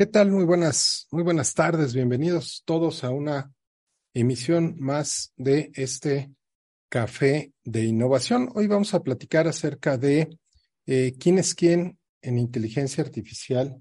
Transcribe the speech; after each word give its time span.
¿Qué 0.00 0.06
tal? 0.06 0.30
Muy 0.30 0.46
buenas, 0.46 1.08
muy 1.10 1.22
buenas 1.22 1.52
tardes. 1.52 1.92
Bienvenidos 1.92 2.62
todos 2.64 3.04
a 3.04 3.10
una 3.10 3.52
emisión 4.14 4.76
más 4.78 5.34
de 5.36 5.70
este 5.74 6.32
café 6.88 7.52
de 7.64 7.84
innovación. 7.84 8.48
Hoy 8.54 8.66
vamos 8.66 8.94
a 8.94 9.02
platicar 9.02 9.46
acerca 9.46 9.98
de 9.98 10.38
eh, 10.86 11.12
quién 11.20 11.36
es 11.36 11.54
quién 11.54 11.98
en 12.22 12.38
inteligencia 12.38 13.04
artificial 13.04 13.78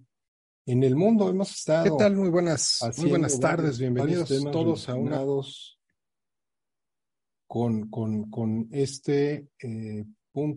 en 0.65 0.83
el 0.83 0.97
mundo. 0.97 1.29
Hemos 1.29 1.51
estado. 1.51 1.85
¿Qué 1.85 2.04
tal? 2.04 2.18
Muy 2.18 2.27
buenas, 2.27 2.79
muy 2.97 3.11
buenas 3.11 3.39
tardes. 3.39 3.79
Bienvenidos 3.79 4.27
todos 4.51 4.89
a 4.89 4.95
una 4.95 5.21
con, 7.47 7.89
con, 7.89 8.29
con 8.29 8.67
este 8.73 9.47
eh, 9.57 10.04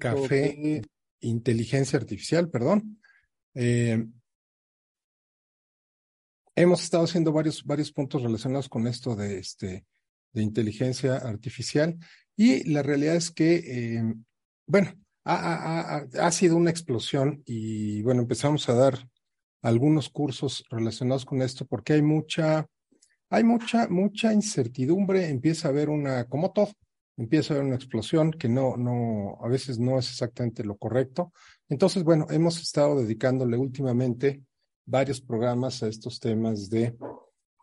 café 0.00 0.56
de 0.58 0.82
inteligencia 1.20 2.00
artificial, 2.00 2.50
perdón. 2.50 3.00
Eh, 3.54 4.04
hemos 6.54 6.82
estado 6.82 7.04
haciendo 7.04 7.32
varios, 7.32 7.64
varios 7.64 7.92
puntos 7.92 8.22
relacionados 8.22 8.68
con 8.68 8.86
esto 8.86 9.16
de, 9.16 9.38
este, 9.38 9.84
de 10.32 10.42
inteligencia 10.42 11.16
artificial 11.16 11.98
y 12.36 12.68
la 12.70 12.82
realidad 12.82 13.16
es 13.16 13.30
que, 13.30 13.54
eh, 13.56 14.14
bueno, 14.66 14.92
ha, 15.24 15.98
ha, 16.14 16.26
ha, 16.26 16.30
sido 16.32 16.56
una 16.56 16.70
explosión 16.70 17.42
y 17.46 18.02
bueno, 18.02 18.22
empezamos 18.22 18.68
a 18.68 18.74
dar 18.74 19.08
algunos 19.62 20.10
cursos 20.10 20.64
relacionados 20.70 21.24
con 21.24 21.42
esto 21.42 21.64
porque 21.66 21.92
hay 21.92 22.02
mucha, 22.02 22.66
hay 23.30 23.44
mucha, 23.44 23.88
mucha 23.88 24.32
incertidumbre, 24.32 25.28
empieza 25.28 25.68
a 25.68 25.70
haber 25.70 25.90
una, 25.90 26.24
como 26.24 26.52
todo, 26.52 26.72
empieza 27.16 27.54
a 27.54 27.56
haber 27.56 27.66
una 27.66 27.76
explosión 27.76 28.32
que 28.32 28.48
no, 28.48 28.76
no, 28.76 29.38
a 29.40 29.48
veces 29.48 29.78
no 29.78 29.98
es 29.98 30.10
exactamente 30.10 30.64
lo 30.64 30.76
correcto. 30.76 31.32
Entonces, 31.68 32.02
bueno, 32.02 32.26
hemos 32.30 32.60
estado 32.60 33.00
dedicándole 33.00 33.56
últimamente 33.56 34.42
varios 34.84 35.20
programas 35.20 35.82
a 35.82 35.88
estos 35.88 36.20
temas 36.20 36.68
de 36.70 36.96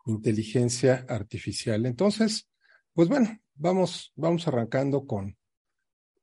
inteligencia 0.06 1.04
artificial. 1.08 1.86
Entonces, 1.86 2.48
pues 2.94 3.08
bueno, 3.08 3.38
vamos, 3.54 4.12
vamos 4.16 4.46
arrancando 4.48 5.06
con, 5.06 5.36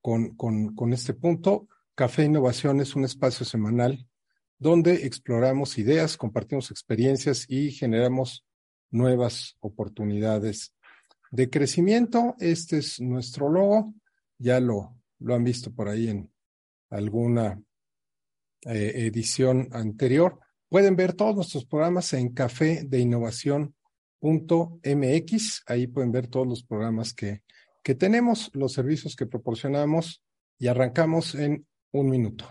con, 0.01 0.35
con, 0.35 0.93
este 0.93 1.13
punto. 1.13 1.67
Café 1.95 2.25
Innovación 2.25 2.79
es 2.81 2.95
un 2.95 3.05
espacio 3.05 3.45
semanal 3.45 4.07
donde 4.59 5.05
exploramos 5.05 5.77
ideas, 5.77 6.17
compartimos 6.17 6.71
experiencias 6.71 7.45
y 7.47 7.71
generamos 7.71 8.45
nuevas 8.89 9.55
oportunidades 9.59 10.73
de 11.31 11.49
crecimiento. 11.49 12.35
Este 12.39 12.77
es 12.79 12.99
nuestro 12.99 13.49
logo. 13.49 13.93
Ya 14.39 14.59
lo, 14.59 14.95
lo 15.19 15.35
han 15.35 15.43
visto 15.43 15.71
por 15.73 15.89
ahí 15.89 16.09
en 16.09 16.31
alguna 16.89 17.61
eh, 18.65 18.93
edición 18.95 19.69
anterior. 19.71 20.39
Pueden 20.69 20.95
ver 20.97 21.13
todos 21.13 21.35
nuestros 21.35 21.65
programas 21.65 22.11
en 22.13 22.33
café 22.33 22.83
de 22.83 22.99
innovación.mx. 22.99 23.73
Ahí 25.65 25.87
pueden 25.87 26.11
ver 26.11 26.27
todos 26.27 26.45
los 26.45 26.63
programas 26.63 27.13
que, 27.13 27.43
que 27.83 27.95
tenemos, 27.95 28.51
los 28.53 28.73
servicios 28.73 29.15
que 29.15 29.25
proporcionamos 29.25 30.21
y 30.59 30.67
arrancamos 30.67 31.35
en 31.35 31.65
un 31.93 32.09
minuto. 32.09 32.45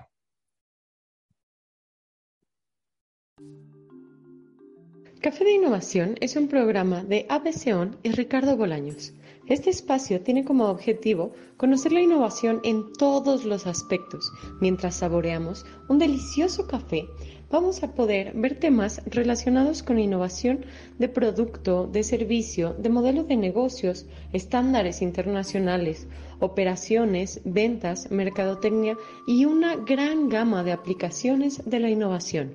Café 5.20 5.44
de 5.44 5.54
Innovación 5.54 6.14
es 6.20 6.36
un 6.36 6.46
programa 6.46 7.02
de 7.02 7.26
ABCON 7.28 7.98
y 8.02 8.12
Ricardo 8.12 8.56
Bolaños. 8.56 9.12
Este 9.48 9.70
espacio 9.70 10.20
tiene 10.20 10.44
como 10.44 10.66
objetivo 10.66 11.32
conocer 11.56 11.92
la 11.92 12.00
innovación 12.00 12.60
en 12.64 12.92
todos 12.92 13.44
los 13.44 13.66
aspectos. 13.66 14.32
Mientras 14.60 14.96
saboreamos 14.96 15.66
un 15.88 15.98
delicioso 15.98 16.66
café, 16.66 17.08
vamos 17.50 17.82
a 17.82 17.92
poder 17.94 18.32
ver 18.34 18.58
temas 18.58 19.02
relacionados 19.06 19.82
con 19.82 19.98
innovación 19.98 20.64
de 20.98 21.08
producto, 21.08 21.86
de 21.86 22.02
servicio, 22.02 22.74
de 22.74 22.88
modelo 22.88 23.24
de 23.24 23.36
negocios, 23.36 24.06
estándares 24.32 25.02
internacionales, 25.02 26.08
operaciones, 26.40 27.40
ventas, 27.44 28.10
mercadotecnia 28.10 28.96
y 29.26 29.44
una 29.44 29.76
gran 29.76 30.28
gama 30.28 30.64
de 30.64 30.72
aplicaciones 30.72 31.62
de 31.64 31.80
la 31.80 31.90
innovación. 31.90 32.54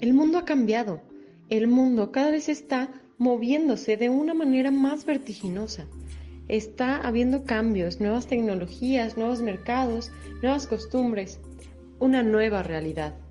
El 0.00 0.14
mundo 0.14 0.38
ha 0.38 0.44
cambiado. 0.44 1.00
El 1.48 1.68
mundo 1.68 2.10
cada 2.10 2.30
vez 2.30 2.48
está 2.48 2.90
moviéndose 3.18 3.96
de 3.96 4.08
una 4.08 4.34
manera 4.34 4.70
más 4.70 5.04
vertiginosa. 5.04 5.86
Está 6.48 6.96
habiendo 6.96 7.44
cambios, 7.44 8.00
nuevas 8.00 8.26
tecnologías, 8.26 9.16
nuevos 9.16 9.42
mercados, 9.42 10.10
nuevas 10.42 10.66
costumbres, 10.66 11.38
una 12.00 12.24
nueva 12.24 12.64
realidad. 12.64 13.21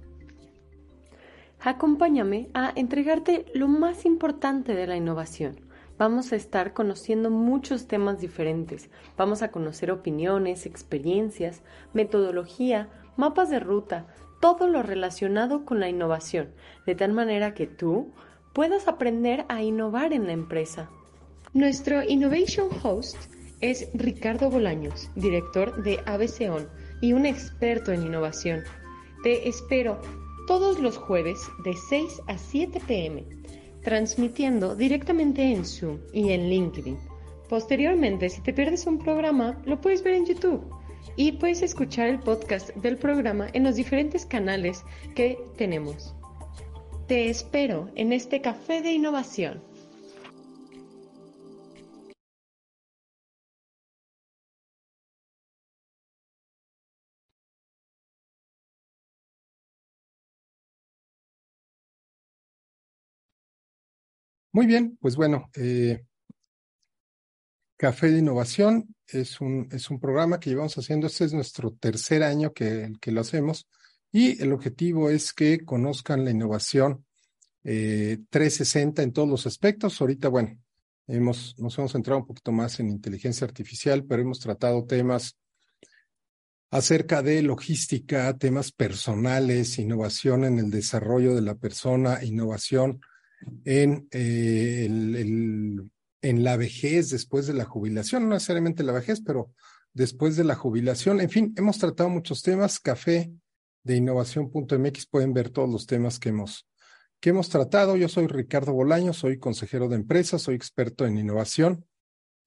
Acompáñame 1.64 2.50
a 2.56 2.74
entregarte 2.76 3.46
lo 3.54 3.68
más 3.68 4.06
importante 4.06 4.74
de 4.74 4.88
la 4.88 4.96
innovación. 4.96 5.60
Vamos 6.00 6.34
a 6.34 6.36
estar 6.36 6.74
conociendo 6.74 7.30
muchos 7.30 7.88
temas 7.88 8.20
diferentes. 8.20 8.90
Vamos 9.16 9.44
a 9.44 9.52
conocer 9.52 9.92
opiniones, 9.92 10.66
experiencias, 10.66 11.62
metodología, 11.94 12.90
mapas 13.16 13.52
de 13.52 13.60
ruta, 13.60 14.08
todo 14.40 14.68
lo 14.68 14.82
relacionado 14.82 15.64
con 15.64 15.80
la 15.80 15.88
innovación, 15.88 16.50
de 16.88 16.96
tal 16.96 17.14
manera 17.14 17.54
que 17.54 17.68
tú 17.68 18.12
puedas 18.54 18.88
aprender 18.88 19.46
a 19.48 19.62
innovar 19.62 20.14
en 20.14 20.26
la 20.26 20.34
empresa. 20.34 20.90
Nuestro 21.54 22.02
Innovation 22.02 22.70
Host 22.82 23.18
es 23.60 23.88
Ricardo 23.94 24.50
Bolaños, 24.50 25.12
director 25.14 25.84
de 25.84 26.00
ABCON 26.08 26.68
y 27.02 27.14
un 27.14 27.28
experto 27.28 27.92
en 27.92 28.02
innovación. 28.02 28.64
Te 29.22 29.48
espero 29.48 30.02
todos 30.52 30.80
los 30.80 30.98
jueves 30.98 31.50
de 31.64 31.74
6 31.74 32.24
a 32.28 32.38
7 32.38 32.82
pm, 32.86 33.24
transmitiendo 33.86 34.76
directamente 34.76 35.44
en 35.44 35.64
Zoom 35.64 36.00
y 36.12 36.32
en 36.32 36.50
LinkedIn. 36.50 36.98
Posteriormente, 37.48 38.28
si 38.28 38.42
te 38.42 38.52
pierdes 38.52 38.86
un 38.86 39.00
programa, 39.00 39.62
lo 39.64 39.80
puedes 39.80 40.04
ver 40.04 40.16
en 40.16 40.26
YouTube 40.26 40.62
y 41.16 41.32
puedes 41.32 41.62
escuchar 41.62 42.10
el 42.10 42.20
podcast 42.20 42.72
del 42.76 42.98
programa 42.98 43.48
en 43.54 43.64
los 43.64 43.76
diferentes 43.76 44.26
canales 44.26 44.84
que 45.16 45.40
tenemos. 45.56 46.14
Te 47.08 47.30
espero 47.30 47.90
en 47.96 48.12
este 48.12 48.42
café 48.42 48.82
de 48.82 48.92
innovación. 48.92 49.64
Muy 64.54 64.66
bien, 64.66 64.98
pues 65.00 65.16
bueno, 65.16 65.50
eh, 65.56 66.04
Café 67.78 68.12
de 68.12 68.20
Innovación 68.20 68.94
es 69.08 69.40
un, 69.40 69.70
es 69.72 69.90
un 69.90 70.00
programa 70.00 70.40
que 70.40 70.50
llevamos 70.50 70.78
haciendo, 70.78 71.08
este 71.08 71.24
es 71.24 71.34
nuestro 71.34 71.72
tercer 71.72 72.22
año 72.22 72.52
que, 72.52 72.92
que 73.00 73.12
lo 73.12 73.22
hacemos 73.22 73.70
y 74.12 74.42
el 74.44 74.52
objetivo 74.52 75.10
es 75.10 75.32
que 75.32 75.64
conozcan 75.64 76.26
la 76.26 76.32
innovación 76.32 77.06
eh, 77.64 78.20
360 78.30 79.04
en 79.04 79.14
todos 79.14 79.30
los 79.30 79.48
aspectos. 79.48 80.02
Ahorita, 80.02 80.28
bueno, 80.28 80.60
hemos, 81.08 81.56
nos 81.58 81.78
hemos 81.78 81.94
centrado 81.94 82.20
un 82.20 82.28
poquito 82.28 82.52
más 82.52 82.80
en 82.82 82.90
inteligencia 82.90 83.46
artificial, 83.46 84.04
pero 84.04 84.22
hemos 84.22 84.40
tratado 84.42 84.86
temas 84.86 85.38
acerca 86.72 87.22
de 87.22 87.42
logística, 87.42 88.38
temas 88.38 88.74
personales, 88.74 89.80
innovación 89.80 90.44
en 90.44 90.60
el 90.60 90.72
desarrollo 90.72 91.36
de 91.36 91.42
la 91.42 91.56
persona, 91.56 92.24
innovación 92.24 93.00
en, 93.66 94.08
eh, 94.12 94.86
en 96.22 96.44
la 96.44 96.58
vejez 96.58 97.10
después 97.10 97.48
de 97.48 97.54
la 97.54 97.66
jubilación, 97.66 98.24
no 98.24 98.36
necesariamente 98.36 98.84
la 98.84 98.94
vejez, 98.94 99.22
pero 99.22 99.52
después 99.94 100.36
de 100.36 100.44
la 100.44 100.56
jubilación. 100.56 101.22
En 101.22 101.30
fin, 101.30 101.54
hemos 101.58 101.78
tratado 101.78 102.10
muchos 102.10 102.42
temas. 102.42 102.80
Café 102.80 103.32
de 103.84 103.96
innovación.mx 103.96 105.06
pueden 105.08 105.34
ver 105.34 105.50
todos 105.50 105.70
los 105.70 105.86
temas 105.86 106.20
que 106.20 106.30
hemos, 106.30 106.68
que 107.20 107.32
hemos 107.32 107.50
tratado. 107.50 107.96
Yo 107.98 108.08
soy 108.08 108.28
Ricardo 108.28 108.74
Bolaño, 108.74 109.14
soy 109.14 109.40
consejero 109.40 109.88
de 109.88 109.96
empresa, 109.96 110.40
soy 110.40 110.56
experto 110.56 111.06
en 111.06 111.18
innovación, 111.18 111.86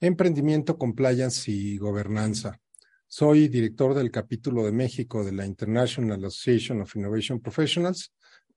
emprendimiento, 0.00 0.78
compliance 0.78 1.50
y 1.50 1.76
gobernanza. 1.78 2.60
Soy 3.06 3.48
director 3.48 3.94
del 3.94 4.10
capítulo 4.10 4.64
de 4.64 4.72
México 4.72 5.24
de 5.24 5.32
la 5.32 5.46
International 5.46 6.24
Association 6.24 6.80
of 6.80 6.96
Innovation 6.96 7.40
Professionals 7.40 8.12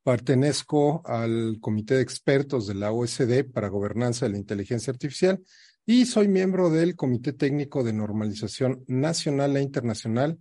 Pertenezco 0.08 1.02
al 1.06 1.58
Comité 1.60 1.96
de 1.96 2.02
Expertos 2.02 2.66
de 2.66 2.76
la 2.76 2.94
OSD 2.94 3.44
para 3.52 3.68
Gobernanza 3.68 4.26
de 4.26 4.32
la 4.32 4.38
Inteligencia 4.38 4.94
Artificial 4.94 5.44
y 5.86 6.06
soy 6.06 6.30
miembro 6.30 6.70
del 6.70 6.96
Comité 6.96 7.34
Técnico 7.34 7.84
de 7.84 7.92
Normalización 7.92 8.86
Nacional 8.88 9.58
e 9.58 9.62
Internacional 9.62 10.40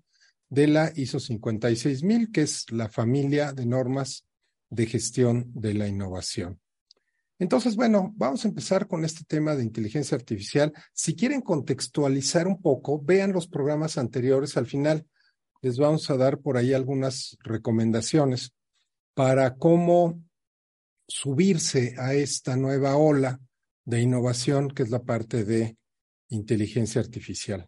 de 0.49 0.69
la 0.69 0.93
ISO 0.95 1.19
56000, 1.19 2.31
que 2.31 2.43
es 2.43 2.71
la 2.71 2.89
familia 2.89 3.53
de 3.53 3.67
normas 3.67 4.25
de 4.71 4.87
gestión 4.87 5.51
de 5.53 5.75
la 5.75 5.89
innovación. 5.89 6.61
Entonces, 7.41 7.75
bueno, 7.75 8.13
vamos 8.15 8.45
a 8.45 8.49
empezar 8.49 8.87
con 8.87 9.05
este 9.05 9.25
tema 9.25 9.57
de 9.57 9.65
inteligencia 9.65 10.17
artificial. 10.17 10.73
Si 10.93 11.17
quieren 11.17 11.41
contextualizar 11.41 12.47
un 12.47 12.63
poco, 12.63 13.03
vean 13.03 13.33
los 13.33 13.49
programas 13.49 13.99
anteriores. 13.99 14.57
Al 14.57 14.67
final 14.67 15.09
les 15.61 15.77
vamos 15.77 16.09
a 16.09 16.17
dar 16.17 16.39
por 16.39 16.57
ahí 16.57 16.73
algunas 16.73 17.37
recomendaciones 17.43 18.53
para 19.17 19.57
cómo 19.57 20.23
subirse 21.09 21.95
a 21.97 22.13
esta 22.13 22.55
nueva 22.55 22.97
ola 22.97 23.41
de 23.87 24.03
innovación 24.03 24.69
que 24.69 24.83
es 24.83 24.91
la 24.91 25.05
parte 25.05 25.47
de 25.47 25.79
inteligencia 26.29 27.01
artificial. 27.01 27.67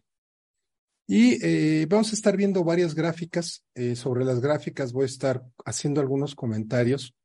Y 1.07 1.43
eh, 1.43 1.87
vamos 1.89 2.11
a 2.11 2.15
estar 2.15 2.37
viendo 2.37 2.63
varias 2.63 2.93
gráficas. 2.93 3.65
Eh, 3.73 3.95
sobre 3.95 4.25
las 4.25 4.41
gráficas 4.41 4.93
voy 4.93 5.03
a 5.03 5.07
estar 5.07 5.43
haciendo 5.65 6.01
algunos 6.01 6.35
comentarios 6.35 7.15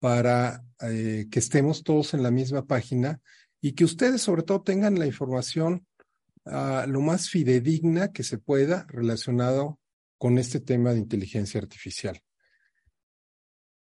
para 0.00 0.64
eh, 0.80 1.26
que 1.30 1.38
estemos 1.38 1.82
todos 1.82 2.14
en 2.14 2.22
la 2.22 2.30
misma 2.30 2.64
página 2.64 3.20
y 3.60 3.72
que 3.72 3.84
ustedes 3.84 4.22
sobre 4.22 4.44
todo 4.44 4.62
tengan 4.62 4.98
la 4.98 5.04
información 5.04 5.86
uh, 6.46 6.86
lo 6.86 7.02
más 7.02 7.28
fidedigna 7.28 8.12
que 8.12 8.22
se 8.22 8.38
pueda 8.38 8.86
relacionado 8.88 9.78
con 10.16 10.38
este 10.38 10.60
tema 10.60 10.94
de 10.94 11.00
inteligencia 11.00 11.60
artificial. 11.60 12.22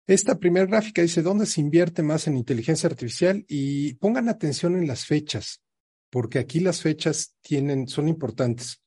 Esta 0.10 0.40
primera 0.40 0.66
gráfica 0.66 1.04
dice 1.04 1.22
dónde 1.22 1.46
se 1.46 1.62
invierte 1.62 2.02
más 2.02 2.26
en 2.26 2.36
inteligencia 2.36 2.90
artificial 2.90 3.46
y 3.48 3.94
pongan 3.94 4.28
atención 4.28 4.76
en 4.76 4.88
las 4.88 5.06
fechas, 5.06 5.62
porque 6.10 6.40
aquí 6.40 6.62
las 6.62 6.82
fechas 6.82 7.36
tienen, 7.42 7.88
son 7.88 8.08
importantes. 8.08 8.82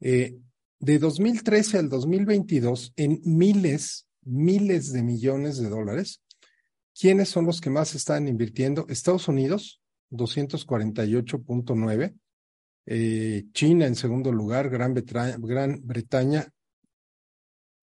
Eh, 0.00 0.40
de 0.80 0.98
2013 0.98 1.78
al 1.78 1.88
2022, 1.88 2.94
en 2.96 3.20
miles, 3.24 4.08
miles 4.22 4.92
de 4.92 5.04
millones 5.04 5.56
de 5.58 5.68
dólares, 5.68 6.20
¿quiénes 6.98 7.28
son 7.28 7.46
los 7.46 7.60
que 7.60 7.70
más 7.70 7.94
están 7.94 8.26
invirtiendo? 8.26 8.86
Estados 8.88 9.28
Unidos, 9.28 9.80
248.9, 10.10 12.16
eh, 12.86 13.44
China 13.52 13.86
en 13.86 13.94
segundo 13.94 14.32
lugar, 14.32 14.68
Gran 14.68 14.94
Bretaña, 14.94 15.36
Gran 15.38 15.80
Bretaña 15.84 16.48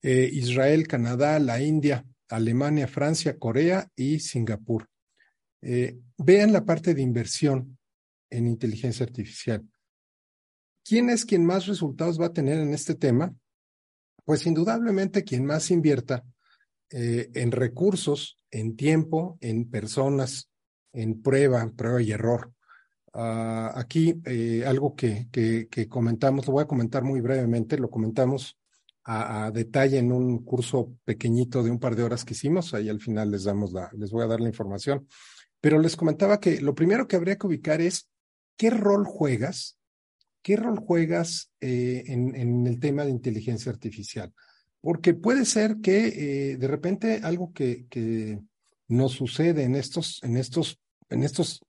eh, 0.02 0.30
Israel, 0.34 0.86
Canadá, 0.86 1.40
la 1.40 1.62
India, 1.62 2.06
Alemania, 2.30 2.88
Francia, 2.88 3.38
Corea 3.38 3.90
y 3.96 4.20
Singapur. 4.20 4.88
Eh, 5.62 5.98
vean 6.18 6.54
la 6.54 6.66
parte 6.66 6.94
de 6.94 7.02
inversión 7.02 7.78
en 8.30 8.48
inteligencia 8.48 9.06
artificial. 9.06 9.68
¿Quién 10.84 11.10
es 11.10 11.26
quien 11.26 11.46
más 11.46 11.68
resultados 11.68 12.20
va 12.20 12.28
a 12.28 12.34
tener 12.34 12.60
en 12.60 12.74
este 12.74 12.96
tema? 12.96 13.34
Pues 14.24 14.46
indudablemente 14.46 15.24
quien 15.24 15.46
más 15.46 15.72
invierta 15.72 16.24
eh, 16.90 17.30
en 17.34 17.52
recursos, 17.52 18.38
en 18.52 18.76
tiempo, 18.76 19.38
en 19.42 19.70
personas, 19.70 20.50
en 20.94 21.22
prueba, 21.22 21.70
prueba 21.76 22.02
y 22.02 22.12
error. 22.12 22.54
Uh, 23.14 23.72
aquí 23.74 24.22
eh, 24.26 24.64
algo 24.66 24.96
que, 24.96 25.28
que, 25.32 25.68
que, 25.70 25.88
comentamos, 25.88 26.46
lo 26.46 26.54
voy 26.54 26.64
a 26.64 26.68
comentar 26.68 27.04
muy 27.04 27.20
brevemente, 27.20 27.78
lo 27.78 27.90
comentamos 27.90 28.58
a, 29.10 29.52
detalle 29.52 30.00
en 30.00 30.12
un 30.12 30.44
curso 30.44 30.98
pequeñito 31.06 31.64
de 31.64 31.72
un 31.72 31.80
par 31.80 31.96
de 31.96 32.04
horas 32.04 32.26
que 32.26 32.34
hicimos. 32.34 32.74
Ahí 32.74 32.90
al 32.90 33.00
final 33.00 33.32
les 33.32 33.46
damos 33.46 33.72
la, 33.72 33.90
les 33.98 34.12
voy 34.12 34.24
a 34.24 34.28
dar 34.28 34.42
la 34.42 34.50
información. 34.50 35.08
Pero 35.62 35.80
les 35.80 35.96
comentaba 35.96 36.42
que 36.42 36.60
lo 36.62 36.76
primero 36.76 37.08
que 37.08 37.16
habría 37.16 37.38
que 37.38 37.48
ubicar 37.48 37.80
es 37.80 38.10
qué 38.58 38.70
rol 38.70 39.06
juegas, 39.06 39.80
qué 40.42 40.58
rol 40.58 40.78
juegas 40.80 41.52
eh, 41.62 42.04
en, 42.08 42.36
en, 42.36 42.68
el 42.68 42.82
tema 42.82 43.06
de 43.06 43.12
inteligencia 43.12 43.72
artificial. 43.72 44.34
Porque 44.82 45.14
puede 45.14 45.46
ser 45.46 45.78
que 45.82 46.08
eh, 46.52 46.58
de 46.58 46.68
repente 46.68 47.22
algo 47.24 47.54
que, 47.54 47.88
que 47.90 48.42
nos 48.90 49.14
sucede 49.14 49.64
en 49.64 49.76
estos, 49.76 50.22
en 50.22 50.36
estos, 50.36 50.82
en 51.10 51.24
estos 51.24 51.62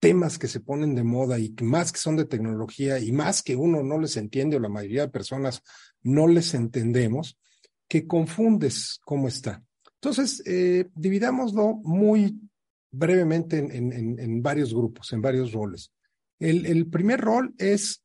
temas 0.00 0.38
que 0.38 0.48
se 0.48 0.60
ponen 0.60 0.94
de 0.94 1.02
moda 1.02 1.38
y 1.38 1.54
más 1.62 1.90
que 1.90 1.98
son 1.98 2.16
de 2.16 2.26
tecnología 2.26 2.98
y 2.98 3.10
más 3.10 3.42
que 3.42 3.56
uno 3.56 3.82
no 3.82 3.98
les 3.98 4.18
entiende 4.18 4.56
o 4.56 4.60
la 4.60 4.68
mayoría 4.68 5.06
de 5.06 5.08
personas 5.08 5.62
no 6.04 6.28
les 6.28 6.54
entendemos, 6.54 7.38
que 7.88 8.06
confundes 8.06 9.00
cómo 9.04 9.26
está. 9.26 9.64
Entonces, 9.94 10.42
eh, 10.46 10.88
dividámoslo 10.94 11.80
muy 11.82 12.38
brevemente 12.92 13.58
en, 13.58 14.42
varios 14.42 14.72
grupos, 14.72 15.12
en 15.12 15.20
varios 15.20 15.52
roles. 15.52 15.92
El, 16.38 16.86
primer 16.88 17.20
rol 17.20 17.54
es 17.58 18.04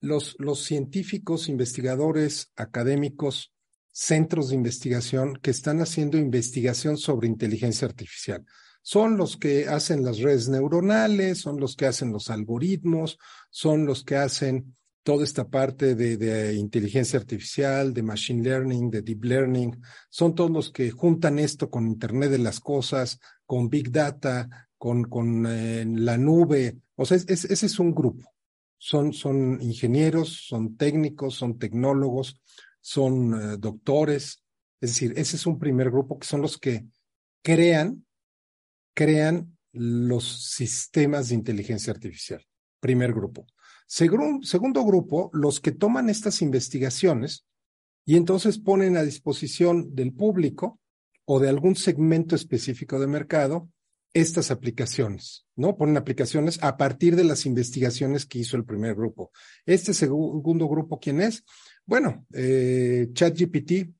los 0.00 0.64
científicos, 0.64 1.48
investigadores, 1.48 2.50
académicos, 2.56 3.52
centros 3.92 4.48
de 4.48 4.54
investigación 4.54 5.38
que 5.42 5.50
están 5.50 5.80
haciendo 5.80 6.16
investigación 6.16 6.96
sobre 6.96 7.28
inteligencia 7.28 7.86
artificial 7.86 8.44
son 8.86 9.16
los 9.16 9.36
que 9.36 9.66
hacen 9.66 10.04
las 10.04 10.20
redes 10.20 10.48
neuronales, 10.48 11.40
son 11.40 11.58
los 11.58 11.74
que 11.74 11.86
hacen 11.86 12.12
los 12.12 12.30
algoritmos, 12.30 13.18
son 13.50 13.84
los 13.84 14.04
que 14.04 14.14
hacen 14.14 14.76
toda 15.06 15.22
esta 15.22 15.48
parte 15.48 15.94
de, 15.94 16.54
inteligencia 16.54 17.16
artificial, 17.16 17.94
de 17.94 18.02
machine 18.02 18.42
learning, 18.42 18.90
de 18.90 19.02
deep 19.02 19.22
learning, 19.22 19.80
son 20.10 20.34
todos 20.34 20.50
los 20.50 20.72
que 20.72 20.90
juntan 20.90 21.38
esto 21.38 21.70
con 21.70 21.86
Internet 21.86 22.32
de 22.32 22.38
las 22.38 22.58
Cosas, 22.58 23.20
con 23.44 23.68
Big 23.68 23.92
Data, 23.92 24.68
con, 24.76 25.04
con 25.04 25.46
eh, 25.46 25.84
la 25.86 26.18
nube. 26.18 26.78
O 26.96 27.06
sea, 27.06 27.18
es, 27.18 27.24
es, 27.28 27.44
ese 27.44 27.66
es 27.66 27.78
un 27.78 27.94
grupo. 27.94 28.32
Son, 28.78 29.12
son 29.12 29.62
ingenieros, 29.62 30.44
son 30.48 30.76
técnicos, 30.76 31.36
son 31.36 31.56
tecnólogos, 31.56 32.42
son 32.80 33.32
uh, 33.32 33.56
doctores. 33.56 34.42
Es 34.80 34.90
decir, 34.90 35.12
ese 35.16 35.36
es 35.36 35.46
un 35.46 35.60
primer 35.60 35.88
grupo 35.88 36.18
que 36.18 36.26
son 36.26 36.42
los 36.42 36.58
que 36.58 36.84
crean 37.42 38.04
crean 38.92 39.56
los 39.72 40.50
sistemas 40.50 41.28
de 41.28 41.36
inteligencia 41.36 41.92
artificial. 41.92 42.44
Primer 42.80 43.12
grupo. 43.12 43.46
Segundo 43.86 44.84
grupo, 44.84 45.30
los 45.32 45.60
que 45.60 45.72
toman 45.72 46.10
estas 46.10 46.42
investigaciones 46.42 47.46
y 48.04 48.16
entonces 48.16 48.58
ponen 48.58 48.96
a 48.96 49.02
disposición 49.02 49.94
del 49.94 50.12
público 50.12 50.80
o 51.24 51.40
de 51.40 51.48
algún 51.48 51.76
segmento 51.76 52.36
específico 52.36 53.00
de 53.00 53.06
mercado 53.06 53.68
estas 54.14 54.50
aplicaciones, 54.50 55.44
¿no? 55.56 55.76
Ponen 55.76 55.98
aplicaciones 55.98 56.58
a 56.62 56.78
partir 56.78 57.16
de 57.16 57.24
las 57.24 57.44
investigaciones 57.44 58.24
que 58.24 58.38
hizo 58.38 58.56
el 58.56 58.64
primer 58.64 58.94
grupo. 58.94 59.30
Este 59.66 59.92
segundo 59.92 60.68
grupo, 60.68 60.98
¿quién 60.98 61.20
es? 61.20 61.44
Bueno, 61.84 62.24
eh, 62.32 63.08
ChatGPT, 63.12 63.92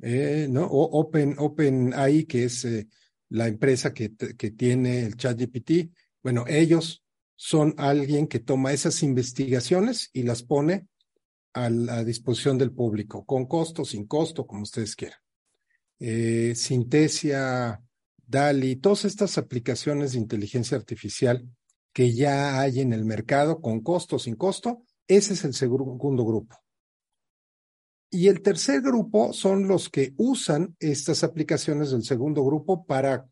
eh, 0.00 0.46
¿no? 0.48 0.64
O 0.64 1.00
Open, 1.00 1.34
OpenAI, 1.36 2.24
que 2.24 2.44
es 2.44 2.64
eh, 2.64 2.88
la 3.28 3.46
empresa 3.46 3.92
que, 3.92 4.14
que 4.14 4.52
tiene 4.52 5.04
el 5.04 5.16
ChatGPT, 5.16 5.90
bueno, 6.22 6.44
ellos 6.48 7.04
son 7.40 7.72
alguien 7.78 8.26
que 8.26 8.40
toma 8.40 8.72
esas 8.72 9.04
investigaciones 9.04 10.10
y 10.12 10.24
las 10.24 10.42
pone 10.42 10.88
a 11.52 11.70
la 11.70 12.02
disposición 12.02 12.58
del 12.58 12.72
público, 12.72 13.24
con 13.24 13.46
costo, 13.46 13.84
sin 13.84 14.08
costo, 14.08 14.44
como 14.44 14.62
ustedes 14.62 14.96
quieran. 14.96 15.20
Eh, 16.00 16.54
Sintesia, 16.56 17.80
DALI, 18.26 18.76
todas 18.76 19.04
estas 19.04 19.38
aplicaciones 19.38 20.12
de 20.12 20.18
inteligencia 20.18 20.76
artificial 20.76 21.48
que 21.92 22.12
ya 22.12 22.60
hay 22.60 22.80
en 22.80 22.92
el 22.92 23.04
mercado, 23.04 23.60
con 23.60 23.82
costo, 23.82 24.18
sin 24.18 24.34
costo, 24.34 24.82
ese 25.06 25.34
es 25.34 25.44
el 25.44 25.54
segundo 25.54 26.24
grupo. 26.24 26.56
Y 28.10 28.26
el 28.26 28.42
tercer 28.42 28.80
grupo 28.80 29.32
son 29.32 29.68
los 29.68 29.88
que 29.88 30.12
usan 30.16 30.74
estas 30.80 31.22
aplicaciones 31.22 31.92
del 31.92 32.02
segundo 32.02 32.44
grupo 32.44 32.84
para 32.84 33.28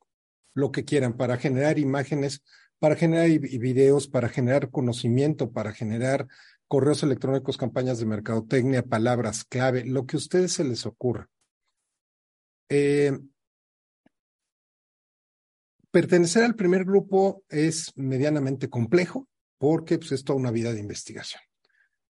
lo 0.54 0.70
que 0.70 0.84
quieran, 0.84 1.16
para 1.16 1.38
generar 1.38 1.80
imágenes, 1.80 2.42
para 2.78 2.96
generar 2.96 3.28
videos, 3.28 4.08
para 4.08 4.28
generar 4.28 4.70
conocimiento, 4.70 5.50
para 5.50 5.72
generar 5.72 6.26
correos 6.68 7.02
electrónicos, 7.02 7.56
campañas 7.56 7.98
de 7.98 8.06
mercadotecnia, 8.06 8.82
palabras 8.82 9.44
clave, 9.44 9.84
lo 9.84 10.06
que 10.06 10.16
a 10.16 10.18
ustedes 10.18 10.52
se 10.52 10.64
les 10.64 10.84
ocurra. 10.86 11.28
Eh, 12.68 13.16
pertenecer 15.90 16.44
al 16.44 16.56
primer 16.56 16.84
grupo 16.84 17.44
es 17.48 17.92
medianamente 17.96 18.68
complejo 18.68 19.28
porque 19.58 19.98
pues, 19.98 20.12
es 20.12 20.24
toda 20.24 20.38
una 20.38 20.50
vida 20.50 20.72
de 20.72 20.80
investigación. 20.80 21.40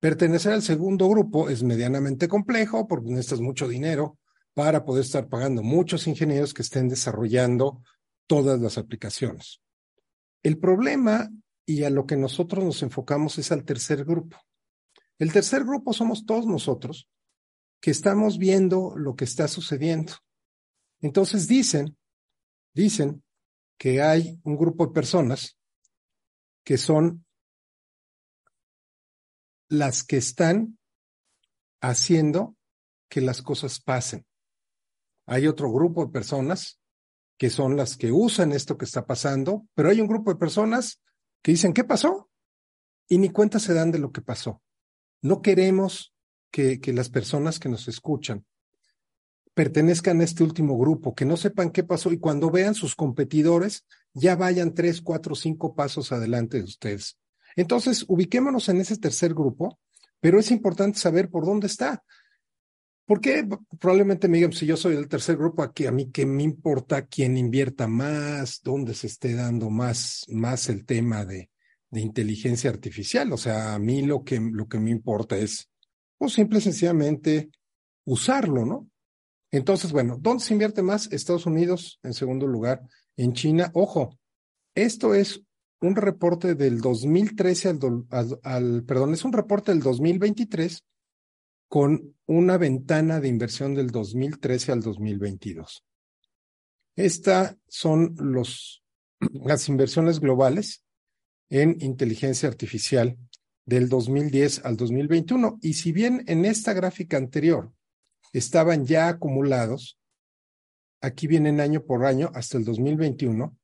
Pertenecer 0.01 0.53
al 0.53 0.63
segundo 0.63 1.09
grupo 1.09 1.49
es 1.49 1.63
medianamente 1.63 2.29
complejo 2.29 2.87
porque 2.87 3.11
necesitas 3.11 3.41
mucho 3.41 3.69
dinero 3.69 4.19
para 4.55 4.85
poder 4.85 5.05
estar 5.05 5.29
pagando 5.29 5.63
muchos 5.63 6.07
ingenieros 6.07 6.55
que 6.55 6.63
estén 6.63 6.89
desarrollando 6.89 7.83
todas 8.27 8.61
las 8.61 8.79
aplicaciones. 8.79 9.61
El 10.47 10.59
problema 10.59 11.29
y 11.67 11.83
a 11.83 11.91
lo 11.91 12.07
que 12.07 12.17
nosotros 12.17 12.65
nos 12.65 12.81
enfocamos 12.85 13.37
es 13.37 13.51
al 13.51 13.65
tercer 13.65 14.05
grupo. 14.05 14.41
El 15.19 15.33
tercer 15.33 15.65
grupo 15.65 15.93
somos 15.93 16.25
todos 16.25 16.47
nosotros 16.47 17.11
que 17.81 17.91
estamos 17.91 18.39
viendo 18.39 18.97
lo 18.97 19.17
que 19.17 19.25
está 19.25 19.49
sucediendo. 19.49 20.13
Entonces 21.01 21.49
dicen, 21.49 21.99
dicen 22.73 23.25
que 23.77 24.01
hay 24.01 24.39
un 24.45 24.57
grupo 24.57 24.87
de 24.87 24.93
personas 24.93 25.59
que 26.63 26.79
son 26.79 27.27
las 29.69 30.05
que 30.05 30.19
están 30.19 30.79
haciendo 31.81 32.55
que 33.09 33.21
las 33.21 33.43
cosas 33.43 33.81
pasen. 33.81 34.25
Hay 35.27 35.49
otro 35.49 35.73
grupo 35.73 36.07
de 36.07 36.13
personas 36.13 36.79
que 37.39 37.51
son 37.51 37.77
las 37.77 37.97
que 37.97 38.13
usan 38.13 38.53
esto 38.53 38.79
que 38.79 38.85
está 38.85 39.07
pasando, 39.07 39.67
pero 39.75 39.91
hay 39.91 40.01
un 40.01 40.07
grupo 40.07 40.33
de 40.33 40.39
personas 40.39 41.03
que 41.43 41.53
dicen, 41.53 41.73
¿qué 41.73 41.85
pasó? 41.85 42.31
Y 43.09 43.19
ni 43.19 43.31
cuenta 43.31 43.59
se 43.59 43.75
dan 43.75 43.93
de 43.93 43.99
lo 43.99 44.13
que 44.13 44.23
pasó. 44.23 44.63
No 45.23 45.43
queremos 45.43 46.15
que, 46.51 46.81
que 46.81 46.93
las 46.93 47.09
personas 47.09 47.59
que 47.59 47.69
nos 47.69 47.89
escuchan 47.89 48.45
pertenezcan 49.55 50.21
a 50.21 50.25
este 50.25 50.45
último 50.45 50.77
grupo, 50.77 51.15
que 51.15 51.25
no 51.25 51.39
sepan 51.39 51.71
qué 51.71 51.83
pasó 51.83 52.13
y 52.13 52.19
cuando 52.19 52.51
vean 52.51 52.75
sus 52.75 52.95
competidores 52.95 53.87
ya 54.13 54.37
vayan 54.37 54.75
tres, 54.75 55.01
cuatro, 55.01 55.35
cinco 55.35 55.75
pasos 55.75 56.13
adelante 56.13 56.59
de 56.59 56.65
ustedes. 56.65 57.19
Entonces, 57.57 58.05
ubiquémonos 58.07 58.69
en 58.69 58.83
ese 58.83 58.99
tercer 58.99 59.33
grupo, 59.33 59.79
pero 60.21 60.39
es 60.39 60.51
importante 60.51 60.99
saber 60.99 61.31
por 61.31 61.47
dónde 61.47 61.69
está. 61.69 62.05
Porque 63.07 63.47
probablemente 63.79 64.27
me 64.29 64.39
digan, 64.39 64.53
si 64.53 64.67
yo 64.67 64.77
soy 64.77 64.97
del 64.97 65.09
tercer 65.09 65.37
grupo, 65.37 65.63
aquí 65.63 65.87
a 65.87 65.93
mí 65.93 66.11
qué 66.11 66.27
me 66.27 66.43
importa 66.43 67.07
quién 67.07 67.37
invierta 67.37 67.87
más, 67.87 68.61
dónde 68.65 68.95
se 68.95 69.07
esté 69.07 69.35
dando 69.35 69.71
más, 69.71 70.27
más 70.29 70.69
el 70.69 70.85
tema 70.85 71.25
de, 71.25 71.49
de 71.91 72.01
inteligencia 72.01 72.69
artificial. 72.69 73.33
O 73.33 73.37
sea, 73.37 73.75
a 73.75 73.79
mí 73.79 74.03
lo 74.03 74.25
que, 74.25 74.41
lo 74.41 74.67
que 74.67 74.81
me 74.81 74.91
importa 74.91 75.37
es, 75.37 75.71
pues 76.19 76.33
simple 76.33 76.59
y 76.59 76.63
sencillamente 76.63 77.51
usarlo, 78.05 78.67
¿no? 78.67 78.89
Entonces, 79.53 79.93
bueno, 79.93 80.19
¿dónde 80.21 80.43
se 80.43 80.55
invierte 80.55 80.83
más? 80.83 81.11
Estados 81.13 81.47
Unidos, 81.47 82.01
en 82.03 82.13
segundo 82.13 82.49
lugar, 82.49 82.83
en 83.17 83.33
China. 83.35 83.71
Ojo, 83.75 84.19
esto 84.75 85.15
es 85.15 85.43
un 85.81 85.95
reporte 85.95 86.57
del 86.57 86.81
2013 86.81 87.79
al, 88.11 88.39
al, 88.43 88.85
perdón, 88.85 89.15
es 89.15 89.25
un 89.25 89.33
reporte 89.33 89.71
del 89.71 89.81
2023 89.81 90.83
con 91.69 92.15
una 92.27 92.59
ventana 92.59 93.21
de 93.21 93.29
inversión 93.29 93.75
del 93.75 93.91
2013 93.91 94.73
al 94.73 94.83
2022. 94.83 95.85
Estas 96.97 97.57
son 97.69 98.17
las 99.33 99.69
inversiones 99.69 100.21
globales 100.21 100.85
en 101.51 101.77
inteligencia 101.81 102.49
artificial 102.49 103.17
del 103.65 103.89
2010 103.89 104.65
al 104.65 104.77
2021. 104.77 105.59
Y 105.61 105.75
si 105.75 105.93
bien 105.93 106.25
en 106.27 106.45
esta 106.45 106.73
gráfica 106.73 107.17
anterior 107.17 107.73
estaban 108.33 108.85
ya 108.85 109.09
acumulados. 109.09 109.99
Aquí 111.01 111.27
vienen 111.27 111.61
año 111.61 111.85
por 111.85 112.05
año 112.05 112.31
hasta 112.35 112.59
el 112.59 112.65
2021. 112.65 113.57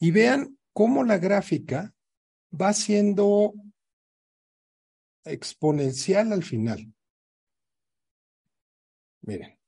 Y 0.00 0.10
vean 0.10 0.58
cómo 0.72 1.04
la 1.04 1.18
gráfica 1.18 1.94
va 2.52 2.72
siendo 2.72 3.52
exponencial 5.30 6.32
al 6.32 6.42
final. 6.42 6.92
Miren. 9.22 9.58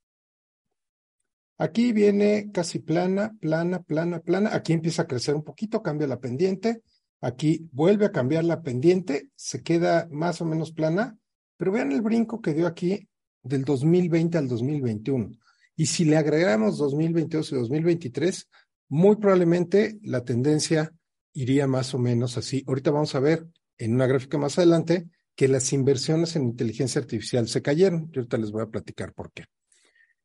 Aquí 1.58 1.92
viene 1.92 2.50
casi 2.52 2.78
plana, 2.78 3.36
plana, 3.38 3.82
plana, 3.82 4.20
plana. 4.20 4.54
Aquí 4.54 4.72
empieza 4.72 5.02
a 5.02 5.06
crecer 5.06 5.34
un 5.34 5.44
poquito, 5.44 5.82
cambia 5.82 6.06
la 6.06 6.18
pendiente. 6.18 6.82
Aquí 7.20 7.68
vuelve 7.72 8.06
a 8.06 8.12
cambiar 8.12 8.44
la 8.44 8.62
pendiente, 8.62 9.28
se 9.36 9.62
queda 9.62 10.08
más 10.10 10.40
o 10.40 10.46
menos 10.46 10.72
plana. 10.72 11.18
Pero 11.58 11.72
vean 11.72 11.92
el 11.92 12.00
brinco 12.00 12.40
que 12.40 12.54
dio 12.54 12.66
aquí 12.66 13.06
del 13.42 13.64
2020 13.64 14.38
al 14.38 14.48
2021. 14.48 15.30
Y 15.76 15.86
si 15.86 16.06
le 16.06 16.16
agregamos 16.16 16.78
2022 16.78 17.52
y 17.52 17.56
2023, 17.56 18.48
muy 18.88 19.16
probablemente 19.16 19.98
la 20.02 20.24
tendencia 20.24 20.94
iría 21.34 21.66
más 21.66 21.94
o 21.94 21.98
menos 21.98 22.38
así. 22.38 22.64
Ahorita 22.66 22.90
vamos 22.90 23.14
a 23.14 23.20
ver 23.20 23.46
en 23.76 23.94
una 23.94 24.06
gráfica 24.06 24.38
más 24.38 24.58
adelante 24.58 25.08
que 25.40 25.48
las 25.48 25.72
inversiones 25.72 26.36
en 26.36 26.42
inteligencia 26.42 27.00
artificial 27.00 27.48
se 27.48 27.62
cayeron. 27.62 28.12
Yo 28.12 28.20
ahorita 28.20 28.36
les 28.36 28.50
voy 28.50 28.60
a 28.60 28.66
platicar 28.66 29.14
por 29.14 29.32
qué. 29.32 29.46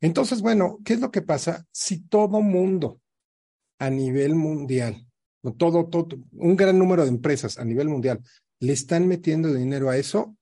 Entonces, 0.02 0.42
bueno, 0.42 0.80
¿qué 0.84 0.96
es 0.96 1.00
lo 1.00 1.10
que 1.10 1.22
pasa 1.22 1.66
si 1.72 2.02
todo 2.02 2.42
mundo 2.42 3.00
a 3.80 3.90
nivel 3.90 4.36
mundial, 4.36 5.08
todo, 5.58 5.88
todo, 5.88 6.18
un 6.34 6.58
gran 6.58 6.78
número 6.78 7.04
de 7.04 7.12
empresas 7.12 7.58
a 7.58 7.64
nivel 7.64 7.88
mundial 7.88 8.20
le 8.60 8.74
están 8.74 9.08
metiendo 9.08 9.54
dinero 9.54 9.90
a 9.90 9.96
eso? 9.96 10.36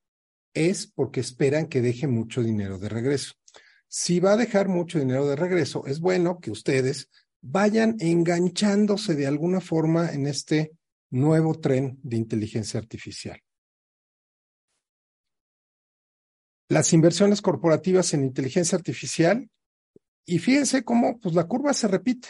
es 0.55 0.87
porque 0.87 1.19
esperan 1.19 1.67
que 1.67 1.81
deje 1.81 2.07
mucho 2.07 2.41
dinero 2.41 2.79
de 2.79 2.89
regreso. 2.89 3.33
Si 3.87 4.19
va 4.19 4.33
a 4.33 4.37
dejar 4.37 4.69
mucho 4.69 4.97
dinero 4.97 5.27
de 5.27 5.35
regreso, 5.35 5.85
es 5.85 5.99
bueno 5.99 6.39
que 6.39 6.49
ustedes 6.49 7.11
vayan 7.41 7.95
enganchándose 7.99 9.13
de 9.13 9.27
alguna 9.27 9.61
forma 9.61 10.11
en 10.11 10.25
este 10.25 10.71
nuevo 11.11 11.59
tren 11.59 11.99
de 12.01 12.17
inteligencia 12.17 12.79
artificial. 12.79 13.39
Las 16.73 16.91
inversiones 16.91 17.39
corporativas 17.43 18.15
en 18.15 18.23
inteligencia 18.23 18.75
artificial, 18.75 19.47
y 20.25 20.39
fíjense 20.39 20.83
cómo 20.83 21.19
pues, 21.19 21.35
la 21.35 21.43
curva 21.43 21.71
se 21.71 21.87
repite. 21.87 22.29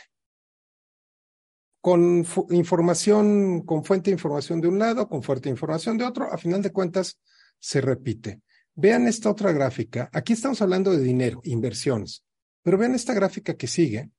Con 1.80 2.26
información, 2.50 3.62
con 3.62 3.86
fuente 3.86 4.10
de 4.10 4.16
información 4.16 4.60
de 4.60 4.68
un 4.68 4.80
lado, 4.80 5.08
con 5.08 5.24
fuerte 5.24 5.48
información 5.48 5.98
de 5.98 6.04
otro, 6.04 6.30
a 6.30 6.38
final 6.38 6.62
de 6.62 6.74
cuentas, 6.74 7.18
se 7.58 7.80
repite. 7.80 8.42
Vean 8.76 9.08
esta 9.08 9.30
otra 9.30 9.54
gráfica. 9.54 10.10
Aquí 10.12 10.34
estamos 10.34 10.62
hablando 10.62 10.92
de 10.92 11.02
dinero, 11.02 11.40
inversiones. 11.46 12.26
Pero 12.64 12.78
vean 12.78 12.96
esta 12.96 13.14
gráfica 13.14 13.56
que 13.56 13.68
sigue, 13.68 14.12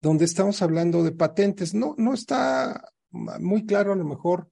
donde 0.00 0.24
estamos 0.24 0.62
hablando 0.62 1.04
de 1.04 1.12
patentes. 1.12 1.74
No, 1.74 1.94
no 1.98 2.14
está 2.14 2.90
muy 3.10 3.66
claro 3.66 3.92
a 3.92 3.96
lo 3.96 4.06
mejor 4.06 4.50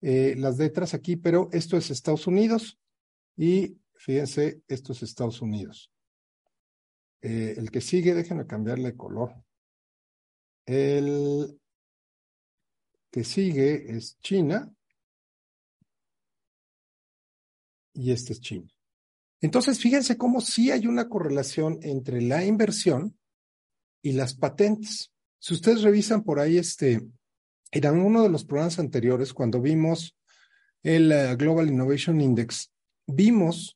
eh, 0.00 0.34
las 0.36 0.58
letras 0.58 0.92
aquí, 0.92 1.14
pero 1.14 1.50
esto 1.52 1.76
es 1.76 1.92
Estados 1.92 2.26
Unidos 2.26 2.80
y 3.36 3.76
fíjense, 3.98 4.62
esto 4.68 4.92
es 4.92 5.02
Estados 5.02 5.42
Unidos. 5.42 5.90
Eh, 7.22 7.54
el 7.56 7.70
que 7.70 7.80
sigue, 7.80 8.14
déjenme 8.14 8.46
cambiarle 8.46 8.96
color. 8.96 9.34
El 10.64 11.60
que 13.10 13.24
sigue 13.24 13.96
es 13.96 14.18
China 14.20 14.72
y 17.94 18.12
este 18.12 18.34
es 18.34 18.40
China. 18.40 18.68
Entonces, 19.40 19.78
fíjense 19.78 20.16
cómo 20.16 20.40
sí 20.40 20.70
hay 20.70 20.86
una 20.86 21.08
correlación 21.08 21.78
entre 21.82 22.20
la 22.20 22.44
inversión 22.44 23.18
y 24.02 24.12
las 24.12 24.34
patentes. 24.34 25.12
Si 25.38 25.54
ustedes 25.54 25.82
revisan 25.82 26.22
por 26.24 26.40
ahí, 26.40 26.58
este, 26.58 27.00
en 27.70 27.98
uno 27.98 28.22
de 28.22 28.28
los 28.28 28.44
programas 28.44 28.78
anteriores, 28.78 29.32
cuando 29.32 29.60
vimos 29.60 30.16
el 30.82 31.12
eh, 31.12 31.36
Global 31.36 31.68
Innovation 31.68 32.20
Index, 32.20 32.72
vimos 33.06 33.75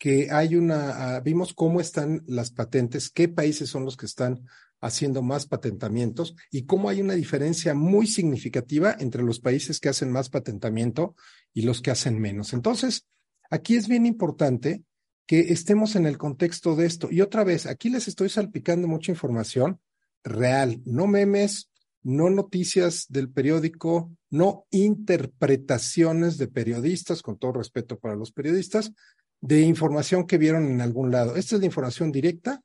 que 0.00 0.32
hay 0.32 0.56
una, 0.56 1.16
ah, 1.16 1.20
vimos 1.20 1.54
cómo 1.54 1.80
están 1.80 2.24
las 2.26 2.50
patentes, 2.50 3.08
qué 3.08 3.28
países 3.28 3.70
son 3.70 3.84
los 3.84 3.96
que 3.96 4.06
están 4.06 4.44
haciendo 4.80 5.22
más 5.22 5.46
patentamientos 5.46 6.34
y 6.50 6.64
cómo 6.64 6.88
hay 6.88 7.00
una 7.00 7.14
diferencia 7.14 7.74
muy 7.74 8.08
significativa 8.08 8.96
entre 8.98 9.22
los 9.22 9.38
países 9.38 9.78
que 9.78 9.90
hacen 9.90 10.10
más 10.10 10.28
patentamiento 10.28 11.14
y 11.54 11.62
los 11.62 11.80
que 11.80 11.92
hacen 11.92 12.18
menos. 12.18 12.52
Entonces, 12.52 13.06
Aquí 13.50 13.74
es 13.74 13.88
bien 13.88 14.06
importante 14.06 14.84
que 15.26 15.52
estemos 15.52 15.96
en 15.96 16.06
el 16.06 16.16
contexto 16.16 16.76
de 16.76 16.86
esto. 16.86 17.08
Y 17.10 17.20
otra 17.20 17.42
vez, 17.42 17.66
aquí 17.66 17.90
les 17.90 18.06
estoy 18.06 18.28
salpicando 18.28 18.86
mucha 18.86 19.10
información 19.10 19.80
real, 20.22 20.80
no 20.84 21.08
memes, 21.08 21.68
no 22.02 22.30
noticias 22.30 23.06
del 23.08 23.28
periódico, 23.28 24.12
no 24.30 24.66
interpretaciones 24.70 26.38
de 26.38 26.46
periodistas, 26.46 27.22
con 27.22 27.38
todo 27.38 27.52
respeto 27.54 27.98
para 27.98 28.14
los 28.14 28.30
periodistas, 28.30 28.92
de 29.40 29.62
información 29.62 30.26
que 30.26 30.38
vieron 30.38 30.70
en 30.70 30.80
algún 30.80 31.10
lado. 31.10 31.36
Esta 31.36 31.56
es 31.56 31.60
la 31.60 31.66
información 31.66 32.12
directa 32.12 32.62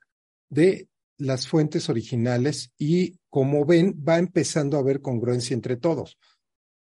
de 0.50 0.88
las 1.18 1.48
fuentes 1.48 1.90
originales 1.90 2.72
y 2.78 3.18
como 3.30 3.66
ven, 3.66 3.96
va 4.08 4.18
empezando 4.18 4.78
a 4.78 4.82
haber 4.82 5.02
congruencia 5.02 5.54
entre 5.54 5.78
todos. 5.78 6.18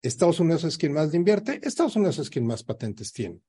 Estados 0.02 0.40
Unidos 0.40 0.64
es 0.64 0.78
quien 0.78 0.94
más 0.94 1.14
invierte, 1.14 1.60
Estados 1.64 1.96
Unidos 1.96 2.20
es 2.20 2.30
quien 2.30 2.46
más 2.46 2.64
patentes 2.64 3.12
tiene. 3.12 3.42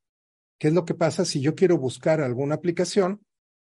¿Qué 0.59 0.68
es 0.68 0.75
lo 0.75 0.85
que 0.85 0.95
pasa? 0.95 1.25
Si 1.25 1.40
yo 1.40 1.54
quiero 1.54 1.78
buscar 1.78 2.21
alguna 2.21 2.54
aplicación, 2.54 3.21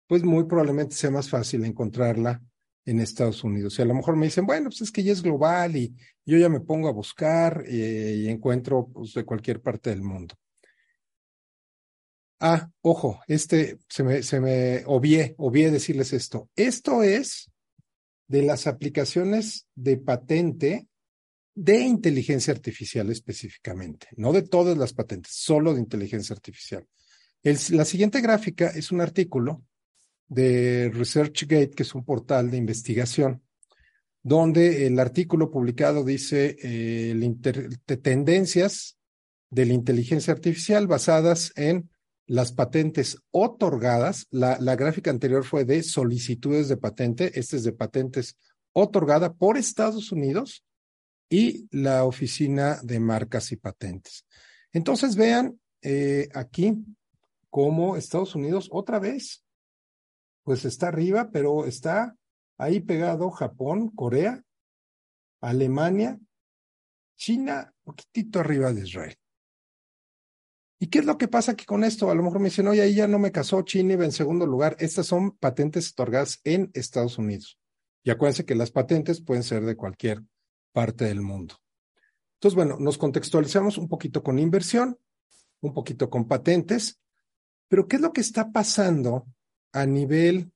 pues 0.07 0.25
muy 0.25 0.45
probablemente 0.45 0.95
sea 0.95 1.11
más 1.11 1.29
fácil 1.29 1.65
encontrarla 1.65 2.43
en 2.87 3.01
Estados 3.01 3.45
Unidos. 3.45 3.79
Y 3.79 3.83
a 3.83 3.85
lo 3.85 3.95
mejor 3.95 4.17
me 4.17 4.27
dicen, 4.27 4.47
bueno, 4.47 4.71
pues 4.71 4.81
es 4.81 4.91
que 4.91 5.03
ya 5.03 5.13
es 5.13 5.23
global 5.23 5.77
y 5.77 5.95
yo 6.25 6.39
ya 6.39 6.49
me 6.49 6.61
pongo 6.61 6.89
a 6.89 6.93
buscar 6.93 7.63
eh, 7.67 8.15
y 8.17 8.29
encuentro 8.29 8.89
pues, 8.89 9.13
de 9.13 9.25
cualquier 9.25 9.61
parte 9.61 9.91
del 9.91 10.03
mundo. 10.03 10.35
Ah, 12.41 12.71
ojo, 12.83 13.21
este 13.27 13.79
se 13.89 14.05
me, 14.05 14.23
se 14.23 14.41
me 14.41 14.83
obvié, 14.87 15.35
obvié 15.39 15.71
decirles 15.71 16.13
esto. 16.13 16.49
Esto 16.55 17.03
es 17.03 17.51
de 18.29 18.43
las 18.43 18.67
aplicaciones 18.67 19.67
de 19.75 19.97
patente 19.97 20.87
de 21.55 21.81
inteligencia 21.81 22.53
artificial 22.53 23.11
específicamente, 23.11 24.07
no 24.17 24.33
de 24.33 24.43
todas 24.43 24.79
las 24.79 24.93
patentes, 24.93 25.33
solo 25.35 25.75
de 25.75 25.81
inteligencia 25.81 26.33
artificial. 26.33 26.87
la 27.43 27.85
siguiente 27.85 28.21
gráfica 28.21 28.69
es 28.69 28.93
un 28.93 29.01
artículo 29.01 29.65
de 30.29 30.91
ResearchGate, 30.95 31.71
que 31.71 31.83
es 31.83 31.95
un 31.97 32.05
portal 32.05 32.53
de 32.53 32.59
investigación, 32.59 33.43
donde 34.23 34.87
el 34.87 35.01
artículo 35.01 35.51
publicado 35.51 36.05
dice 36.05 36.57
eh, 36.63 37.17
tendencias 38.03 38.97
de 39.51 39.67
la 39.67 39.73
inteligencia 39.73 40.33
artificial 40.33 40.87
basadas 40.87 41.53
en 41.57 41.91
las 42.29 42.53
patentes 42.53 43.19
otorgadas. 43.33 44.27
La, 44.31 44.59
la 44.61 44.77
gráfica 44.77 45.11
anterior 45.11 45.45
fue 45.45 45.65
de 45.65 45.83
solicitudes 45.83 46.69
de 46.69 46.77
patente, 46.77 47.39
este 47.39 47.57
es 47.57 47.65
de 47.65 47.73
patentes 47.73 48.37
otorgada 48.73 49.33
por 49.33 49.57
Estados 49.57 50.13
Unidos 50.13 50.65
y 51.29 51.67
la 51.77 52.05
Oficina 52.05 52.79
de 52.83 53.01
Marcas 53.01 53.51
y 53.53 53.57
Patentes. 53.57 54.25
Entonces 54.73 55.17
vean 55.17 55.59
eh, 55.83 56.29
aquí 56.35 56.75
cómo 57.51 57.97
Estados 57.97 58.35
Unidos 58.35 58.69
otra 58.71 58.99
vez, 58.99 59.45
pues 60.43 60.65
está 60.65 60.89
arriba, 60.89 61.31
pero 61.33 61.67
está 61.67 62.15
ahí 62.59 62.81
pegado 62.81 63.31
Japón, 63.31 63.91
Corea, 63.91 64.43
Alemania, 65.41 66.19
China, 67.17 67.73
poquitito 67.85 68.41
arriba 68.41 68.73
de 68.73 68.83
Israel. 68.83 69.17
¿Y 70.81 70.87
qué 70.89 71.01
es 71.01 71.07
lo 71.07 71.19
que 71.19 71.27
pasa 71.27 71.53
aquí 71.53 71.65
con 71.65 71.83
esto? 71.83 72.11
A 72.11 72.15
lo 72.15 72.23
mejor 72.23 72.39
me 72.39 72.51
dicen, 72.51 72.69
oye, 72.69 72.83
ahí 72.83 72.95
ya 72.95 73.09
no 73.09 73.19
me 73.19 73.33
casó, 73.33 73.63
China 73.63 73.95
iba 73.95 74.05
en 74.05 74.13
segundo 74.13 74.47
lugar. 74.47 74.77
Estas 74.79 75.07
son 75.07 75.33
patentes 75.33 75.91
otorgadas 75.91 76.41
en 76.45 76.71
Estados 76.73 77.19
Unidos. 77.19 77.59
Y 78.05 78.11
acuérdense 78.11 78.45
que 78.45 78.55
las 78.55 78.71
patentes 78.71 79.21
pueden 79.21 79.43
ser 79.43 79.65
de 79.65 79.77
cualquier 79.77 80.23
parte 80.73 81.07
del 81.07 81.21
mundo. 81.21 81.57
Entonces, 82.35 82.55
bueno, 82.55 82.77
nos 82.79 82.97
contextualizamos 82.97 83.77
un 83.77 83.89
poquito 83.89 84.23
con 84.23 84.39
inversión, 84.39 84.97
un 85.61 85.75
poquito 85.75 86.09
con 86.09 86.29
patentes, 86.29 87.01
pero 87.67 87.89
¿qué 87.89 87.97
es 87.97 88.03
lo 88.03 88.13
que 88.13 88.21
está 88.21 88.53
pasando 88.53 89.27
a 89.73 89.85
nivel 89.85 90.53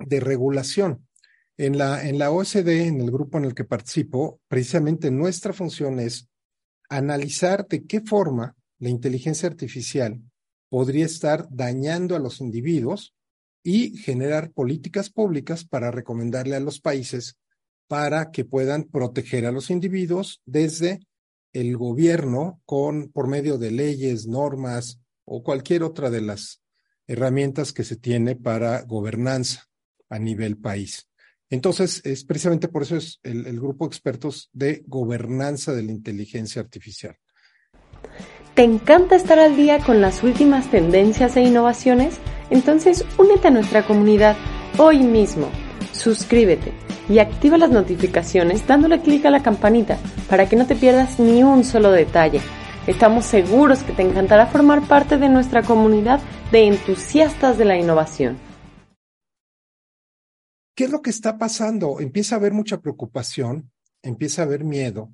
de 0.00 0.18
regulación? 0.18 1.06
En 1.56 1.78
la, 1.78 2.06
en 2.06 2.18
la 2.18 2.32
OSD, 2.32 2.68
en 2.68 3.00
el 3.00 3.12
grupo 3.12 3.38
en 3.38 3.44
el 3.44 3.54
que 3.54 3.64
participo, 3.64 4.40
precisamente 4.48 5.12
nuestra 5.12 5.52
función 5.52 6.00
es 6.00 6.28
analizar 6.88 7.66
de 7.68 7.86
qué 7.86 8.00
forma 8.00 8.55
la 8.78 8.88
inteligencia 8.88 9.48
artificial 9.48 10.20
podría 10.68 11.06
estar 11.06 11.48
dañando 11.50 12.16
a 12.16 12.18
los 12.18 12.40
individuos 12.40 13.14
y 13.62 13.96
generar 13.96 14.52
políticas 14.52 15.10
públicas 15.10 15.64
para 15.64 15.90
recomendarle 15.90 16.56
a 16.56 16.60
los 16.60 16.80
países 16.80 17.36
para 17.88 18.30
que 18.30 18.44
puedan 18.44 18.84
proteger 18.84 19.46
a 19.46 19.52
los 19.52 19.70
individuos 19.70 20.40
desde 20.44 21.00
el 21.52 21.76
gobierno 21.76 22.60
con 22.64 23.08
por 23.08 23.28
medio 23.28 23.58
de 23.58 23.70
leyes, 23.70 24.26
normas 24.26 25.00
o 25.24 25.42
cualquier 25.42 25.82
otra 25.82 26.10
de 26.10 26.20
las 26.20 26.62
herramientas 27.06 27.72
que 27.72 27.84
se 27.84 27.96
tiene 27.96 28.36
para 28.36 28.82
gobernanza 28.82 29.64
a 30.08 30.18
nivel 30.18 30.58
país. 30.58 31.08
Entonces, 31.48 32.02
es 32.04 32.24
precisamente 32.24 32.68
por 32.68 32.82
eso 32.82 32.96
es 32.96 33.20
el, 33.22 33.58
grupo 33.58 33.84
de 33.84 33.88
expertos 33.88 34.50
de 34.52 34.82
gobernanza 34.86 35.72
de 35.72 35.84
la 35.84 35.92
inteligencia 35.92 36.60
artificial. 36.60 37.16
¿Te 38.56 38.62
encanta 38.62 39.16
estar 39.16 39.38
al 39.38 39.54
día 39.54 39.80
con 39.84 40.00
las 40.00 40.22
últimas 40.22 40.70
tendencias 40.70 41.36
e 41.36 41.42
innovaciones? 41.42 42.16
Entonces 42.48 43.04
únete 43.18 43.48
a 43.48 43.50
nuestra 43.50 43.86
comunidad 43.86 44.34
hoy 44.78 45.00
mismo. 45.00 45.50
Suscríbete 45.92 46.72
y 47.10 47.18
activa 47.18 47.58
las 47.58 47.70
notificaciones 47.70 48.66
dándole 48.66 49.02
clic 49.02 49.26
a 49.26 49.30
la 49.30 49.42
campanita 49.42 49.98
para 50.30 50.48
que 50.48 50.56
no 50.56 50.66
te 50.66 50.74
pierdas 50.74 51.20
ni 51.20 51.42
un 51.42 51.64
solo 51.64 51.92
detalle. 51.92 52.40
Estamos 52.86 53.26
seguros 53.26 53.82
que 53.82 53.92
te 53.92 54.00
encantará 54.00 54.46
formar 54.46 54.88
parte 54.88 55.18
de 55.18 55.28
nuestra 55.28 55.62
comunidad 55.62 56.20
de 56.50 56.66
entusiastas 56.66 57.58
de 57.58 57.66
la 57.66 57.76
innovación. 57.76 58.38
¿Qué 60.74 60.84
es 60.84 60.90
lo 60.90 61.02
que 61.02 61.10
está 61.10 61.36
pasando? 61.36 62.00
Empieza 62.00 62.36
a 62.36 62.38
haber 62.38 62.54
mucha 62.54 62.80
preocupación, 62.80 63.70
empieza 64.00 64.40
a 64.40 64.44
haber 64.46 64.64
miedo, 64.64 65.12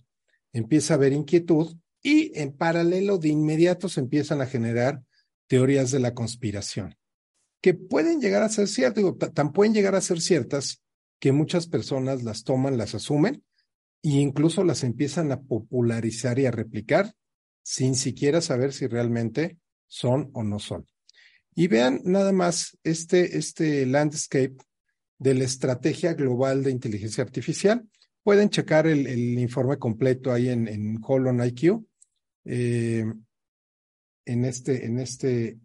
empieza 0.52 0.94
a 0.94 0.96
haber 0.96 1.12
inquietud 1.12 1.76
y 2.02 2.38
en 2.38 2.52
paralelo, 2.52 3.18
de 3.18 3.28
inmediato 3.28 3.88
se 3.88 4.00
empiezan 4.00 4.40
a 4.40 4.46
generar 4.46 5.02
teorías 5.46 5.90
de 5.90 6.00
la 6.00 6.14
conspiración, 6.14 6.96
que 7.60 7.74
pueden 7.74 8.20
llegar 8.20 8.42
a 8.42 8.48
ser 8.48 8.68
ciertas, 8.68 9.04
tan 9.34 9.52
pueden 9.52 9.72
llegar 9.72 9.94
a 9.94 10.00
ser 10.00 10.20
ciertas 10.20 10.82
que 11.20 11.30
muchas 11.30 11.68
personas 11.68 12.24
las 12.24 12.42
toman, 12.42 12.76
las 12.76 12.94
asumen 12.94 13.44
e 14.02 14.10
incluso 14.10 14.64
las 14.64 14.82
empiezan 14.82 15.30
a 15.30 15.42
popularizar 15.42 16.38
y 16.40 16.46
a 16.46 16.50
replicar 16.50 17.14
sin 17.62 17.94
siquiera 17.94 18.40
saber 18.40 18.72
si 18.72 18.88
realmente 18.88 19.58
son 19.86 20.30
o 20.32 20.42
no 20.42 20.58
son. 20.58 20.86
Y 21.54 21.68
vean 21.68 22.00
nada 22.04 22.32
más 22.32 22.76
este, 22.82 23.38
este 23.38 23.86
landscape 23.86 24.56
de 25.18 25.34
la 25.34 25.44
estrategia 25.44 26.14
global 26.14 26.64
de 26.64 26.72
inteligencia 26.72 27.22
artificial. 27.22 27.86
Pueden 28.24 28.48
checar 28.48 28.88
el, 28.88 29.06
informe 29.38 29.78
completo 29.78 30.32
ahí 30.32 30.48
en, 30.48 30.66
en 30.66 30.98
Holon 31.06 31.44
IQ 31.44 31.84
eh, 32.44 33.04
en 34.24 34.44
este, 34.44 34.86
en 34.86 34.98
este, 34.98 35.58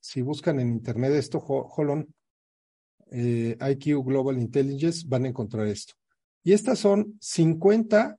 si 0.00 0.22
buscan 0.22 0.60
en 0.60 0.68
internet 0.68 1.12
esto, 1.12 1.38
Holon 1.38 2.14
eh, 3.10 3.56
IQ 3.60 4.04
Global 4.04 4.38
Intelligence, 4.38 5.04
van 5.06 5.24
a 5.24 5.28
encontrar 5.28 5.66
esto. 5.66 5.94
Y 6.42 6.52
estas 6.52 6.78
son 6.78 7.16
50 7.20 8.18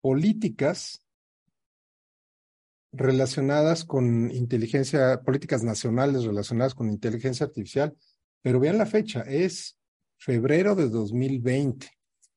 políticas 0.00 1.02
relacionadas 2.92 3.84
con 3.84 4.30
inteligencia, 4.30 5.22
políticas 5.22 5.62
nacionales 5.62 6.24
relacionadas 6.24 6.74
con 6.74 6.90
inteligencia 6.90 7.46
artificial, 7.46 7.96
pero 8.42 8.60
vean 8.60 8.78
la 8.78 8.86
fecha, 8.86 9.22
es 9.22 9.78
febrero 10.18 10.74
de 10.74 10.88
2020. 10.88 11.90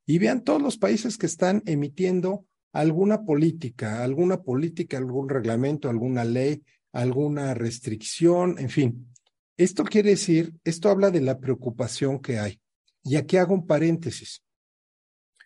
Y 0.05 0.17
vean 0.17 0.43
todos 0.43 0.61
los 0.61 0.77
países 0.77 1.17
que 1.17 1.27
están 1.27 1.61
emitiendo 1.65 2.45
alguna 2.71 3.23
política, 3.23 4.03
alguna 4.03 4.41
política, 4.41 4.97
algún 4.97 5.29
reglamento, 5.29 5.89
alguna 5.89 6.23
ley, 6.23 6.63
alguna 6.91 7.53
restricción, 7.53 8.57
en 8.59 8.69
fin. 8.69 9.13
Esto 9.57 9.83
quiere 9.83 10.11
decir, 10.11 10.53
esto 10.63 10.89
habla 10.89 11.11
de 11.11 11.21
la 11.21 11.39
preocupación 11.39 12.19
que 12.19 12.39
hay. 12.39 12.61
Y 13.03 13.15
aquí 13.15 13.37
hago 13.37 13.53
un 13.53 13.67
paréntesis. 13.67 14.43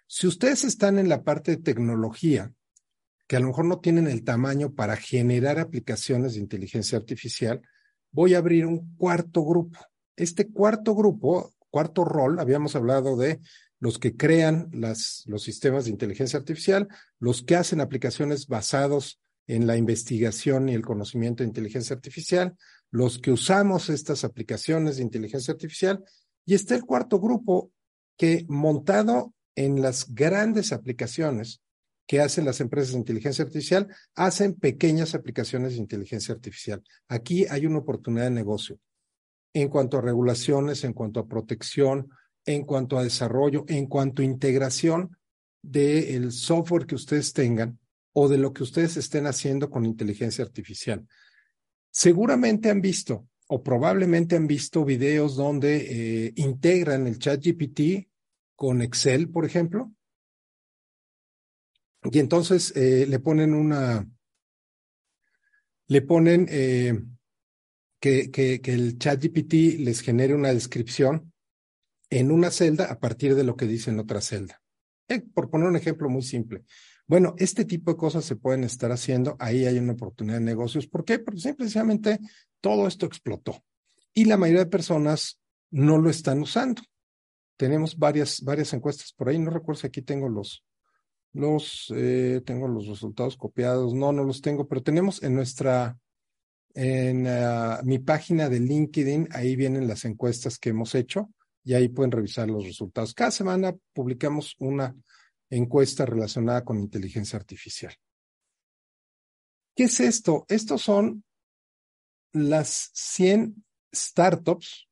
Si 0.08 0.28
ustedes 0.28 0.64
están 0.64 1.00
en 1.00 1.10
la 1.10 1.24
parte 1.24 1.52
de 1.52 1.64
tecnología, 1.64 2.54
que 3.28 3.38
a 3.38 3.40
lo 3.40 3.48
mejor 3.48 3.66
no 3.66 3.80
tienen 3.80 4.08
el 4.08 4.24
tamaño 4.24 4.74
para 4.74 4.96
generar 4.96 5.60
aplicaciones 5.60 6.34
de 6.34 6.42
inteligencia 6.42 6.98
artificial, 6.98 7.62
voy 8.12 8.36
a 8.36 8.38
abrir 8.38 8.66
un 8.66 8.96
cuarto 8.96 9.44
grupo. 9.44 9.80
Este 10.16 10.52
cuarto 10.52 10.94
grupo, 10.94 11.54
cuarto 11.70 12.06
rol, 12.06 12.40
habíamos 12.40 12.76
hablado 12.76 13.18
de 13.18 13.40
los 13.84 14.00
que 14.00 14.16
crean 14.16 14.70
los 14.72 15.44
sistemas 15.44 15.84
de 15.84 15.92
inteligencia 15.92 16.40
artificial, 16.40 16.88
los 17.20 17.44
que 17.44 17.58
hacen 17.58 17.82
aplicaciones 17.82 18.48
basados 18.48 19.20
en 19.46 19.68
la 19.68 19.76
investigación 19.76 20.70
y 20.70 20.74
el 20.74 20.86
conocimiento 20.86 21.44
de 21.44 21.50
inteligencia 21.50 21.94
artificial, 21.94 22.56
los 22.92 23.20
que 23.20 23.32
usamos 23.32 23.90
estas 23.90 24.24
aplicaciones 24.24 24.96
de 24.96 25.04
inteligencia 25.04 25.52
artificial, 25.52 26.02
y 26.46 26.54
está 26.54 26.76
el 26.76 26.86
cuarto 26.86 27.20
grupo 27.20 27.74
que 28.16 28.46
montado 28.48 29.34
en 29.54 29.82
las 29.82 30.16
grandes 30.16 30.72
aplicaciones 30.72 31.62
que 32.08 32.22
hacen 32.22 32.46
las 32.46 32.62
empresas 32.62 32.94
de 32.94 33.00
inteligencia 33.00 33.44
artificial, 33.44 33.94
hacen 34.16 34.54
pequeñas 34.54 35.14
aplicaciones 35.14 35.74
de 35.74 35.80
inteligencia 35.80 36.34
artificial. 36.34 36.82
Aquí 37.10 37.48
hay 37.50 37.66
una 37.66 37.80
oportunidad 37.80 38.24
de 38.24 38.32
negocio 38.32 38.80
en 39.52 39.68
cuanto 39.68 39.98
a 39.98 40.02
regulaciones, 40.02 40.86
en 40.86 40.94
cuanto 40.94 41.20
a 41.20 41.28
protección, 41.28 42.10
en 42.46 42.64
cuanto 42.64 42.98
a 42.98 43.04
desarrollo, 43.04 43.66
en 43.68 43.88
cuanto 43.88 44.22
a 44.22 44.26
integración 44.26 45.18
del 45.62 46.32
software 46.32 46.86
que 46.86 46.96
ustedes 46.96 47.34
tengan 47.34 47.80
o 48.14 48.28
de 48.28 48.38
lo 48.38 48.54
que 48.54 48.64
ustedes 48.64 48.98
estén 48.98 49.26
haciendo 49.26 49.70
con 49.70 49.86
inteligencia 49.86 50.44
artificial. 50.44 51.08
Seguramente 51.90 52.70
han 52.70 52.82
visto 52.82 53.28
o 53.48 53.64
probablemente 53.64 54.36
han 54.36 54.48
visto 54.48 54.86
videos 54.86 55.36
donde 55.36 56.28
eh, 56.28 56.34
integran 56.36 57.08
el 57.08 57.20
chat 57.20 57.44
GPT 57.44 58.10
con 58.56 58.82
Excel, 58.82 59.30
por 59.30 59.46
ejemplo, 59.46 59.94
y 62.04 62.20
entonces 62.20 62.76
eh, 62.76 63.06
le 63.08 63.20
ponen 63.20 63.54
una, 63.54 64.08
le 65.88 66.02
ponen 66.02 66.48
eh, 66.50 67.02
que, 68.00 68.30
que, 68.32 68.62
que 68.62 68.74
el 68.74 68.98
chat 68.98 69.24
GPT 69.24 69.80
les 69.80 70.02
genere 70.02 70.36
una 70.36 70.54
descripción 70.54 71.33
en 72.20 72.32
una 72.32 72.52
celda 72.52 72.86
a 72.86 73.00
partir 73.00 73.36
de 73.36 73.44
lo 73.44 73.56
que 73.56 73.66
dice 73.66 73.90
en 73.90 74.00
otra 74.00 74.22
celda. 74.22 74.62
Eh, 75.08 75.22
por 75.22 75.50
poner 75.50 75.68
un 75.68 75.76
ejemplo 75.76 76.10
muy 76.10 76.22
simple. 76.22 76.64
Bueno, 77.08 77.34
este 77.38 77.66
tipo 77.66 77.92
de 77.92 77.98
cosas 77.98 78.24
se 78.24 78.36
pueden 78.36 78.64
estar 78.64 78.92
haciendo, 78.92 79.36
ahí 79.40 79.66
hay 79.66 79.78
una 79.78 79.94
oportunidad 79.94 80.38
de 80.38 80.46
negocios. 80.46 80.88
¿Por 80.88 81.04
qué? 81.04 81.20
Porque 81.20 81.42
simplemente 81.42 82.20
todo 82.62 82.88
esto 82.88 83.06
explotó 83.06 83.64
y 84.14 84.26
la 84.26 84.38
mayoría 84.38 84.64
de 84.64 84.70
personas 84.70 85.42
no 85.72 85.98
lo 85.98 86.10
están 86.10 86.40
usando. 86.40 86.82
Tenemos 87.58 87.98
varias, 87.98 88.42
varias 88.42 88.74
encuestas 88.74 89.12
por 89.12 89.30
ahí, 89.30 89.40
no 89.40 89.50
recuerdo 89.50 89.82
si 89.82 89.88
aquí 89.88 90.02
tengo 90.02 90.30
los, 90.30 90.64
los, 91.34 91.92
eh, 91.96 92.42
tengo 92.46 92.68
los 92.68 92.88
resultados 92.88 93.36
copiados, 93.38 93.94
no, 93.94 94.12
no 94.12 94.24
los 94.24 94.42
tengo, 94.42 94.68
pero 94.68 94.82
tenemos 94.82 95.22
en 95.24 95.36
nuestra, 95.36 95.98
en 96.74 97.28
uh, 97.28 97.84
mi 97.84 98.00
página 98.00 98.50
de 98.50 98.60
LinkedIn, 98.60 99.30
ahí 99.32 99.56
vienen 99.56 99.88
las 99.88 100.06
encuestas 100.06 100.58
que 100.58 100.70
hemos 100.70 100.96
hecho 100.96 101.30
y 101.64 101.74
ahí 101.74 101.88
pueden 101.88 102.12
revisar 102.12 102.50
los 102.50 102.66
resultados. 102.66 103.14
Cada 103.14 103.32
semana 103.32 103.76
publicamos 103.94 104.56
una 104.60 104.96
encuesta 105.50 106.06
relacionada 106.06 106.64
con 106.64 106.80
inteligencia 106.80 107.38
artificial. 107.38 107.94
¿Qué 109.76 109.86
es 109.86 110.00
esto? 110.00 110.46
Estos 110.50 110.82
son 110.82 111.24
las 112.34 112.92
100 112.94 113.64
startups 113.94 114.88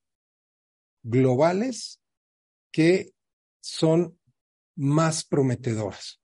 globales 1.03 1.99
que 2.71 3.13
son 3.59 4.17
más 4.75 5.25
prometedoras. 5.25 6.19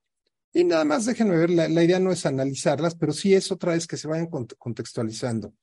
Y 0.52 0.64
nada 0.64 0.84
más 0.84 1.04
déjenme 1.04 1.36
ver, 1.36 1.50
la, 1.50 1.68
la, 1.68 1.84
idea 1.84 2.00
no 2.00 2.10
es 2.10 2.24
analizarlas, 2.24 2.94
pero 2.96 3.12
sí 3.12 3.34
es 3.34 3.52
otra 3.52 3.72
vez 3.72 3.86
que 3.86 3.96
se 3.96 4.08
vayan 4.08 4.28
contextualizando. 4.28 5.54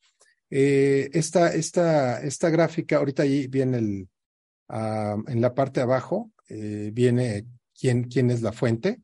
eh, 0.49 1.09
esta, 1.11 1.53
esta, 1.53 2.21
esta 2.21 2.49
gráfica, 2.49 2.97
ahorita 2.97 3.23
ahí 3.23 3.47
viene 3.47 3.79
el, 3.79 4.09
uh, 4.69 5.23
en 5.27 5.41
la 5.41 5.53
parte 5.53 5.79
de 5.79 5.83
abajo, 5.83 6.31
eh, 6.49 6.91
viene 6.93 7.47
quién, 7.77 8.05
quién 8.05 8.31
es 8.31 8.41
la 8.41 8.51
fuente. 8.51 9.01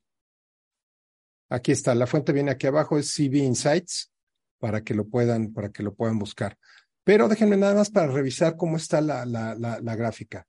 Aquí 1.49 1.71
está, 1.71 1.93
la 1.95 2.07
fuente 2.07 2.33
viene 2.33 2.51
aquí 2.51 2.67
abajo, 2.67 2.97
es 2.97 3.13
CB 3.13 3.35
Insights, 3.37 4.11
para 4.59 4.83
que 4.83 4.93
lo 4.93 5.07
puedan, 5.07 5.53
para 5.53 5.69
que 5.69 5.83
lo 5.83 5.93
puedan 5.93 6.17
buscar. 6.17 6.57
Pero 7.03 7.27
déjenme 7.27 7.57
nada 7.57 7.75
más 7.75 7.89
para 7.89 8.11
revisar 8.11 8.55
cómo 8.55 8.77
está 8.77 9.01
la, 9.01 9.25
la, 9.25 9.55
la, 9.55 9.79
la 9.81 9.95
gráfica. 9.95 10.47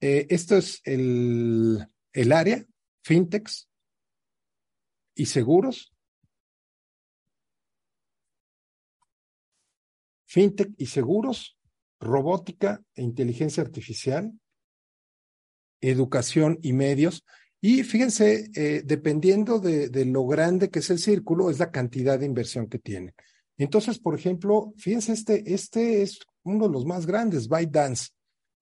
Eh, 0.00 0.26
esto 0.30 0.56
es 0.56 0.80
el, 0.84 1.86
el 2.12 2.32
área, 2.32 2.64
fintechs 3.02 3.68
y 5.14 5.26
seguros. 5.26 5.94
Fintech 10.26 10.72
y 10.78 10.86
seguros, 10.86 11.56
robótica 12.04 12.80
e 12.94 13.02
inteligencia 13.02 13.62
artificial, 13.62 14.32
educación 15.80 16.58
y 16.62 16.72
medios. 16.72 17.24
Y 17.60 17.82
fíjense, 17.82 18.50
eh, 18.54 18.82
dependiendo 18.84 19.58
de, 19.58 20.04
lo 20.04 20.26
grande 20.26 20.70
que 20.70 20.80
es 20.80 20.90
el 20.90 20.98
círculo, 20.98 21.50
es 21.50 21.58
la 21.58 21.70
cantidad 21.70 22.18
de 22.18 22.26
inversión 22.26 22.68
que 22.68 22.78
tiene. 22.78 23.14
Entonces, 23.56 23.98
por 23.98 24.14
ejemplo, 24.14 24.74
fíjense, 24.76 25.12
este, 25.12 25.54
este 25.54 26.02
es 26.02 26.20
uno 26.42 26.66
de 26.66 26.72
los 26.72 26.84
más 26.84 27.06
grandes, 27.06 27.48
ByteDance. 27.48 28.08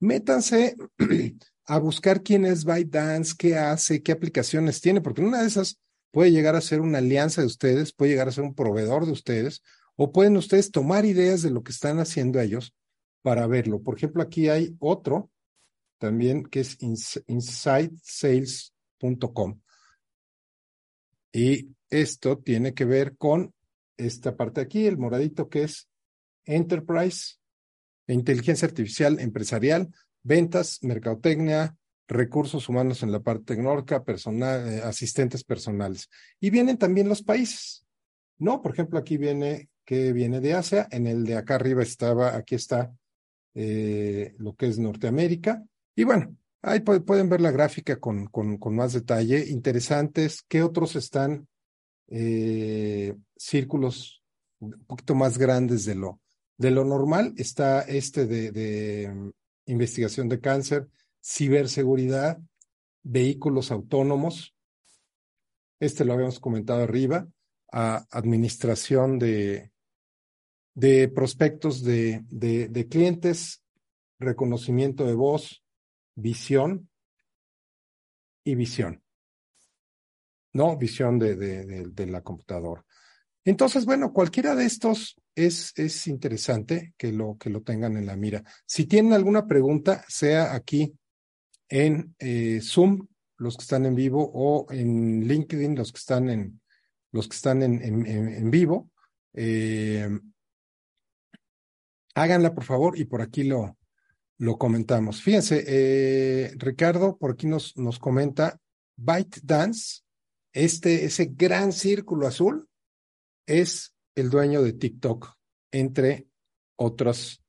Métanse 0.00 0.76
a 1.66 1.78
buscar 1.78 2.22
quién 2.22 2.44
es 2.44 2.64
ByteDance, 2.64 3.34
qué 3.36 3.56
hace, 3.56 4.02
qué 4.02 4.12
aplicaciones 4.12 4.80
tiene, 4.80 5.00
porque 5.00 5.22
una 5.22 5.42
de 5.42 5.48
esas 5.48 5.78
puede 6.12 6.30
llegar 6.30 6.54
a 6.54 6.60
ser 6.60 6.80
una 6.80 6.98
alianza 6.98 7.40
de 7.40 7.46
ustedes, 7.46 7.92
puede 7.92 8.12
llegar 8.12 8.28
a 8.28 8.32
ser 8.32 8.44
un 8.44 8.54
proveedor 8.54 9.06
de 9.06 9.12
ustedes, 9.12 9.62
o 9.96 10.12
pueden 10.12 10.36
ustedes 10.36 10.70
tomar 10.70 11.04
ideas 11.06 11.42
de 11.42 11.50
lo 11.50 11.62
que 11.62 11.72
están 11.72 11.98
haciendo 11.98 12.40
ellos 12.40 12.74
para 13.22 13.46
verlo. 13.46 13.82
Por 13.82 13.96
ejemplo, 13.96 14.22
aquí 14.22 14.48
hay 14.48 14.74
otro 14.78 15.30
también 15.98 16.44
que 16.44 16.60
es 16.60 16.78
insidesales.com. 17.26 19.60
Y 21.32 21.74
esto 21.88 22.38
tiene 22.38 22.74
que 22.74 22.84
ver 22.84 23.16
con 23.16 23.54
esta 23.96 24.36
parte 24.36 24.60
aquí, 24.60 24.86
el 24.86 24.98
moradito 24.98 25.48
que 25.48 25.62
es 25.62 25.88
Enterprise, 26.44 27.36
inteligencia 28.08 28.66
artificial 28.66 29.20
empresarial, 29.20 29.94
ventas, 30.22 30.78
mercadotecnia, 30.82 31.76
recursos 32.08 32.68
humanos 32.68 33.02
en 33.02 33.12
la 33.12 33.20
parte 33.20 33.54
tecnológica, 33.54 34.04
personal, 34.04 34.68
eh, 34.68 34.82
asistentes 34.82 35.44
personales. 35.44 36.10
Y 36.40 36.50
vienen 36.50 36.78
también 36.78 37.08
los 37.08 37.22
países, 37.22 37.86
¿no? 38.38 38.60
Por 38.60 38.72
ejemplo, 38.72 38.98
aquí 38.98 39.16
viene 39.16 39.68
que 39.84 40.12
viene 40.12 40.40
de 40.40 40.54
Asia, 40.54 40.88
en 40.90 41.06
el 41.06 41.24
de 41.24 41.36
acá 41.36 41.56
arriba 41.56 41.82
estaba, 41.82 42.36
aquí 42.36 42.54
está 42.54 42.92
eh, 43.54 44.34
lo 44.38 44.54
que 44.54 44.66
es 44.66 44.78
Norteamérica. 44.78 45.64
Y 45.94 46.04
bueno, 46.04 46.36
ahí 46.62 46.80
pueden 46.80 47.28
ver 47.28 47.40
la 47.40 47.50
gráfica 47.50 47.98
con, 47.98 48.26
con, 48.26 48.74
más 48.74 48.92
detalle. 48.92 49.48
Interesantes, 49.48 50.42
¿qué 50.48 50.62
otros 50.62 50.96
están 50.96 51.48
eh, 52.08 53.14
círculos 53.36 54.22
un 54.60 54.84
poquito 54.86 55.14
más 55.14 55.38
grandes 55.38 55.84
de 55.84 55.94
lo, 55.94 56.20
de 56.56 56.70
lo 56.70 56.84
normal? 56.84 57.34
Está 57.36 57.82
este 57.82 58.26
de, 58.26 58.52
de 58.52 59.10
um, 59.10 59.32
investigación 59.66 60.28
de 60.28 60.40
cáncer, 60.40 60.88
ciberseguridad, 61.22 62.38
vehículos 63.02 63.70
autónomos. 63.70 64.54
Este 65.80 66.04
lo 66.04 66.14
habíamos 66.14 66.38
comentado 66.40 66.82
arriba, 66.84 67.28
a 67.72 68.06
administración 68.10 69.18
de, 69.18 69.71
de 70.74 71.08
prospectos 71.08 71.82
de, 71.82 72.22
de, 72.28 72.88
clientes, 72.88 73.62
reconocimiento 74.18 75.06
de 75.06 75.14
voz, 75.14 75.62
visión 76.14 76.88
y 78.44 78.54
visión. 78.54 79.02
No, 80.54 80.76
visión 80.76 81.18
de, 81.18 81.36
de 81.36 82.06
la 82.06 82.22
computadora. 82.22 82.84
Entonces, 83.44 83.84
bueno, 83.84 84.12
cualquiera 84.12 84.54
de 84.54 84.66
estos 84.66 85.16
es, 85.34 85.72
es 85.76 86.06
interesante 86.06 86.94
que 86.96 87.12
lo, 87.12 87.36
que 87.38 87.50
lo 87.50 87.62
tengan 87.62 87.96
en 87.96 88.06
la 88.06 88.16
mira. 88.16 88.44
Si 88.66 88.86
tienen 88.86 89.12
alguna 89.12 89.46
pregunta, 89.46 90.04
sea 90.08 90.54
aquí 90.54 90.94
en 91.68 92.14
eh, 92.18 92.60
Zoom, 92.62 93.06
los 93.38 93.56
que 93.56 93.62
están 93.62 93.86
en 93.86 93.94
vivo, 93.94 94.30
o 94.32 94.66
en 94.70 95.26
LinkedIn, 95.26 95.74
los 95.74 95.90
que 95.90 95.98
están 95.98 96.30
en, 96.30 96.60
los 97.10 97.26
que 97.26 97.34
están 97.34 97.62
en, 97.62 97.82
en, 97.82 98.06
en 98.06 98.50
vivo, 98.50 98.90
eh, 99.32 100.08
háganla 102.14 102.54
por 102.54 102.64
favor 102.64 102.98
y 102.98 103.04
por 103.04 103.22
aquí 103.22 103.44
lo, 103.44 103.76
lo 104.38 104.58
comentamos. 104.58 105.22
Fíjense, 105.22 105.64
eh, 105.66 106.52
Ricardo 106.56 107.16
por 107.16 107.32
aquí 107.32 107.46
nos, 107.46 107.76
nos 107.76 107.98
comenta 107.98 108.58
Byte 108.96 109.40
Dance, 109.42 110.02
este, 110.52 111.04
ese 111.04 111.30
gran 111.32 111.72
círculo 111.72 112.26
azul, 112.26 112.68
es 113.46 113.94
el 114.14 114.30
dueño 114.30 114.62
de 114.62 114.74
TikTok, 114.74 115.32
entre 115.70 116.28
otras 116.76 117.42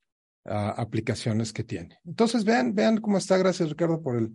uh, 0.46 0.74
aplicaciones 0.78 1.52
que 1.54 1.64
tiene. 1.64 2.00
Entonces, 2.06 2.46
vean, 2.46 2.74
vean 2.74 2.98
cómo 2.98 3.18
está. 3.18 3.38
Gracias, 3.38 3.70
Ricardo, 3.70 4.02
por 4.02 4.18
el, 4.18 4.32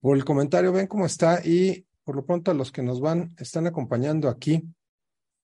por 0.00 0.16
el 0.16 0.24
comentario. 0.24 0.72
Vean 0.72 0.86
cómo 0.86 1.06
está. 1.06 1.40
Y 1.44 1.86
por 2.04 2.16
lo 2.16 2.24
pronto, 2.24 2.50
a 2.50 2.54
los 2.54 2.72
que 2.72 2.82
nos 2.82 3.00
van, 3.00 3.34
están 3.38 3.66
acompañando 3.66 4.28
aquí, 4.28 4.62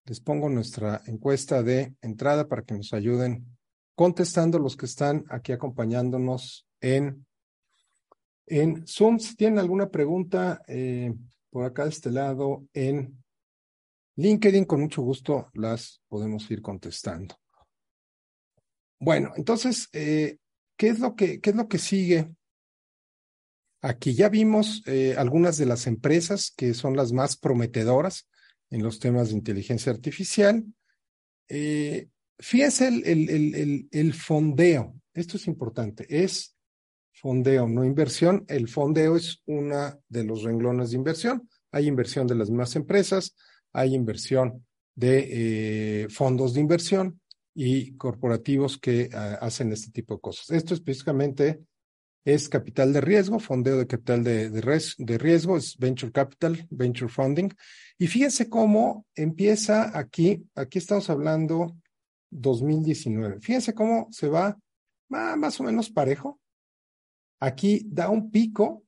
les 0.05 0.21
pongo 0.21 0.49
nuestra 0.49 1.03
encuesta 1.07 1.63
de 1.63 1.95
entrada 2.01 2.49
para 2.49 2.63
que 2.63 2.75
nos 2.75 2.93
ayuden 2.95 3.58
contestando 3.99 4.61
los 4.61 4.77
que 4.77 4.87
están 4.87 5.25
aquí 5.29 5.51
acompañándonos 5.51 6.69
en, 6.81 7.27
en 8.47 8.87
Zoom. 8.87 9.19
Si 9.19 9.35
tienen 9.35 9.59
alguna 9.59 9.91
pregunta 9.91 10.63
eh, 10.69 11.13
por 11.51 11.65
acá 11.65 11.83
de 11.83 11.91
este 11.91 12.13
lado 12.13 12.65
en 12.75 13.21
LinkedIn, 14.15 14.67
con 14.67 14.83
mucho 14.83 15.03
gusto 15.03 15.51
las 15.55 16.01
podemos 16.07 16.49
ir 16.49 16.63
contestando. 16.63 17.35
Bueno, 19.01 19.33
entonces, 19.35 19.89
eh, 19.93 20.37
¿qué, 20.77 20.91
es 20.91 21.01
lo 21.01 21.17
que, 21.17 21.41
¿qué 21.41 21.51
es 21.51 21.57
lo 21.57 21.67
que 21.67 21.79
sigue? 21.79 22.31
Aquí 23.83 24.15
ya 24.15 24.29
vimos 24.29 24.81
eh, 24.87 25.17
algunas 25.19 25.59
de 25.59 25.67
las 25.67 25.89
empresas 25.89 26.53
que 26.57 26.73
son 26.73 26.95
las 26.95 27.11
más 27.11 27.37
prometedoras 27.37 28.29
en 28.71 28.85
los 28.85 29.01
temas 29.01 29.31
de 29.31 29.35
inteligencia 29.35 29.91
artificial. 29.91 30.65
Fíjense 32.39 32.89
el, 32.89 33.05
el, 33.05 33.55
el, 33.55 33.89
el, 33.91 34.15
fondeo, 34.15 34.95
esto 35.13 35.37
es 35.37 35.47
importante, 35.47 36.07
es 36.09 36.57
fondeo, 37.13 37.69
no 37.69 37.85
inversión. 37.85 38.45
El 38.49 38.69
fondeo 38.69 39.17
es 39.17 39.43
una 39.47 39.99
de 40.09 40.25
los 40.25 40.43
renglones 40.43 40.91
de 40.91 40.97
inversión. 40.97 41.49
Hay 41.73 41.87
inversión 41.87 42.27
de 42.27 42.37
las 42.37 42.49
mismas 42.49 42.77
empresas, 42.77 43.35
hay 43.73 43.95
inversión 43.95 44.65
de 44.95 45.27
eh, 46.03 46.09
fondos 46.09 46.55
de 46.55 46.61
inversión 46.61 47.21
y 47.55 47.97
corporativos 47.97 48.79
que 48.79 49.11
uh, 49.13 49.45
hacen 49.45 49.73
este 49.73 49.91
tipo 49.91 50.15
de 50.15 50.21
cosas. 50.21 50.51
Esto 50.51 50.75
específicamente 50.75 51.61
es 52.25 52.49
capital 52.49 52.93
de 52.93 53.01
riesgo, 53.01 53.39
fondeo 53.39 53.79
de 53.79 53.87
capital 53.87 54.23
de, 54.23 54.51
de, 54.51 54.83
de, 54.99 55.19
riesgo, 55.19 55.57
es 55.57 55.77
venture 55.77 56.13
capital, 56.13 56.67
venture 56.71 57.11
funding. 57.11 57.49
Y 57.99 58.07
fíjense 58.07 58.49
cómo 58.49 59.07
empieza 59.15 59.97
aquí, 59.99 60.45
aquí 60.55 60.79
estamos 60.79 61.11
hablando 61.11 61.77
2019. 62.31 63.41
Fíjense 63.41 63.75
cómo 63.75 64.09
se 64.11 64.29
va 64.29 64.59
más 65.09 65.61
o 65.61 65.65
menos 65.65 65.91
parejo. 65.91 66.41
Aquí 67.41 67.83
da 67.87 68.11
un 68.11 68.31
pico, 68.31 68.85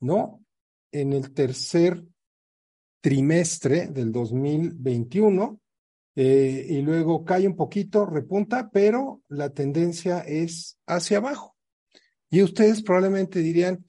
¿no? 0.00 0.44
En 0.92 1.12
el 1.12 1.32
tercer 1.32 2.04
trimestre 3.00 3.88
del 3.88 4.12
2021 4.12 5.60
eh, 6.16 6.66
y 6.68 6.82
luego 6.82 7.24
cae 7.24 7.46
un 7.46 7.56
poquito, 7.56 8.04
repunta, 8.04 8.70
pero 8.70 9.22
la 9.28 9.50
tendencia 9.50 10.20
es 10.20 10.78
hacia 10.86 11.18
abajo. 11.18 11.56
Y 12.30 12.42
ustedes 12.42 12.82
probablemente 12.82 13.40
dirían, 13.40 13.84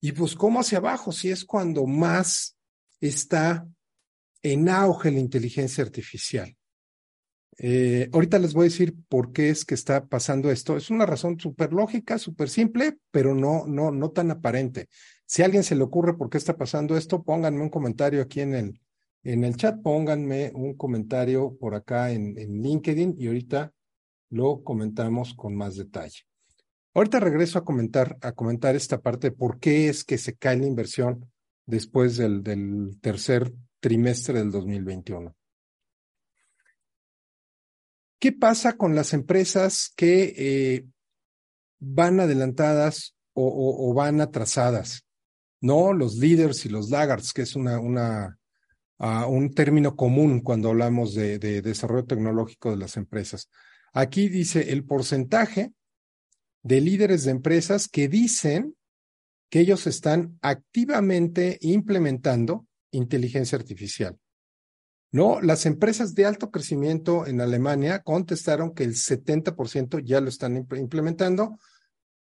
¿y 0.00 0.12
pues 0.12 0.34
cómo 0.34 0.60
hacia 0.60 0.78
abajo? 0.78 1.12
Si 1.12 1.30
es 1.30 1.44
cuando 1.44 1.86
más 1.86 2.56
está 3.00 3.66
en 4.42 4.68
auge 4.68 5.10
la 5.10 5.20
inteligencia 5.20 5.82
artificial. 5.84 6.54
Eh, 7.58 8.08
ahorita 8.12 8.38
les 8.38 8.52
voy 8.52 8.62
a 8.62 8.70
decir 8.70 8.94
por 9.08 9.32
qué 9.32 9.50
es 9.50 9.64
que 9.64 9.74
está 9.74 10.06
pasando 10.06 10.50
esto. 10.50 10.76
Es 10.76 10.90
una 10.90 11.06
razón 11.06 11.38
súper 11.38 11.72
lógica, 11.72 12.18
súper 12.18 12.48
simple, 12.48 12.98
pero 13.10 13.34
no, 13.34 13.66
no, 13.66 13.90
no 13.90 14.10
tan 14.10 14.30
aparente. 14.30 14.88
Si 15.26 15.42
a 15.42 15.46
alguien 15.46 15.62
se 15.62 15.76
le 15.76 15.82
ocurre 15.82 16.16
por 16.16 16.30
qué 16.30 16.38
está 16.38 16.56
pasando 16.56 16.96
esto, 16.96 17.22
pónganme 17.22 17.62
un 17.62 17.70
comentario 17.70 18.22
aquí 18.22 18.40
en 18.40 18.54
el, 18.54 18.80
en 19.22 19.44
el 19.44 19.56
chat, 19.56 19.80
pónganme 19.82 20.52
un 20.54 20.74
comentario 20.74 21.56
por 21.58 21.74
acá 21.74 22.10
en, 22.10 22.38
en 22.38 22.60
LinkedIn 22.60 23.16
y 23.18 23.28
ahorita 23.28 23.72
lo 24.30 24.62
comentamos 24.62 25.34
con 25.34 25.54
más 25.54 25.76
detalle. 25.76 26.20
Ahorita 26.92 27.20
regreso 27.20 27.58
a 27.58 27.64
comentar, 27.64 28.16
a 28.20 28.32
comentar 28.32 28.76
esta 28.76 29.00
parte 29.00 29.30
de 29.30 29.36
por 29.36 29.58
qué 29.58 29.88
es 29.88 30.04
que 30.04 30.18
se 30.18 30.36
cae 30.36 30.56
la 30.56 30.66
inversión 30.66 31.30
después 31.66 32.16
del, 32.16 32.42
del 32.42 32.98
tercer 33.00 33.52
trimestre 33.80 34.38
del 34.38 34.50
2021. 34.50 35.34
¿Qué 38.24 38.32
pasa 38.32 38.78
con 38.78 38.94
las 38.94 39.12
empresas 39.12 39.92
que 39.94 40.32
eh, 40.34 40.86
van 41.78 42.20
adelantadas 42.20 43.14
o, 43.34 43.92
van 43.92 44.22
atrasadas? 44.22 45.04
No, 45.60 45.92
los 45.92 46.16
líderes 46.16 46.64
y 46.64 46.70
los 46.70 46.88
laggards, 46.88 47.34
que 47.34 47.42
es 47.42 47.54
uh, 47.54 47.60
un 49.28 49.54
término 49.54 49.94
común 49.94 50.40
cuando 50.40 50.70
hablamos 50.70 51.12
de 51.14 51.38
desarrollo 51.38 52.06
tecnológico 52.06 52.70
de 52.70 52.78
las 52.78 52.96
empresas. 52.96 53.50
Aquí 53.92 54.30
dice 54.30 54.72
el 54.72 54.86
porcentaje 54.86 55.74
de 56.62 56.80
líderes 56.80 57.24
de 57.24 57.32
empresas 57.32 57.88
que 57.88 58.08
dicen 58.08 58.74
que 59.50 59.60
ellos 59.60 59.86
están 59.86 60.38
activamente 60.40 61.58
implementando 61.60 62.66
inteligencia 62.90 63.58
artificial. 63.58 64.18
No, 65.14 65.40
las 65.40 65.64
empresas 65.64 66.16
de 66.16 66.26
alto 66.26 66.50
crecimiento 66.50 67.24
en 67.28 67.40
Alemania 67.40 68.02
contestaron 68.02 68.74
que 68.74 68.82
el 68.82 68.96
70% 68.96 70.02
ya 70.04 70.20
lo 70.20 70.28
están 70.28 70.56
implementando 70.56 71.60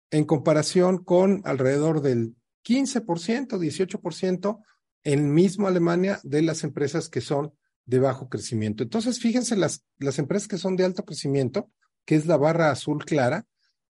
en 0.10 0.26
comparación 0.26 1.02
con 1.02 1.42
alrededor 1.46 2.02
del 2.02 2.36
15%, 2.66 3.48
18% 3.48 4.60
en 5.06 5.34
mismo 5.34 5.70
Alemania 5.70 6.20
de 6.24 6.42
las 6.42 6.66
empresas 6.66 7.08
que 7.08 7.22
son 7.22 7.54
de 7.86 8.00
bajo 8.00 8.28
crecimiento. 8.28 8.84
Entonces, 8.84 9.22
fíjense, 9.22 9.56
las, 9.56 9.86
las 9.98 10.20
empresas 10.20 10.50
que 10.50 10.58
son 10.58 10.76
de 10.76 10.84
alto 10.84 11.06
crecimiento, 11.06 11.72
que 12.04 12.16
es 12.16 12.26
la 12.26 12.36
barra 12.36 12.72
azul 12.72 13.06
clara, 13.06 13.46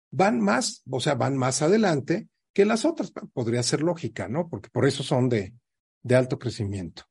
van 0.10 0.42
más, 0.42 0.84
o 0.90 1.00
sea, 1.00 1.16
van 1.16 1.38
más 1.38 1.62
adelante 1.62 2.28
que 2.52 2.66
las 2.66 2.84
otras. 2.84 3.14
Podría 3.32 3.64
ser 3.64 3.84
lógica, 3.84 4.28
¿no? 4.28 4.50
Porque 4.50 4.68
por 4.70 4.86
eso 4.86 5.02
son 5.02 5.30
de, 5.30 5.54
de 6.04 6.16
alto 6.18 6.38
crecimiento. 6.38 7.04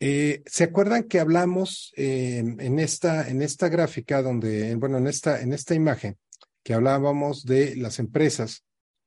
Eh, 0.00 0.42
¿Se 0.46 0.64
acuerdan 0.64 1.04
que 1.04 1.20
hablamos 1.20 1.92
eh, 1.96 2.38
en, 2.38 2.78
esta, 2.78 3.28
en 3.28 3.42
esta 3.42 3.68
gráfica 3.68 4.22
donde, 4.22 4.74
bueno, 4.76 4.98
en 4.98 5.06
esta, 5.06 5.40
en 5.40 5.52
esta 5.52 5.74
imagen, 5.74 6.18
que 6.62 6.74
hablábamos 6.74 7.44
de 7.44 7.76
las 7.76 7.98
empresas 7.98 8.64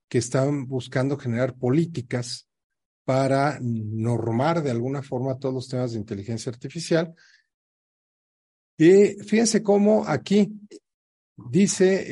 que 0.08 0.20
están 0.20 0.68
buscando 0.68 1.18
generar 1.18 1.56
políticas 1.56 2.48
para 3.04 3.60
normar 3.62 4.64
de 4.64 4.72
alguna 4.72 5.02
forma 5.02 5.40
todos 5.40 5.54
los 5.54 5.68
temas 5.68 5.92
de 5.92 6.00
inteligencia 6.00 6.52
artificial? 6.52 7.14
Y 8.78 9.16
fíjense 9.24 9.64
cómo 9.64 10.06
aquí 10.08 10.54
dice 11.36 12.06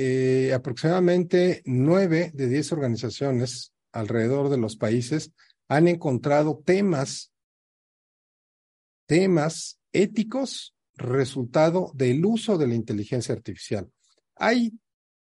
eh, 0.47 0.53
aproximadamente 0.53 1.61
nueve 1.65 2.31
de 2.33 2.47
diez 2.47 2.71
organizaciones 2.71 3.71
alrededor 3.91 4.49
de 4.49 4.57
los 4.57 4.75
países 4.75 5.31
han 5.67 5.87
encontrado 5.87 6.61
temas 6.63 7.31
temas 9.05 9.79
éticos 9.91 10.75
resultado 10.95 11.91
del 11.93 12.25
uso 12.25 12.57
de 12.57 12.67
la 12.67 12.75
inteligencia 12.75 13.35
artificial. 13.35 13.89
Hay 14.35 14.73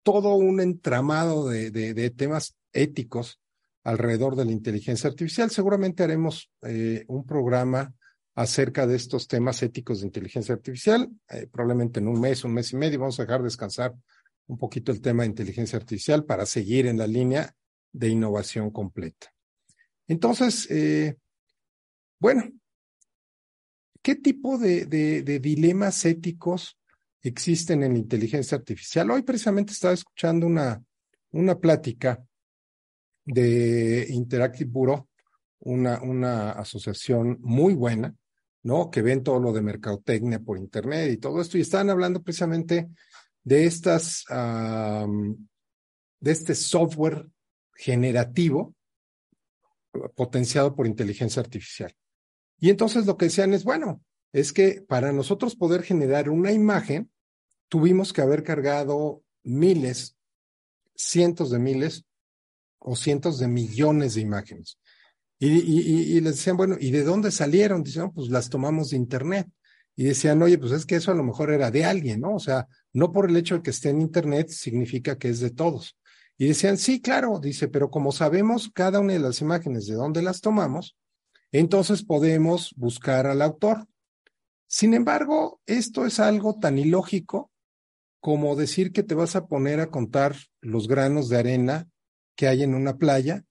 todo 0.02 0.34
un 0.34 0.60
entramado 0.60 1.48
de, 1.48 1.70
de, 1.70 2.10
temas 2.10 2.56
éticos 2.72 3.40
alrededor 3.82 4.36
de 4.36 4.44
la 4.44 4.52
inteligencia 4.52 5.10
artificial. 5.10 5.50
Seguramente 5.50 6.02
haremos 6.02 6.50
eh, 6.62 7.04
un 7.08 7.26
programa 7.26 7.94
acerca 8.34 8.86
de 8.86 8.96
estos 8.96 9.26
temas 9.26 9.62
éticos 9.62 10.00
de 10.00 10.06
inteligencia 10.06 10.54
artificial, 10.54 11.10
eh, 11.30 11.48
probablemente 11.50 12.00
en 12.00 12.08
un 12.08 12.20
mes, 12.20 12.44
un 12.44 12.52
mes 12.52 12.72
y 12.72 12.76
medio. 12.76 13.00
Vamos 13.00 13.18
a 13.18 13.24
dejar 13.24 13.42
descansar 13.42 13.94
un 14.46 14.58
poquito 14.58 14.92
el 14.92 15.00
tema 15.00 15.22
de 15.22 15.30
inteligencia 15.30 15.78
artificial 15.78 16.24
para 16.24 16.46
seguir 16.46 16.86
en 16.86 16.98
la 16.98 17.06
línea 17.06 17.54
de 17.92 18.08
innovación 18.08 18.70
completa. 18.70 19.32
Entonces, 20.06 20.70
eh, 20.70 21.16
bueno, 22.20 22.44
¿Qué 24.06 24.14
tipo 24.14 24.56
de, 24.56 24.86
dilemas 25.40 26.04
éticos 26.04 26.78
existen 27.22 27.82
en 27.82 27.96
inteligencia 27.96 28.56
artificial? 28.56 29.10
Hoy 29.10 29.22
precisamente 29.22 29.72
estaba 29.72 29.94
escuchando 29.94 30.46
una, 30.46 30.80
una 31.32 31.58
plática 31.58 32.24
de 33.24 34.06
Interactive 34.10 34.70
Bureau, 34.70 35.08
una, 35.58 36.00
una 36.02 36.52
asociación 36.52 37.38
muy 37.40 37.74
buena, 37.74 38.14
¿no? 38.62 38.92
Que 38.92 39.02
ven 39.02 39.24
todo 39.24 39.40
lo 39.40 39.52
de 39.52 39.62
mercadotecnia 39.62 40.38
por 40.38 40.56
Internet 40.56 41.10
y 41.10 41.16
todo 41.16 41.40
esto, 41.40 41.58
y 41.58 41.62
estaban 41.62 41.90
hablando 41.90 42.22
precisamente 42.22 42.88
de 43.42 43.64
estas, 43.64 44.24
de 46.20 46.30
este 46.30 46.54
software 46.54 47.26
generativo 47.74 48.72
potenciado 50.14 50.76
por 50.76 50.86
inteligencia 50.86 51.42
artificial. 51.42 51.92
Y 52.58 52.70
entonces 52.70 53.06
lo 53.06 53.16
que 53.16 53.26
decían 53.26 53.52
es, 53.54 53.64
bueno, 53.64 54.02
es 54.32 54.52
que 54.52 54.84
para 54.86 55.12
nosotros 55.12 55.56
poder 55.56 55.82
generar 55.82 56.30
una 56.30 56.52
imagen, 56.52 57.10
tuvimos 57.68 58.12
que 58.12 58.22
haber 58.22 58.42
cargado 58.42 59.22
miles, 59.42 60.16
cientos 60.94 61.50
de 61.50 61.58
miles 61.58 62.04
o 62.78 62.96
cientos 62.96 63.38
de 63.38 63.48
millones 63.48 64.14
de 64.14 64.20
imágenes. 64.20 64.78
Y, 65.38 66.20
les 66.20 66.36
decían, 66.36 66.56
bueno, 66.56 66.76
¿y 66.80 66.90
de 66.90 67.02
dónde 67.04 67.30
salieron? 67.30 67.82
Dicen, 67.82 68.10
pues 68.10 68.30
las 68.30 68.48
tomamos 68.48 68.90
de 68.90 68.96
Internet. 68.96 69.48
Y 69.94 70.04
decían, 70.04 70.42
oye, 70.42 70.58
pues 70.58 70.72
es 70.72 70.86
que 70.86 70.96
eso 70.96 71.10
a 71.10 71.14
lo 71.14 71.22
mejor 71.22 71.50
era 71.50 71.70
de 71.70 71.84
alguien, 71.84 72.20
¿no? 72.20 72.34
O 72.34 72.38
sea, 72.38 72.66
no 72.92 73.12
por 73.12 73.28
el 73.28 73.36
hecho 73.36 73.56
de 73.56 73.62
que 73.62 73.70
esté 73.70 73.90
en 73.90 74.00
Internet 74.00 74.48
significa 74.48 75.18
que 75.18 75.28
es 75.28 75.40
de 75.40 75.50
todos. 75.50 75.96
Y 76.38 76.48
decían, 76.48 76.76
sí, 76.76 77.00
claro, 77.00 77.38
dice, 77.38 77.68
pero 77.68 77.90
como 77.90 78.12
sabemos 78.12 78.70
cada 78.74 79.00
una 79.00 79.14
de 79.14 79.18
las 79.18 79.40
imágenes 79.40 79.86
de 79.86 79.94
dónde 79.94 80.20
las 80.22 80.40
tomamos, 80.40 80.96
entonces 81.58 82.02
podemos 82.02 82.74
buscar 82.76 83.26
al 83.26 83.42
autor. 83.42 83.86
Sin 84.66 84.94
embargo, 84.94 85.60
esto 85.66 86.06
es 86.06 86.18
algo 86.18 86.58
tan 86.58 86.78
ilógico 86.78 87.50
como 88.20 88.56
decir 88.56 88.92
que 88.92 89.02
te 89.02 89.14
vas 89.14 89.36
a 89.36 89.46
poner 89.46 89.80
a 89.80 89.90
contar 89.90 90.34
los 90.60 90.88
granos 90.88 91.28
de 91.28 91.38
arena 91.38 91.88
que 92.34 92.48
hay 92.48 92.62
en 92.62 92.74
una 92.74 92.96
playa 92.96 93.44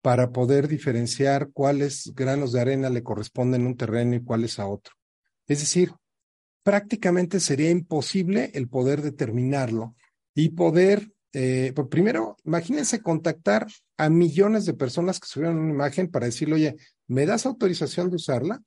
para 0.00 0.30
poder 0.30 0.68
diferenciar 0.68 1.50
cuáles 1.52 2.12
granos 2.14 2.52
de 2.52 2.60
arena 2.60 2.88
le 2.88 3.02
corresponden 3.02 3.64
a 3.64 3.66
un 3.66 3.76
terreno 3.76 4.14
y 4.14 4.22
cuáles 4.22 4.58
a 4.58 4.66
otro. 4.66 4.94
Es 5.46 5.60
decir, 5.60 5.92
prácticamente 6.62 7.40
sería 7.40 7.70
imposible 7.70 8.50
el 8.54 8.68
poder 8.68 9.02
determinarlo 9.02 9.94
y 10.34 10.50
poder 10.50 11.12
eh, 11.38 11.72
pues 11.74 11.88
primero, 11.88 12.38
imagínense 12.44 13.02
contactar 13.02 13.66
a 13.98 14.08
millones 14.08 14.64
de 14.64 14.72
personas 14.72 15.20
que 15.20 15.28
subieron 15.28 15.58
una 15.58 15.74
imagen 15.74 16.10
para 16.10 16.24
decirle, 16.24 16.54
oye, 16.54 16.76
¿me 17.06 17.26
das 17.26 17.46
autorización 17.46 18.10
de 18.10 18.16
usarla? 18.16 18.62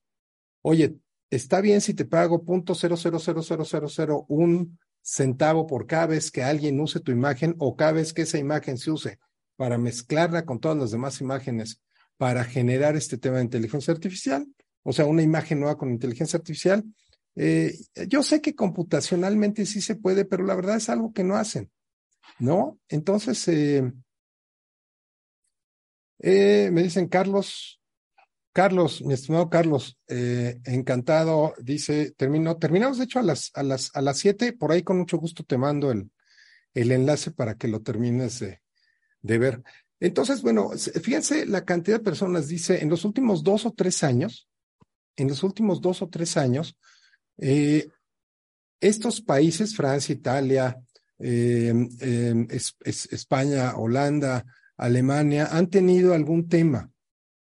Oye, 0.62 0.98
está 1.30 1.62
bien 1.62 1.82
si 1.82 1.94
te 1.94 2.06
pago 2.06 2.44
punto 2.44 2.76
cero 2.76 2.98
cero 2.98 3.20
cero 3.20 3.42
cero 3.42 3.66
cero 3.66 3.88
cero 3.90 4.26
un 4.28 4.80
centavo 5.02 5.66
por 5.68 5.88
cada 5.88 6.08
vez 6.08 6.32
que 6.32 6.44
alguien 6.44 6.80
use 6.80 7.00
tu 7.00 7.12
imagen 7.12 7.56
o 7.60 7.76
cada 7.76 7.94
vez 7.94 8.14
que 8.14 8.24
esa 8.24 8.38
imagen 8.38 8.78
se 8.78 8.92
use 8.92 9.20
para 9.56 9.78
mezclarla 9.78 10.46
con 10.46 10.60
todas 10.60 10.78
las 10.78 10.92
demás 10.92 11.22
imágenes 11.22 11.82
para 12.18 12.44
generar 12.44 12.96
este 12.96 13.18
tema 13.18 13.38
de 13.38 13.44
inteligencia 13.44 13.94
artificial, 13.94 14.46
o 14.84 14.92
sea, 14.92 15.06
una 15.06 15.22
imagen 15.22 15.60
nueva 15.60 15.78
con 15.78 15.90
inteligencia 15.90 16.38
artificial. 16.38 16.84
Eh, 17.36 17.78
yo 18.08 18.24
sé 18.24 18.42
que 18.42 18.56
computacionalmente 18.56 19.66
sí 19.66 19.80
se 19.80 19.96
puede, 19.96 20.26
pero 20.26 20.44
la 20.44 20.56
verdad 20.56 20.78
es 20.78 20.90
algo 20.90 21.14
que 21.14 21.24
no 21.24 21.36
hacen. 21.36 21.72
¿no? 22.40 22.80
Entonces, 22.88 23.48
eh, 23.48 23.92
eh, 26.20 26.70
me 26.72 26.84
dicen 26.84 27.08
Carlos, 27.08 27.79
Carlos, 28.54 29.02
mi 29.04 29.14
estimado 29.14 29.50
Carlos, 29.50 29.98
eh, 30.08 30.60
encantado, 30.66 31.54
dice, 31.62 32.12
termino, 32.12 32.58
terminamos 32.58 32.98
de 32.98 33.04
hecho 33.06 33.20
a 33.20 33.24
las, 33.24 33.52
a 33.54 33.64
las, 33.64 33.92
a 33.96 34.02
las 34.02 34.18
siete, 34.18 34.54
por 34.54 34.72
ahí 34.72 34.84
con 34.84 34.98
mucho 34.98 35.18
gusto 35.18 35.44
te 35.44 35.58
mando 35.58 35.92
el, 35.92 36.10
el 36.74 36.92
enlace 36.92 37.32
para 37.32 37.56
que 37.56 37.68
lo 37.68 37.82
termines 37.82 38.40
de, 38.40 38.62
de 39.22 39.38
ver. 39.38 39.64
Entonces, 40.00 40.42
bueno, 40.42 40.72
fíjense 40.72 41.46
la 41.46 41.66
cantidad 41.66 41.98
de 41.98 42.04
personas, 42.04 42.48
dice, 42.48 42.82
en 42.82 42.90
los 42.90 43.06
últimos 43.06 43.44
dos 43.44 43.66
o 43.66 43.72
tres 43.72 44.04
años, 44.04 44.48
en 45.16 45.28
los 45.28 45.44
últimos 45.44 45.82
dos 45.82 46.02
o 46.02 46.08
tres 46.08 46.38
años, 46.38 46.78
estos 48.80 49.22
países, 49.22 49.76
Francia, 49.76 50.14
Italia, 50.14 50.82
eh, 51.20 52.48
España, 52.86 53.76
Holanda, 53.76 54.46
Alemania, 54.78 55.50
han 55.52 55.68
tenido 55.68 56.14
algún 56.14 56.48
tema, 56.48 56.90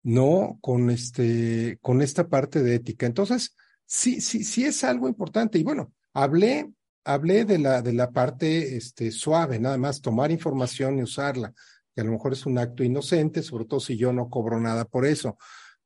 ¿no? 0.04 0.58
Con 0.62 0.90
este, 0.90 1.78
con 1.82 2.02
esta 2.02 2.28
parte 2.28 2.64
de 2.64 2.76
ética. 2.76 3.06
Entonces, 3.06 3.56
sí, 3.86 4.22
sí, 4.22 4.44
sí 4.44 4.66
es 4.66 4.84
algo 4.84 5.08
importante. 5.08 5.60
Y 5.60 5.64
bueno, 5.64 5.94
hablé, 6.14 6.72
hablé 7.04 7.46
de 7.46 7.60
la, 7.60 7.82
de 7.82 7.94
la 7.94 8.12
parte 8.12 8.78
este, 8.78 9.12
suave, 9.12 9.60
nada 9.60 9.78
más 9.78 10.02
tomar 10.02 10.32
información 10.32 10.98
y 10.98 11.04
usarla, 11.04 11.54
que 11.94 12.02
a 12.02 12.04
lo 12.04 12.12
mejor 12.12 12.34
es 12.34 12.46
un 12.46 12.58
acto 12.58 12.84
inocente, 12.84 13.44
sobre 13.44 13.66
todo 13.66 13.80
si 13.80 13.98
yo 13.98 14.14
no 14.14 14.30
cobro 14.30 14.60
nada 14.60 14.86
por 14.86 15.06
eso. 15.06 15.38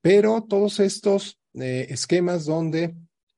Pero 0.02 0.44
todos 0.48 0.80
estos 0.80 1.40
eh, 1.56 1.88
esquemas 1.90 2.46
donde 2.46 2.96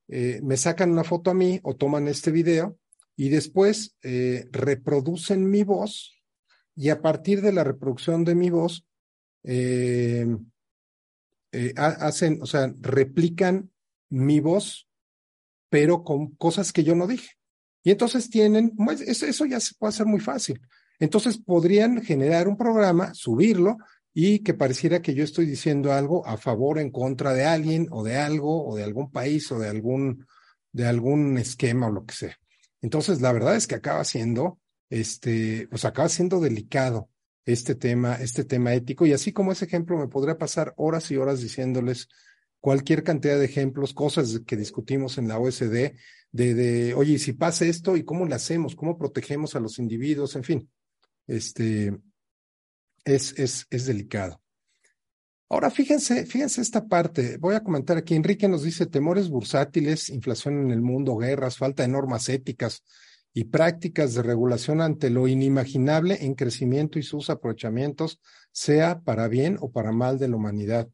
eh, 0.08 0.40
me 0.42 0.56
sacan 0.56 0.90
una 0.90 1.04
foto 1.04 1.30
a 1.30 1.34
mí 1.34 1.60
o 1.62 1.76
toman 1.76 2.08
este 2.08 2.30
video 2.30 2.76
y 3.16 3.30
después 3.30 3.96
eh, 4.02 4.48
reproducen 4.52 5.48
mi 5.48 5.64
voz 5.64 6.14
y 6.76 6.90
a 6.90 7.00
partir 7.00 7.40
de 7.42 7.52
la 7.52 7.64
reproducción 7.64 8.24
de 8.24 8.34
mi 8.34 8.50
voz 8.50 8.84
eh, 11.52 11.72
hacen, 11.76 12.38
o 12.42 12.46
sea, 12.46 12.72
replican 12.80 13.70
mi 14.10 14.40
voz 14.40 14.88
pero 15.68 16.02
con 16.04 16.34
cosas 16.36 16.72
que 16.72 16.84
yo 16.84 16.94
no 16.94 17.06
dije. 17.06 17.30
Y 17.82 17.90
entonces 17.90 18.30
tienen, 18.30 18.74
pues, 18.76 19.00
eso 19.00 19.44
ya 19.46 19.60
se 19.60 19.74
puede 19.78 19.90
hacer 19.90 20.06
muy 20.06 20.20
fácil. 20.20 20.60
Entonces 20.98 21.38
podrían 21.38 22.02
generar 22.02 22.48
un 22.48 22.56
programa, 22.56 23.14
subirlo 23.14 23.76
y 24.12 24.40
que 24.40 24.54
pareciera 24.54 25.00
que 25.00 25.14
yo 25.14 25.22
estoy 25.22 25.46
diciendo 25.46 25.92
algo 25.92 26.26
a 26.26 26.36
favor, 26.36 26.78
en 26.78 26.90
contra 26.90 27.32
de 27.34 27.44
alguien 27.44 27.86
o 27.90 28.02
de 28.02 28.16
algo 28.16 28.66
o 28.66 28.76
de 28.76 28.82
algún 28.82 29.10
país 29.10 29.50
o 29.52 29.58
de 29.58 29.68
algún, 29.68 30.26
de 30.72 30.86
algún 30.86 31.38
esquema 31.38 31.86
o 31.86 31.92
lo 31.92 32.04
que 32.04 32.14
sea. 32.14 32.36
Entonces, 32.80 33.20
la 33.20 33.32
verdad 33.32 33.56
es 33.56 33.66
que 33.66 33.76
acaba 33.76 34.04
siendo, 34.04 34.58
este, 34.90 35.68
pues 35.68 35.84
acaba 35.84 36.08
siendo 36.08 36.40
delicado 36.40 37.08
este 37.52 37.74
tema, 37.74 38.16
este 38.16 38.44
tema 38.44 38.74
ético. 38.74 39.06
Y 39.06 39.14
así 39.14 39.32
como 39.32 39.52
ese 39.52 39.64
ejemplo, 39.64 39.96
me 39.96 40.08
podría 40.08 40.36
pasar 40.36 40.74
horas 40.76 41.10
y 41.10 41.16
horas 41.16 41.40
diciéndoles 41.40 42.08
cualquier 42.60 43.02
cantidad 43.02 43.38
de 43.38 43.46
ejemplos, 43.46 43.94
cosas 43.94 44.40
que 44.46 44.56
discutimos 44.56 45.16
en 45.16 45.28
la 45.28 45.38
OSD, 45.38 45.94
de, 46.30 46.54
de 46.54 46.94
oye, 46.94 47.18
si 47.18 47.32
pasa 47.32 47.64
esto, 47.64 47.96
¿y 47.96 48.04
cómo 48.04 48.26
lo 48.26 48.34
hacemos? 48.34 48.76
¿Cómo 48.76 48.98
protegemos 48.98 49.56
a 49.56 49.60
los 49.60 49.78
individuos? 49.78 50.36
En 50.36 50.44
fin, 50.44 50.70
este, 51.26 51.98
es, 53.04 53.38
es, 53.38 53.66
es 53.70 53.86
delicado. 53.86 54.42
Ahora, 55.48 55.70
fíjense, 55.70 56.26
fíjense 56.26 56.60
esta 56.60 56.86
parte. 56.86 57.38
Voy 57.38 57.54
a 57.54 57.64
comentar 57.64 57.96
aquí. 57.96 58.14
Enrique 58.14 58.46
nos 58.46 58.62
dice 58.62 58.84
temores 58.84 59.30
bursátiles, 59.30 60.10
inflación 60.10 60.60
en 60.60 60.70
el 60.70 60.82
mundo, 60.82 61.16
guerras, 61.16 61.56
falta 61.56 61.82
de 61.82 61.88
normas 61.88 62.28
éticas, 62.28 62.84
y 63.38 63.44
prácticas 63.44 64.14
de 64.14 64.24
regulación 64.24 64.80
ante 64.80 65.10
lo 65.10 65.28
inimaginable 65.28 66.24
en 66.24 66.34
crecimiento 66.34 66.98
y 66.98 67.04
sus 67.04 67.30
aprovechamientos, 67.30 68.20
sea 68.50 68.98
para 69.02 69.28
bien 69.28 69.58
o 69.60 69.70
para 69.70 69.92
mal 69.92 70.18
de 70.18 70.26
la 70.26 70.34
humanidad. 70.34 70.88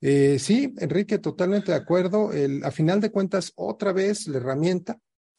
Eh, 0.00 0.40
sí, 0.40 0.74
Enrique, 0.78 1.20
totalmente 1.20 1.70
de 1.70 1.78
acuerdo. 1.78 2.32
El, 2.32 2.64
a 2.64 2.72
final 2.72 3.00
de 3.00 3.12
cuentas, 3.12 3.52
otra 3.54 3.92
vez 3.92 4.26
la 4.26 4.38
herramienta, 4.38 4.98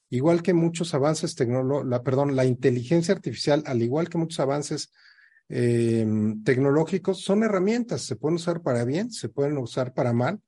igual 0.09 0.41
que 0.41 0.53
muchos 0.53 0.93
avances 0.93 1.35
tecnológicos, 1.35 1.99
perdón, 1.99 2.33
la 2.33 2.45
inteligencia 2.45 3.13
artificial, 3.13 3.61
al 3.65 3.81
igual 3.81 4.07
que 4.07 4.17
muchos 4.17 4.39
avances 4.39 4.93
eh, 5.49 6.07
tecnológicos, 6.45 7.21
son 7.25 7.43
herramientas, 7.43 8.03
se 8.03 8.15
pueden 8.15 8.37
usar 8.37 8.61
para 8.61 8.85
bien, 8.85 9.11
se 9.11 9.27
pueden 9.27 9.57
usar 9.57 9.93
para 9.93 10.13
mal, 10.13 10.39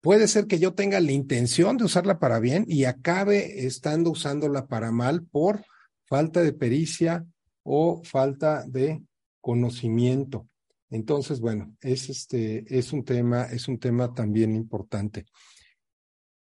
Puede 0.00 0.28
ser 0.28 0.46
que 0.46 0.58
yo 0.58 0.74
tenga 0.74 0.98
la 1.00 1.12
intención 1.12 1.76
de 1.76 1.84
usarla 1.84 2.18
para 2.18 2.40
bien 2.40 2.64
y 2.66 2.84
acabe 2.84 3.66
estando 3.66 4.10
usándola 4.10 4.66
para 4.66 4.92
mal 4.92 5.24
por 5.26 5.64
falta 6.06 6.40
de 6.40 6.52
pericia 6.52 7.26
o 7.62 8.02
falta 8.02 8.64
de 8.66 9.02
conocimiento. 9.40 10.48
Entonces, 10.90 11.40
bueno, 11.40 11.76
es 11.80 12.08
este, 12.08 12.64
es 12.68 12.92
un 12.92 13.04
tema, 13.04 13.44
es 13.44 13.68
un 13.68 13.78
tema 13.78 14.12
también 14.12 14.56
importante. 14.56 15.26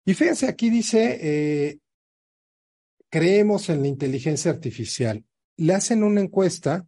Y 0.05 0.15
fíjense, 0.15 0.49
aquí 0.49 0.69
dice, 0.69 1.19
eh, 1.21 1.79
creemos 3.09 3.69
en 3.69 3.83
la 3.83 3.89
inteligencia 3.89 4.51
artificial. 4.51 5.25
Le 5.57 5.75
hacen 5.75 6.03
una 6.03 6.21
encuesta 6.21 6.87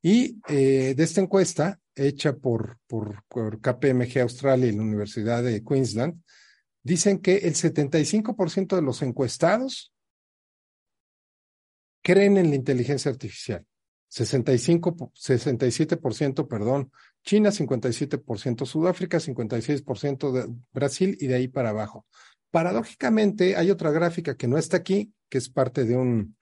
y 0.00 0.38
eh, 0.48 0.94
de 0.96 1.02
esta 1.02 1.20
encuesta 1.20 1.80
hecha 1.96 2.36
por, 2.36 2.78
por, 2.86 3.24
KPMG 3.60 4.20
Australia 4.20 4.68
y 4.68 4.72
la 4.72 4.82
Universidad 4.82 5.42
de 5.42 5.62
Queensland, 5.62 6.22
dicen 6.82 7.18
que 7.18 7.36
el 7.38 7.54
75% 7.54 8.76
de 8.76 8.82
los 8.82 9.02
encuestados 9.02 9.92
creen 12.02 12.36
en 12.36 12.50
la 12.50 12.56
inteligencia 12.56 13.10
artificial. 13.10 13.64
65, 14.08 15.12
67%, 15.12 16.46
perdón, 16.46 16.92
China 17.24 17.50
57%, 17.50 18.64
Sudáfrica 18.64 19.18
56%, 19.18 20.32
de 20.32 20.54
Brasil 20.72 21.16
y 21.20 21.26
de 21.26 21.34
ahí 21.34 21.48
para 21.48 21.70
abajo. 21.70 22.06
Paradójicamente, 22.50 23.56
hay 23.56 23.72
otra 23.72 23.90
gráfica 23.90 24.36
que 24.36 24.46
no 24.46 24.56
está 24.56 24.76
aquí, 24.76 25.12
que 25.28 25.38
es 25.38 25.48
parte 25.48 25.84
de 25.84 25.96
un, 25.96 26.36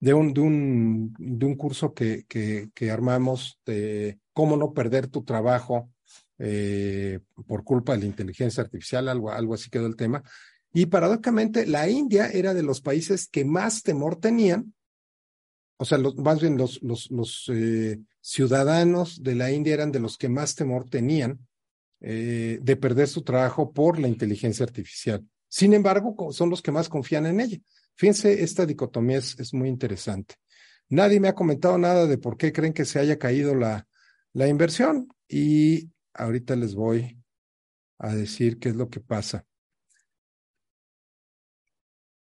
de 0.00 0.12
un, 0.12 0.34
de 0.34 0.40
un, 0.42 1.14
de 1.18 1.46
un 1.46 1.54
curso 1.54 1.94
que, 1.94 2.24
que, 2.28 2.68
que 2.74 2.90
armamos 2.90 3.58
de 3.64 4.18
cómo 4.36 4.58
no 4.58 4.74
perder 4.74 5.06
tu 5.06 5.24
trabajo 5.24 5.90
eh, 6.38 7.20
por 7.46 7.64
culpa 7.64 7.94
de 7.94 8.00
la 8.00 8.04
inteligencia 8.04 8.62
artificial, 8.62 9.08
algo, 9.08 9.54
así 9.54 9.70
quedó 9.70 9.86
el 9.86 9.96
tema. 9.96 10.22
Y 10.74 10.84
paradójicamente, 10.84 11.64
la 11.64 11.88
India 11.88 12.28
era 12.28 12.52
de 12.52 12.62
los 12.62 12.82
países 12.82 13.28
que 13.28 13.46
más 13.46 13.82
temor 13.82 14.20
tenían, 14.20 14.74
o 15.78 15.86
sea, 15.86 15.96
los, 15.96 16.16
más 16.18 16.38
bien 16.38 16.58
los 16.58 17.44
eh, 17.48 17.98
ciudadanos 18.20 19.22
de 19.22 19.36
la 19.36 19.50
India 19.50 19.72
eran 19.72 19.90
de 19.90 20.00
los 20.00 20.18
que 20.18 20.28
más 20.28 20.54
temor 20.54 20.86
tenían 20.90 21.38
eh, 22.02 22.58
de 22.60 22.76
perder 22.76 23.08
su 23.08 23.22
trabajo 23.22 23.72
por 23.72 23.98
la 23.98 24.06
inteligencia 24.06 24.66
artificial. 24.66 25.26
Sin 25.48 25.72
embargo, 25.72 26.30
son 26.30 26.50
los 26.50 26.60
que 26.60 26.72
más 26.72 26.90
confían 26.90 27.24
en 27.24 27.40
ella. 27.40 27.58
Fíjense, 27.94 28.42
esta 28.42 28.66
dicotomía 28.66 29.16
es, 29.16 29.54
muy 29.54 29.70
interesante. 29.70 30.34
Nadie 30.90 31.20
me 31.20 31.28
ha 31.28 31.34
comentado 31.34 31.78
nada 31.78 32.06
de 32.06 32.18
por 32.18 32.36
qué 32.36 32.52
creen 32.52 32.74
que 32.74 32.84
se 32.84 32.98
haya 32.98 33.18
caído 33.18 33.54
la, 33.54 33.86
la 34.36 34.48
inversión 34.48 35.08
y 35.26 35.90
ahorita 36.12 36.56
les 36.56 36.74
voy 36.74 37.18
a 37.98 38.14
decir 38.14 38.58
qué 38.58 38.68
es 38.68 38.76
lo 38.76 38.90
que 38.90 39.00
pasa. 39.00 39.46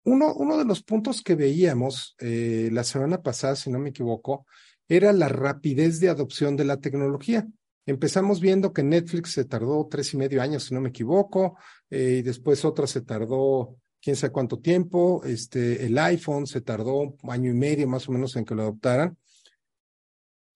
Uno, 0.03 0.33
uno 0.33 0.57
de 0.57 0.65
los 0.65 0.83
puntos 0.83 1.21
que 1.21 1.35
veíamos 1.35 2.15
eh, 2.19 2.67
la 2.73 2.83
semana 2.83 3.21
pasada, 3.21 3.55
si 3.55 3.69
no 3.69 3.79
me 3.79 3.91
equivoco, 3.91 4.45
era 4.89 5.13
la 5.13 5.29
rapidez 5.29 6.01
de 6.01 6.09
adopción 6.09 6.57
de 6.57 6.65
la 6.65 6.81
tecnología. 6.81 7.47
Empezamos 7.85 8.41
viendo 8.41 8.73
que 8.73 8.83
Netflix 8.83 9.31
se 9.31 9.45
tardó 9.45 9.87
tres 9.89 10.13
y 10.13 10.17
medio 10.17 10.41
años, 10.41 10.65
si 10.65 10.73
no 10.73 10.81
me 10.81 10.89
equivoco, 10.89 11.57
eh, 11.89 12.17
y 12.19 12.21
después 12.23 12.65
otra 12.65 12.87
se 12.87 13.03
tardó 13.03 13.77
quién 14.01 14.17
sabe 14.17 14.33
cuánto 14.33 14.59
tiempo. 14.59 15.23
Este, 15.23 15.85
el 15.85 15.97
iPhone 15.97 16.45
se 16.45 16.59
tardó 16.59 16.95
un 16.97 17.17
año 17.29 17.51
y 17.51 17.55
medio 17.55 17.87
más 17.87 18.09
o 18.09 18.11
menos 18.11 18.35
en 18.35 18.43
que 18.43 18.53
lo 18.53 18.63
adoptaran. 18.63 19.17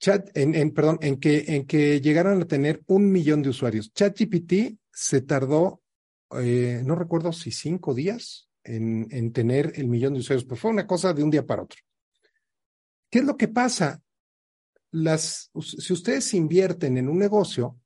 Chat, 0.05 0.29
en, 0.37 0.71
perdón, 0.71 0.99
en 1.01 1.19
que, 1.19 1.45
en 1.47 1.65
que 1.65 1.99
llegaran 1.99 2.39
a 2.39 2.45
tener 2.45 2.83
un 2.85 3.11
millón 3.11 3.41
de 3.41 3.49
usuarios. 3.49 3.91
ChatGPT 3.91 4.77
se 4.91 5.21
tardó, 5.21 5.81
eh, 6.39 6.83
no 6.85 6.93
recuerdo 6.93 7.33
si 7.33 7.49
cinco 7.49 7.95
días 7.95 8.47
en, 8.63 9.07
en 9.09 9.33
tener 9.33 9.73
el 9.77 9.87
millón 9.87 10.13
de 10.13 10.19
usuarios, 10.19 10.45
pero 10.45 10.57
fue 10.57 10.69
una 10.69 10.85
cosa 10.85 11.11
de 11.11 11.23
un 11.23 11.31
día 11.31 11.43
para 11.43 11.63
otro. 11.63 11.79
¿Qué 13.09 13.17
es 13.17 13.25
lo 13.25 13.35
que 13.35 13.47
pasa? 13.47 13.99
Si 14.93 15.91
ustedes 15.91 16.35
invierten 16.35 16.99
en 16.99 17.09
un 17.09 17.17
negocio, 17.17 17.79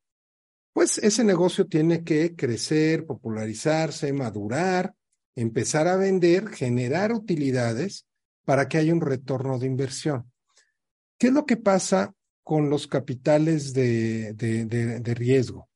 pues 0.73 0.97
ese 0.97 1.23
negocio 1.23 1.67
tiene 1.67 2.03
que 2.03 2.35
crecer, 2.35 3.05
popularizarse, 3.05 4.11
madurar, 4.11 4.93
empezar 5.37 5.87
a 5.87 5.95
vender, 5.95 6.49
generar 6.49 7.13
utilidades 7.13 8.05
para 8.43 8.67
que 8.67 8.77
haya 8.77 8.91
un 8.91 8.99
retorno 8.99 9.57
de 9.57 9.67
inversión. 9.67 10.28
¿Qué 11.19 11.27
es 11.27 11.33
lo 11.33 11.45
que 11.45 11.57
pasa 11.57 12.15
con 12.43 12.69
los 12.69 12.87
capitales 12.87 13.73
de, 13.73 15.13
riesgo? 15.17 15.69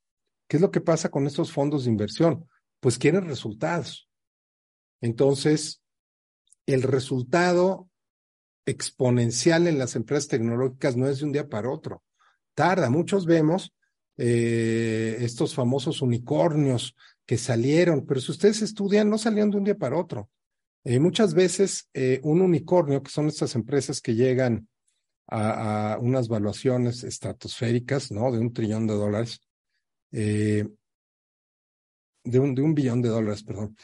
¿Qué 0.47 0.57
es 0.57 0.61
lo 0.61 0.71
que 0.71 0.79
pasa 0.79 1.09
con 1.09 1.27
estos 1.27 1.51
fondos 1.51 1.83
de 1.83 1.91
inversión? 1.91 2.47
Pues 2.79 2.97
quieren 2.97 3.25
resultados. 3.25 4.09
Entonces, 5.01 5.81
el 6.65 6.81
resultado 6.81 7.89
exponencial 8.65 9.67
en 9.67 9.77
las 9.77 9.97
empresas 9.97 10.29
tecnológicas 10.29 10.95
no 10.95 11.09
es 11.09 11.19
de 11.19 11.25
un 11.25 11.33
día 11.33 11.49
para 11.49 11.69
otro. 11.69 12.03
Tarda. 12.55 12.89
Muchos 12.89 13.25
vemos 13.25 13.73
eh, 14.15 15.17
estos 15.19 15.53
famosos 15.53 16.01
unicornios 16.01 16.95
que 17.25 17.37
salieron, 17.37 18.05
pero 18.05 18.21
si 18.21 18.31
ustedes 18.31 18.61
estudian, 18.61 19.09
no 19.09 19.17
salieron 19.17 19.51
de 19.51 19.57
un 19.57 19.63
día 19.65 19.77
para 19.77 19.97
otro. 19.97 20.29
Eh, 20.85 20.99
muchas 20.99 21.33
veces 21.33 21.89
eh, 21.93 22.21
un 22.23 22.41
unicornio, 22.41 23.03
que 23.03 23.11
son 23.11 23.27
estas 23.27 23.55
empresas 23.55 23.99
que 23.99 24.15
llegan 24.15 24.69
a, 25.27 25.97
unas 26.01 26.27
valuaciones 26.27 27.03
estratosféricas, 27.03 28.11
¿no? 28.11 28.31
De 28.31 28.39
un 28.39 28.53
trillón 28.53 28.87
de 28.87 28.93
dólares, 28.93 29.41
de, 30.11 30.67
un, 32.23 32.55
de 32.55 32.61
un 32.61 32.75
billón 32.75 33.01
de 33.01 33.09
dólares, 33.09 33.43
perdón. 33.43 33.75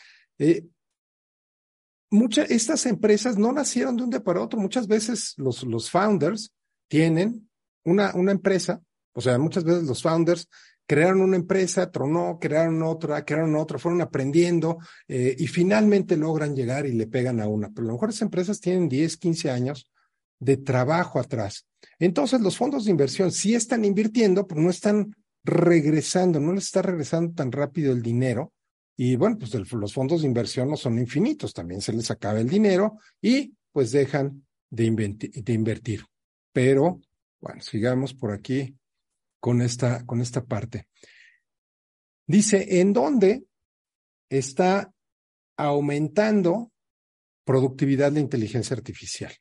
muchas, 2.12 2.52
estas 2.52 2.86
empresas 2.86 3.38
no 3.38 3.52
nacieron 3.52 3.98
de 3.98 4.04
un 4.04 4.10
día 4.10 4.24
para 4.24 4.42
otro. 4.42 4.60
Muchas 4.60 4.88
veces 4.88 5.34
los, 5.38 5.64
los 5.64 5.90
founders 5.90 6.54
tienen 6.88 7.50
una, 7.84 8.14
una 8.14 8.32
empresa 8.32 8.82
o 9.20 9.22
sea, 9.22 9.38
muchas 9.38 9.64
veces 9.66 9.84
los 9.84 10.02
founders 10.02 10.48
crearon 10.88 11.22
una 11.22 11.36
empresa, 11.36 11.92
tronó, 11.92 12.40
crearon 12.40 12.82
otra, 12.84 13.24
crearon 13.26 13.56
otra, 13.56 13.78
fueron 13.78 14.02
aprendiendo 14.02 14.80
eh, 15.08 15.36
y 15.38 15.48
finalmente 15.48 16.16
logran 16.16 16.56
llegar 16.56 16.86
y 16.86 16.94
le 16.94 17.06
pegan 17.06 17.42
a 17.42 17.48
una. 17.50 17.70
Pero 17.70 17.84
a 17.84 17.88
lo 17.88 17.94
mejor 17.94 18.10
esas 18.10 18.24
empresas 18.24 18.60
tienen 18.60 18.88
10, 18.88 19.18
15 19.18 19.52
años 19.52 19.92
de 20.40 20.58
trabajo 20.58 21.20
atrás. 21.20 21.68
Entonces, 21.98 22.42
los 22.42 22.58
fondos 22.58 22.86
de 22.86 22.92
inversión 22.92 23.32
sí 23.32 23.56
están 23.56 23.86
invirtiendo, 23.86 24.48
pero 24.48 24.62
no 24.62 24.70
están 24.70 25.16
regresando, 25.44 26.40
no 26.40 26.54
les 26.54 26.66
está 26.66 26.82
regresando 26.82 27.34
tan 27.34 27.52
rápido 27.52 27.94
el 27.94 28.02
dinero. 28.02 28.54
Y 28.98 29.16
bueno, 29.16 29.38
pues 29.38 29.54
los 29.54 29.94
fondos 29.94 30.22
de 30.22 30.28
inversión 30.28 30.70
no 30.70 30.76
son 30.76 31.00
infinitos, 31.00 31.54
también 31.54 31.82
se 31.82 31.94
les 31.94 32.12
acaba 32.12 32.40
el 32.40 32.50
dinero 32.50 32.98
y 33.22 33.54
pues 33.72 33.92
dejan 33.92 34.46
de, 34.70 35.32
de 35.34 35.54
invertir. 35.54 36.06
Pero, 36.52 37.00
bueno, 37.40 37.62
sigamos 37.62 38.14
por 38.14 38.32
aquí 38.32 38.76
con 39.40 39.62
esta, 39.62 40.06
con 40.06 40.20
esta 40.20 40.44
parte. 40.44 40.88
Dice, 42.28 42.82
¿en 42.82 42.92
dónde 42.92 43.44
está 44.30 44.92
aumentando 45.58 46.72
productividad 47.44 48.12
de 48.12 48.22
inteligencia 48.22 48.76
artificial. 48.76 49.34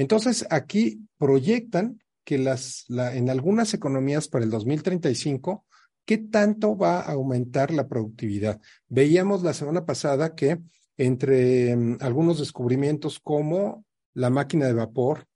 Entonces, 0.00 0.46
aquí 0.48 1.06
proyectan 1.18 2.00
que 2.24 2.38
las, 2.38 2.86
en 2.88 3.28
algunas 3.28 3.74
economías 3.74 4.28
para 4.28 4.46
el 4.46 4.50
2035, 4.50 5.66
¿qué 6.06 6.16
tanto 6.16 6.74
va 6.74 7.00
a 7.00 7.12
aumentar 7.12 7.70
la 7.70 7.86
productividad? 7.86 8.62
Veíamos 8.88 9.42
la 9.42 9.52
semana 9.52 9.84
pasada 9.84 10.34
que 10.34 10.58
entre 10.96 11.76
mm, 11.76 11.98
algunos 12.00 12.38
descubrimientos 12.38 13.20
como 13.20 13.84
la 14.14 14.30
máquina 14.30 14.64
de 14.64 14.72
vapor, 14.72 15.26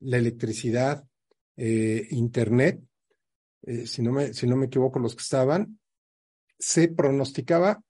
la 0.00 0.16
electricidad, 0.16 1.04
eh, 1.58 2.06
Internet, 2.08 2.82
eh, 3.66 3.86
si, 3.86 4.00
no 4.00 4.12
me, 4.12 4.32
si 4.32 4.46
no 4.46 4.56
me 4.56 4.66
equivoco, 4.66 4.98
los 5.00 5.14
que 5.14 5.22
estaban, 5.22 5.78
se 6.58 6.88
pronosticaba, 6.88 7.82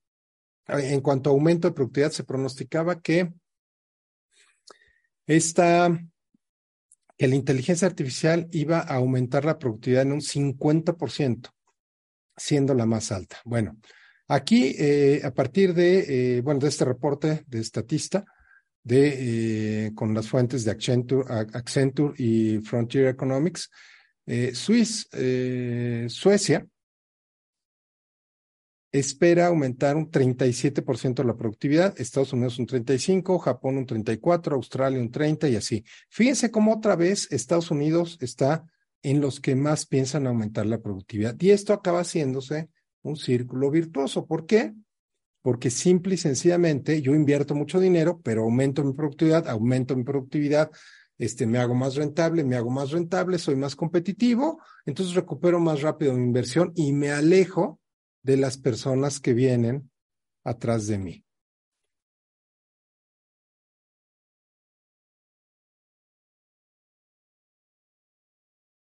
en 0.67 1.01
cuanto 1.01 1.31
a 1.31 1.33
aumento 1.33 1.69
de 1.69 1.75
productividad, 1.75 2.11
se 2.11 2.25
pronosticaba 2.25 3.01
que 3.01 3.33
esta, 5.29 5.97
que 7.17 7.29
la 7.29 7.37
inteligencia 7.37 7.87
artificial 7.87 8.49
iba 8.53 8.81
a 8.81 8.97
aumentar 8.97 9.45
la 9.45 9.59
productividad 9.59 10.03
en 10.03 10.13
un 10.13 10.21
50%, 10.21 11.51
siendo 12.37 12.75
la 12.75 12.87
más 12.87 13.13
alta. 13.13 13.37
Bueno, 13.45 13.77
aquí, 14.29 14.75
eh, 14.79 15.21
a 15.25 15.33
partir 15.33 15.75
de, 15.75 16.41
bueno, 16.43 16.61
de 16.61 16.69
este 16.69 16.85
reporte 16.85 17.45
de 17.47 17.61
Estatista, 17.61 18.25
de, 18.85 19.87
eh, 19.87 19.95
con 19.95 20.15
las 20.15 20.29
fuentes 20.29 20.65
de 20.65 20.71
Accenture, 20.71 21.25
Accenture 21.29 22.15
y 22.19 22.59
Frontier 22.59 23.09
Economics, 23.09 23.71
eh, 24.27 24.55
Swiss, 24.55 25.09
eh, 25.13 26.07
Suecia 26.09 26.67
espera 28.95 29.49
aumentar 29.49 29.97
un 29.97 30.09
37% 30.09 31.25
la 31.25 31.37
productividad, 31.37 32.01
Estados 32.01 32.33
Unidos 32.33 32.61
un 32.61 32.69
35%, 32.69 33.41
Japón 33.41 33.79
un 33.79 33.87
34%, 33.87 34.53
Australia 34.53 35.01
un 35.01 35.11
30% 35.11 35.51
y 35.51 35.57
así. 35.57 35.85
Fíjense 36.09 36.53
cómo 36.53 36.73
otra 36.77 36.95
vez 36.95 37.27
Estados 37.33 37.73
Unidos 37.73 38.19
está 38.21 38.65
en 39.03 39.21
los 39.21 39.41
que 39.41 39.57
más 39.57 39.87
piensan 39.87 40.29
aumentar 40.29 40.67
la 40.67 40.81
productividad. 40.81 41.35
Y 41.41 41.51
esto 41.51 41.73
acaba 41.73 42.03
haciéndose 42.03 42.69
un 43.03 43.17
círculo 43.17 43.69
virtuoso. 43.73 44.27
¿Por 44.27 44.47
qué? 44.47 44.73
porque 45.43 45.69
simple 45.69 46.15
y 46.15 46.17
sencillamente 46.17 47.03
yo 47.03 47.15
invierto 47.15 47.55
mucho 47.55 47.79
dinero, 47.79 48.19
pero 48.25 48.45
aumento 48.45 48.83
mi 48.83 48.95
productividad, 48.95 49.47
aumento 49.47 49.95
mi 49.95 50.03
productividad, 50.03 50.71
este, 51.19 51.47
me 51.47 51.59
hago 51.59 51.75
más 51.75 51.97
rentable, 51.97 52.45
me 52.45 52.57
hago 52.57 52.71
más 52.71 52.93
rentable, 52.93 53.37
soy 53.37 53.55
más 53.55 53.77
competitivo, 53.77 54.63
entonces 54.87 55.15
recupero 55.15 55.61
más 55.61 55.83
rápido 55.83 56.15
mi 56.15 56.25
inversión 56.25 56.73
y 56.75 56.95
me 56.95 57.11
alejo 57.11 57.79
de 58.25 58.37
las 58.37 58.59
personas 58.59 59.21
que 59.21 59.33
vienen 59.33 59.91
atrás 60.43 60.89
de 60.89 60.99
mí. 60.99 61.25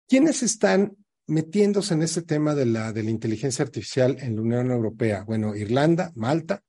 ¿Quiénes 0.07 0.43
están 0.43 0.97
metiéndose 1.29 1.93
en 1.93 2.01
ese 2.01 2.23
tema 2.23 2.55
de 2.55 2.65
la, 2.65 2.91
de 2.91 3.03
la 3.03 3.11
inteligencia 3.11 3.63
artificial 3.63 4.17
en 4.19 4.35
la 4.35 4.41
Unión 4.41 4.71
Europea. 4.71 5.23
Bueno, 5.23 5.55
Irlanda, 5.55 6.11
Malta, 6.15 6.63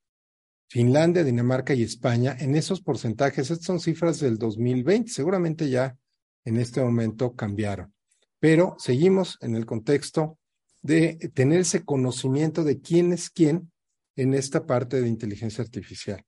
Finlandia, 0.69 1.25
Dinamarca 1.25 1.75
y 1.75 1.83
España, 1.83 2.37
en 2.39 2.55
esos 2.55 2.81
porcentajes, 2.81 3.51
estas 3.51 3.65
son 3.67 3.81
cifras 3.81 4.21
del 4.21 4.39
2020, 4.39 5.11
seguramente 5.11 5.69
ya 5.69 5.97
en 6.45 6.59
este 6.59 6.81
momento 6.81 7.35
cambiaron, 7.35 7.93
pero 8.39 8.77
seguimos 8.79 9.37
en 9.41 9.57
el 9.57 9.67
contexto 9.67 10.39
de 10.83 11.15
tener 11.35 11.61
ese 11.61 11.85
conocimiento 11.85 12.65
de 12.65 12.81
quién 12.81 13.13
es 13.13 13.31
quién 13.31 13.71
en 14.17 14.35
esta 14.35 14.67
parte 14.67 15.01
de 15.01 15.09
inteligencia 15.09 15.63
artificial. 15.63 16.25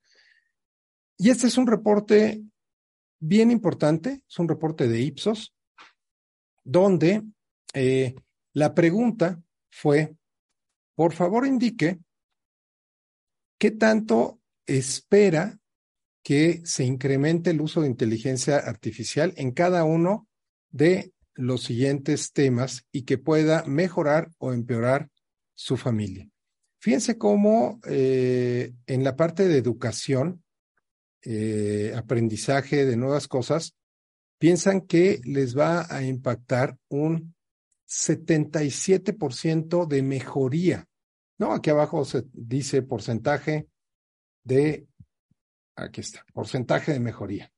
Y 1.17 1.29
este 1.29 1.47
es 1.47 1.57
un 1.57 1.67
reporte 1.67 2.43
bien 3.19 3.51
importante, 3.51 4.23
es 4.27 4.39
un 4.39 4.47
reporte 4.47 4.87
de 4.87 4.99
Ipsos, 4.99 5.53
donde 6.63 7.23
eh, 7.73 8.15
la 8.53 8.73
pregunta 8.73 9.41
fue, 9.69 10.15
por 10.95 11.13
favor 11.13 11.45
indique 11.45 11.99
qué 13.57 13.71
tanto 13.71 14.41
espera 14.65 15.59
que 16.23 16.61
se 16.65 16.85
incremente 16.85 17.49
el 17.49 17.61
uso 17.61 17.81
de 17.81 17.87
inteligencia 17.87 18.57
artificial 18.57 19.33
en 19.35 19.51
cada 19.51 19.83
uno 19.83 20.27
de 20.69 21.12
los 21.35 21.63
siguientes 21.63 22.31
temas 22.31 22.85
y 22.91 23.03
que 23.03 23.17
pueda 23.17 23.63
mejorar 23.65 24.29
o 24.37 24.53
empeorar 24.53 25.09
su 25.55 25.75
familia. 25.77 26.29
Fíjense 26.79 27.17
cómo 27.17 27.79
eh, 27.85 28.73
en 28.87 29.03
la 29.03 29.15
parte 29.15 29.47
de 29.47 29.57
educación, 29.57 30.43
eh, 31.21 31.93
aprendizaje 31.95 32.85
de 32.85 32.97
nuevas 32.97 33.29
cosas, 33.29 33.75
piensan 34.37 34.81
que 34.81 35.21
les 35.23 35.57
va 35.57 35.87
a 35.89 36.03
impactar 36.03 36.77
un 36.89 37.33
77% 37.87 39.87
de 39.87 40.03
mejoría. 40.03 40.85
No, 41.37 41.53
aquí 41.53 41.69
abajo 41.69 42.03
se 42.03 42.25
dice 42.33 42.81
porcentaje 42.81 43.69
de, 44.43 44.85
aquí 45.75 46.01
está, 46.01 46.25
porcentaje 46.33 46.91
de 46.91 46.99
mejoría. 46.99 47.52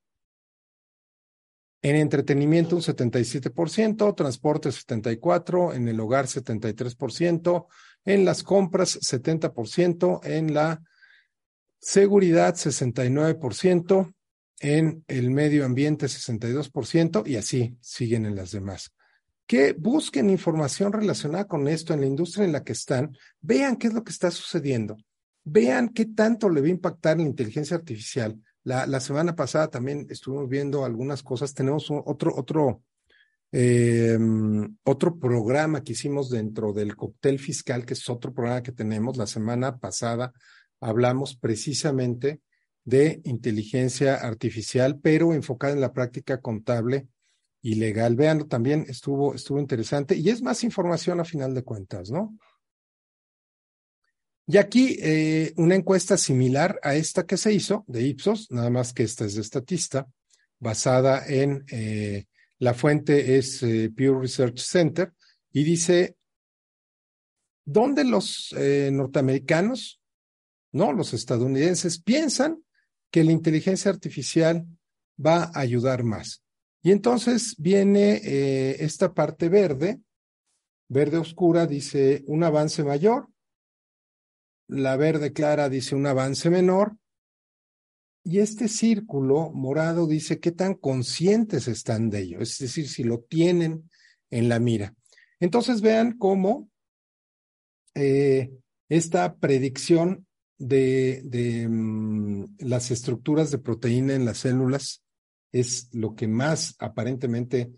En 1.85 1.97
entretenimiento 1.97 2.75
un 2.75 2.81
77%, 2.81 4.15
transporte 4.15 4.69
74%, 4.69 5.75
en 5.75 5.87
el 5.87 5.99
hogar 5.99 6.25
73%, 6.25 7.67
en 8.05 8.25
las 8.25 8.41
compras 8.41 8.99
70%, 9.01 10.21
en 10.23 10.55
la 10.55 10.81
seguridad 11.79 12.55
69%, 12.55 14.15
en 14.61 15.03
el 15.07 15.29
medio 15.29 15.63
ambiente 15.63 16.07
62% 16.07 17.21
y 17.27 17.35
así 17.35 17.77
siguen 17.81 18.25
en 18.25 18.35
las 18.35 18.49
demás 18.49 18.91
que 19.45 19.73
busquen 19.73 20.31
información 20.31 20.91
relacionada 20.91 21.45
con 21.45 21.67
esto 21.67 21.93
en 21.93 22.01
la 22.01 22.07
industria 22.07 22.45
en 22.45 22.51
la 22.51 22.63
que 22.63 22.73
están, 22.73 23.15
vean 23.41 23.75
qué 23.75 23.85
es 23.85 23.93
lo 23.93 24.03
que 24.03 24.11
está 24.11 24.31
sucediendo, 24.31 24.97
vean 25.43 25.89
qué 25.89 26.05
tanto 26.05 26.49
le 26.49 26.61
va 26.61 26.65
a 26.65 26.71
impactar 26.71 27.17
la 27.17 27.23
inteligencia 27.23 27.77
artificial. 27.77 28.41
La, 28.65 28.99
semana 28.99 29.35
pasada 29.35 29.67
también 29.69 30.07
estuvimos 30.09 30.49
viendo 30.49 30.85
algunas 30.85 31.21
cosas, 31.21 31.53
tenemos 31.53 31.87
otro, 31.91 32.33
otro, 32.35 32.81
eh, 33.51 34.17
otro 34.83 35.19
programa 35.19 35.83
que 35.83 35.91
hicimos 35.91 36.31
dentro 36.31 36.73
del 36.73 36.95
cóctel 36.95 37.37
fiscal, 37.37 37.85
que 37.85 37.93
es 37.93 38.09
otro 38.09 38.33
programa 38.33 38.63
que 38.63 38.71
tenemos. 38.71 39.17
La 39.17 39.27
semana 39.27 39.77
pasada 39.77 40.33
hablamos 40.81 41.35
precisamente 41.35 42.41
de 42.83 43.21
inteligencia 43.25 44.15
artificial, 44.15 44.99
pero 44.99 45.35
enfocada 45.35 45.73
en 45.73 45.81
la 45.81 45.93
práctica 45.93 46.41
contable 46.41 47.07
ilegal. 47.61 48.15
Vean, 48.15 48.47
también 48.47 48.87
estuvo, 48.87 49.35
estuvo 49.35 49.59
interesante 49.59 50.15
y 50.15 50.29
es 50.29 50.41
más 50.41 50.63
información 50.63 51.19
a 51.19 51.23
final 51.23 51.53
de 51.53 51.63
cuentas, 51.63 52.09
¿no? 52.09 52.35
Y 54.47 54.57
aquí 54.57 54.97
eh, 55.01 55.53
una 55.57 55.75
encuesta 55.75 56.17
similar 56.17 56.79
a 56.83 56.95
esta 56.95 57.25
que 57.25 57.37
se 57.37 57.51
hizo 57.51 57.83
de 57.87 58.03
Ipsos, 58.03 58.51
nada 58.51 58.69
más 58.69 58.93
que 58.93 59.03
esta 59.03 59.25
es 59.25 59.35
de 59.35 59.41
Estatista, 59.41 60.07
basada 60.59 61.25
en 61.27 61.65
eh, 61.71 62.25
la 62.59 62.73
fuente 62.73 63.37
es 63.37 63.63
eh, 63.63 63.91
Research 63.95 64.59
Center 64.59 65.13
y 65.51 65.63
dice, 65.63 66.15
¿dónde 67.65 68.03
los 68.03 68.53
norteamericanos, 68.91 70.01
no, 70.71 70.93
los 70.93 71.13
estadounidenses 71.13 72.01
piensan 72.01 72.63
que 73.09 73.23
la 73.23 73.31
inteligencia 73.31 73.89
artificial 73.89 74.65
va 75.17 75.45
a 75.45 75.59
ayudar 75.61 76.03
más? 76.03 76.45
Y 76.85 76.91
entonces 76.91 77.55
viene 77.57 78.21
eh, 78.23 78.75
esta 78.81 79.15
parte 79.15 79.49
verde, 79.49 80.01
verde 80.87 81.17
oscura 81.17 81.65
dice 81.65 82.23
un 82.27 82.43
avance 82.43 82.83
mayor, 82.83 83.27
la 84.67 84.97
verde 84.97 85.33
clara 85.33 85.69
dice 85.69 85.95
un 85.95 86.07
avance 86.07 86.49
menor, 86.49 86.97
y 88.23 88.39
este 88.39 88.67
círculo 88.67 89.51
morado 89.51 90.07
dice 90.07 90.39
qué 90.39 90.51
tan 90.51 90.73
conscientes 90.73 91.67
están 91.67 92.09
de 92.09 92.21
ello, 92.21 92.39
es 92.39 92.57
decir, 92.57 92.89
si 92.89 93.03
lo 93.03 93.19
tienen 93.19 93.89
en 94.31 94.49
la 94.49 94.59
mira. 94.59 94.95
Entonces 95.39 95.81
vean 95.81 96.17
cómo 96.17 96.69
eh, 97.93 98.51
esta 98.89 99.35
predicción 99.35 100.25
de, 100.57 101.67
mm, 101.69 102.45
las 102.59 102.91
estructuras 102.91 103.51
de 103.51 103.59
proteína 103.59 104.15
en 104.15 104.25
las 104.25 104.39
células 104.39 105.03
es 105.51 105.89
lo 105.93 106.15
que 106.15 106.27
más 106.27 106.75
aparentemente 106.79 107.71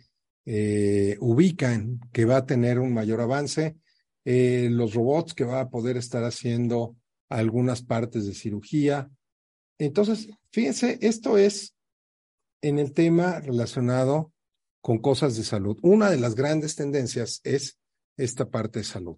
eh, 0.45 1.17
ubican 1.19 1.99
que 2.13 2.25
va 2.25 2.37
a 2.37 2.45
tener 2.45 2.79
un 2.79 2.93
mayor 2.93 3.19
avance. 3.19 3.75
Eh, 4.29 4.67
los 4.69 4.93
robots 4.93 5.33
que 5.33 5.45
va 5.45 5.61
a 5.61 5.69
poder 5.69 5.95
estar 5.95 6.21
haciendo 6.25 6.97
algunas 7.29 7.81
partes 7.81 8.25
de 8.25 8.33
cirugía. 8.33 9.09
Entonces, 9.79 10.27
fíjense, 10.51 10.97
esto 10.99 11.37
es 11.37 11.77
en 12.61 12.77
el 12.77 12.91
tema 12.91 13.39
relacionado 13.39 14.33
con 14.81 14.97
cosas 14.97 15.37
de 15.37 15.45
salud. 15.45 15.77
Una 15.81 16.09
de 16.09 16.17
las 16.17 16.35
grandes 16.35 16.75
tendencias 16.75 17.39
es 17.45 17.77
esta 18.17 18.49
parte 18.49 18.79
de 18.79 18.83
salud. 18.83 19.15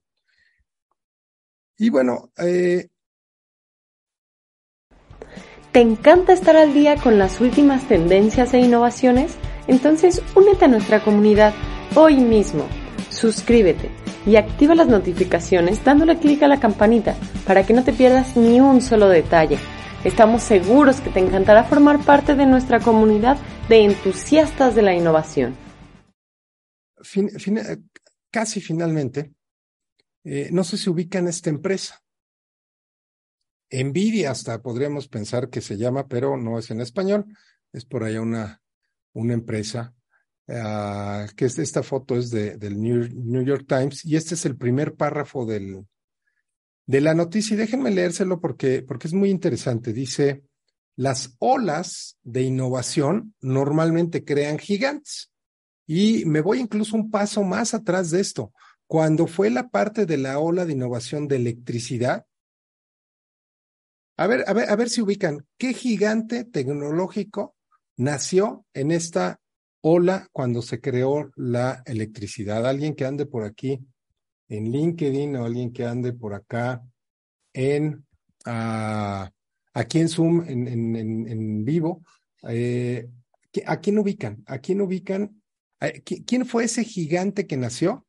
Y 1.76 1.90
bueno, 1.90 2.32
eh, 2.38 2.88
¿Te 5.72 5.82
encanta 5.82 6.34
estar 6.34 6.56
al 6.56 6.76
día 6.76 6.98
con 6.98 7.18
las 7.18 7.42
últimas 7.42 7.88
tendencias 7.88 8.54
e 8.54 8.60
innovaciones? 8.60 9.38
Entonces 9.66 10.22
únete 10.36 10.66
a 10.66 10.68
nuestra 10.68 11.04
comunidad 11.04 11.56
hoy 11.96 12.18
mismo. 12.18 12.68
Suscríbete 13.10 13.90
y 14.30 14.36
activa 14.36 14.76
las 14.76 14.88
notificaciones 14.88 15.84
dándole 15.84 16.20
clic 16.20 16.44
a 16.44 16.48
la 16.48 16.60
campanita 16.60 17.16
para 17.48 17.66
que 17.66 17.74
no 17.74 17.84
te 17.84 17.94
pierdas 17.94 18.38
ni 18.38 18.62
un 18.62 18.80
solo 18.80 19.10
detalle. 19.10 19.58
Estamos 20.04 20.44
seguros 20.44 21.02
que 21.02 21.10
te 21.10 21.20
encantará 21.20 21.64
formar 21.64 22.06
parte 22.06 22.36
de 22.36 22.46
nuestra 22.46 22.80
comunidad 22.80 23.40
de 23.70 23.86
entusiastas 23.86 24.76
de 24.76 24.84
la 24.84 24.94
innovación. 24.94 25.56
casi 28.30 28.62
finalmente, 28.62 29.34
eh, 30.24 30.50
no 30.52 30.64
sé 30.64 30.78
si 30.78 30.92
ubican 30.92 31.28
esta 31.28 31.50
empresa. 31.50 32.00
Nvidia 33.72 34.30
hasta 34.30 34.62
podríamos 34.62 35.08
pensar 35.08 35.50
que 35.50 35.62
se 35.62 35.76
llama, 35.76 36.08
pero 36.08 36.38
no 36.38 36.60
es 36.60 36.70
en 36.70 36.82
español. 36.82 37.26
Es 37.74 37.84
por 37.84 38.04
allá 38.04 38.22
una, 38.22 38.62
una 39.14 39.34
empresa 39.34 39.96
uh, 40.50 41.28
que 41.36 41.46
es, 41.46 41.58
esta 41.60 41.84
foto 41.84 42.16
es 42.18 42.30
de, 42.32 42.58
del 42.58 42.82
New, 42.82 43.44
York 43.44 43.66
Times 43.68 44.04
y 44.06 44.16
este 44.16 44.36
es 44.36 44.46
el 44.46 44.58
primer 44.58 44.96
párrafo 44.96 45.46
del, 45.46 45.86
de 46.86 47.02
la 47.02 47.14
noticia 47.14 47.54
y 47.54 47.58
déjenme 47.58 47.92
leérselo 47.92 48.40
porque, 48.40 48.82
porque 48.82 49.08
es 49.08 49.14
muy 49.14 49.30
interesante. 49.30 49.94
Dice, 49.94 50.44
las 50.96 51.36
olas 51.40 52.18
de 52.24 52.42
innovación 52.42 53.34
normalmente 53.42 54.26
crean 54.26 54.58
gigantes. 54.58 55.32
Y 55.88 56.26
me 56.26 56.42
voy 56.42 56.60
incluso 56.60 56.96
un 56.96 57.10
paso 57.10 57.44
más 57.44 57.74
atrás 57.74 58.12
de 58.12 58.20
esto. 58.20 58.52
Cuando 58.86 59.28
fue 59.28 59.50
la 59.50 59.70
parte 59.70 60.06
de 60.06 60.18
la 60.18 60.40
ola 60.40 60.66
de 60.66 60.74
innovación 60.74 61.28
de 61.28 61.38
electricidad, 61.38 62.26
a 64.18 64.28
ver, 64.28 64.44
a 64.48 64.54
ver, 64.54 64.70
a 64.70 64.76
ver 64.76 64.90
si 64.90 65.02
ubican 65.02 65.48
qué 65.58 65.74
gigante 65.74 66.44
tecnológico 66.44 67.56
nació 67.96 68.66
en 68.74 68.92
esta 68.92 69.39
ola 69.82 70.28
cuando 70.32 70.62
se 70.62 70.82
creó 70.82 71.32
la 71.36 71.84
electricidad. 71.86 72.66
Alguien 72.66 72.96
que 72.96 73.06
ande 73.06 73.26
por 73.26 73.44
aquí 73.44 73.80
en 74.48 74.72
LinkedIn 74.72 75.36
o 75.36 75.46
alguien 75.46 75.72
que 75.72 75.86
ande 75.86 76.14
por 76.14 76.34
acá 76.34 76.82
en 77.54 78.06
uh, 78.46 79.30
aquí 79.74 80.00
en 80.00 80.10
Zoom, 80.10 80.44
en, 80.48 81.66
vivo. 81.66 82.04
Eh, 82.44 83.08
¿A 83.66 83.80
quién 83.80 83.98
ubican? 83.98 84.44
¿A 84.46 84.60
quién 84.60 84.82
ubican? 84.82 85.42
¿Quién 86.04 86.46
fue 86.46 86.66
ese 86.66 86.84
gigante 86.84 87.48
que 87.48 87.58
nació 87.58 88.06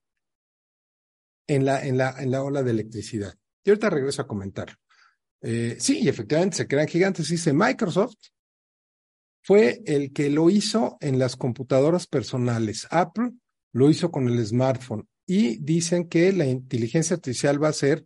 en 1.47 1.65
la, 1.65 1.85
en 1.85 1.97
la, 1.97 2.15
en 2.19 2.31
la 2.31 2.43
ola 2.43 2.63
de 2.63 2.73
electricidad? 2.73 3.35
Y 3.65 3.71
ahorita 3.71 3.91
regreso 3.91 4.23
a 4.23 4.27
comentar. 4.27 4.77
Eh, 5.43 5.77
sí, 5.79 6.07
efectivamente 6.09 6.57
se 6.57 6.67
crean 6.67 6.89
gigantes. 6.89 7.29
Dice 7.29 7.53
Microsoft 7.53 8.17
fue 9.43 9.83
el 9.87 10.13
que 10.13 10.31
lo 10.31 10.51
hizo 10.51 10.97
en 11.01 11.19
las 11.19 11.37
computadoras 11.37 12.07
personales. 12.07 12.87
Apple 12.91 13.33
lo 13.73 13.91
hizo 13.91 14.11
con 14.11 14.29
el 14.29 14.45
smartphone. 14.45 15.09
Y 15.27 15.59
dicen 15.59 16.09
que 16.09 16.33
la 16.33 16.47
inteligencia 16.47 17.15
artificial 17.15 17.63
va 17.63 17.69
a 17.69 17.73
ser 17.73 18.05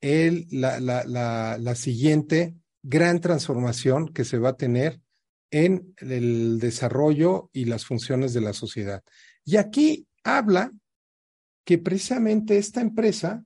el, 0.00 0.46
la, 0.50 0.80
la, 0.80 1.04
la, 1.04 1.58
la 1.58 1.74
siguiente 1.74 2.54
gran 2.82 3.20
transformación 3.20 4.08
que 4.08 4.24
se 4.24 4.38
va 4.38 4.50
a 4.50 4.56
tener 4.56 5.00
en 5.50 5.94
el 5.98 6.58
desarrollo 6.58 7.50
y 7.52 7.66
las 7.66 7.84
funciones 7.84 8.32
de 8.32 8.40
la 8.40 8.54
sociedad. 8.54 9.02
Y 9.44 9.56
aquí 9.56 10.06
habla 10.24 10.72
que 11.64 11.78
precisamente 11.78 12.56
esta 12.56 12.80
empresa, 12.80 13.44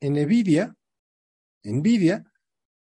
en 0.00 0.14
Nvidia, 0.14 0.74
Nvidia, 1.64 2.27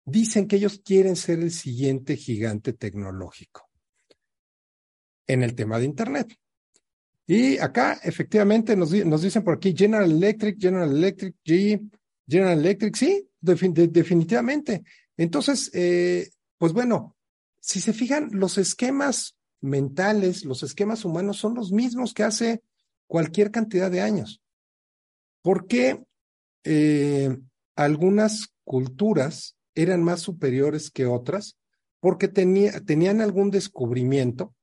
dicen 0.05 0.49
que 0.49 0.57
ellos 0.57 0.81
quieren 0.85 1.17
ser 1.17 1.41
el 1.41 1.51
siguiente 1.51 2.17
gigante 2.17 2.73
tecnológico 2.73 3.69
en 5.27 5.43
el 5.43 5.55
tema 5.55 5.79
de 5.79 5.85
Internet. 5.85 6.39
Y 7.27 7.59
acá, 7.59 8.01
efectivamente, 8.03 8.77
nos, 8.77 8.91
dicen 8.91 9.45
por 9.45 9.55
aquí 9.55 9.75
General 9.77 10.11
Electric, 10.11 10.61
General 10.61 10.91
Electric, 10.91 11.37
G, 11.45 11.91
General 12.29 12.59
Electric, 12.59 12.97
sí, 12.97 13.29
definitivamente. 13.41 14.83
Entonces, 15.17 15.71
eh, 15.73 16.31
pues 16.59 16.73
bueno, 16.73 17.17
si 17.61 17.81
se 17.81 17.93
fijan, 17.93 18.29
los 18.33 18.59
esquemas 18.59 19.37
mentales, 19.61 20.45
los 20.45 20.63
esquemas 20.63 21.05
humanos 21.05 21.39
son 21.39 21.55
los 21.55 21.71
mismos 21.71 22.13
que 22.13 22.25
hace 22.25 22.63
cualquier 23.07 23.51
cantidad 23.51 23.91
de 23.91 24.01
años. 24.01 24.43
¿Por 25.43 25.67
qué 25.67 26.03
eh, 26.65 27.37
algunas 27.77 28.49
culturas 28.65 29.57
eran 29.75 30.03
más 30.03 30.21
superiores 30.21 30.91
que 30.91 31.07
otras? 31.07 31.59
Porque 32.01 32.29
tenían 32.29 33.21
algún 33.21 33.51
descubrimiento 33.51 34.55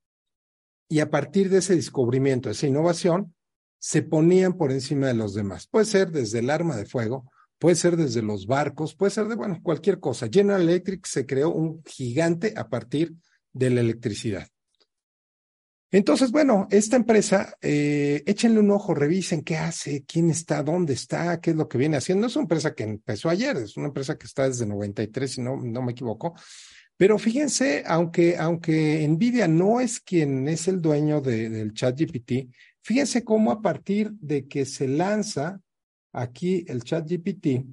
y 0.90 1.00
a 1.00 1.10
partir 1.10 1.50
de 1.50 1.60
ese 1.60 1.76
descubrimiento, 1.76 2.50
esa 2.50 2.68
innovación, 2.68 3.36
se 3.78 4.02
ponían 4.02 4.58
por 4.58 4.72
encima 4.72 5.08
de 5.08 5.14
los 5.14 5.34
demás. 5.34 5.68
Puede 5.68 5.86
ser 5.86 6.12
desde 6.12 6.40
el 6.40 6.50
arma 6.50 6.76
de 6.76 6.86
fuego, 6.86 7.32
puede 7.60 7.76
ser 7.76 7.96
desde 7.96 8.22
los 8.22 8.48
barcos, 8.48 8.96
puede 8.96 9.12
ser 9.12 9.28
de, 9.28 9.36
bueno, 9.36 9.60
cualquier 9.62 10.00
cosa. 10.00 10.28
General 10.30 10.62
Electric 10.62 11.06
se 11.06 11.26
creó 11.26 11.54
un 11.54 11.82
gigante 11.86 12.54
a 12.58 12.68
partir 12.68 13.14
de 13.54 13.70
la 13.70 13.82
electricidad. 13.82 14.48
Entonces, 15.92 16.32
bueno, 16.32 16.68
esta 16.70 16.98
empresa, 16.98 17.56
eh, 17.62 18.22
échenle 18.28 18.60
un 18.60 18.70
ojo, 18.70 18.94
revisen 18.94 19.42
qué 19.42 19.58
hace, 19.58 20.04
quién 20.06 20.30
está, 20.30 20.62
dónde 20.62 20.94
está, 20.94 21.42
qué 21.42 21.50
es 21.50 21.56
lo 21.56 21.68
que 21.68 21.80
viene 21.80 21.98
haciendo. 21.98 22.28
Es 22.28 22.36
una 22.36 22.44
empresa 22.44 22.76
que 22.76 22.84
empezó 22.84 23.28
ayer, 23.30 23.58
es 23.58 23.76
una 23.76 23.88
empresa 23.88 24.16
que 24.16 24.28
está 24.28 24.48
desde 24.48 24.68
93, 24.68 25.32
si 25.32 25.42
no, 25.42 25.58
no 25.58 25.82
me 25.82 25.94
equivoco. 25.94 26.36
Pero 26.96 27.18
fíjense, 27.18 27.84
aunque, 27.88 28.38
aunque 28.38 29.08
Nvidia 29.08 29.48
no 29.48 29.80
es 29.80 30.00
quien 30.00 30.48
es 30.48 30.68
el 30.68 30.80
dueño 30.80 31.22
de, 31.22 31.50
del 31.50 31.74
chat 31.74 31.98
GPT, 31.98 32.54
fíjense 32.82 33.24
cómo 33.24 33.52
a 33.52 33.62
partir 33.62 34.12
de 34.12 34.48
que 34.48 34.66
se 34.66 34.88
lanza 34.88 35.60
aquí 36.12 36.66
el 36.68 36.84
chat 36.84 37.10
GPT, 37.10 37.66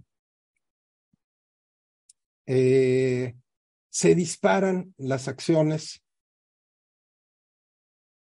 eh, 2.47 3.35
se 3.91 4.15
disparan 4.15 4.95
las 4.97 5.29
acciones 5.29 6.03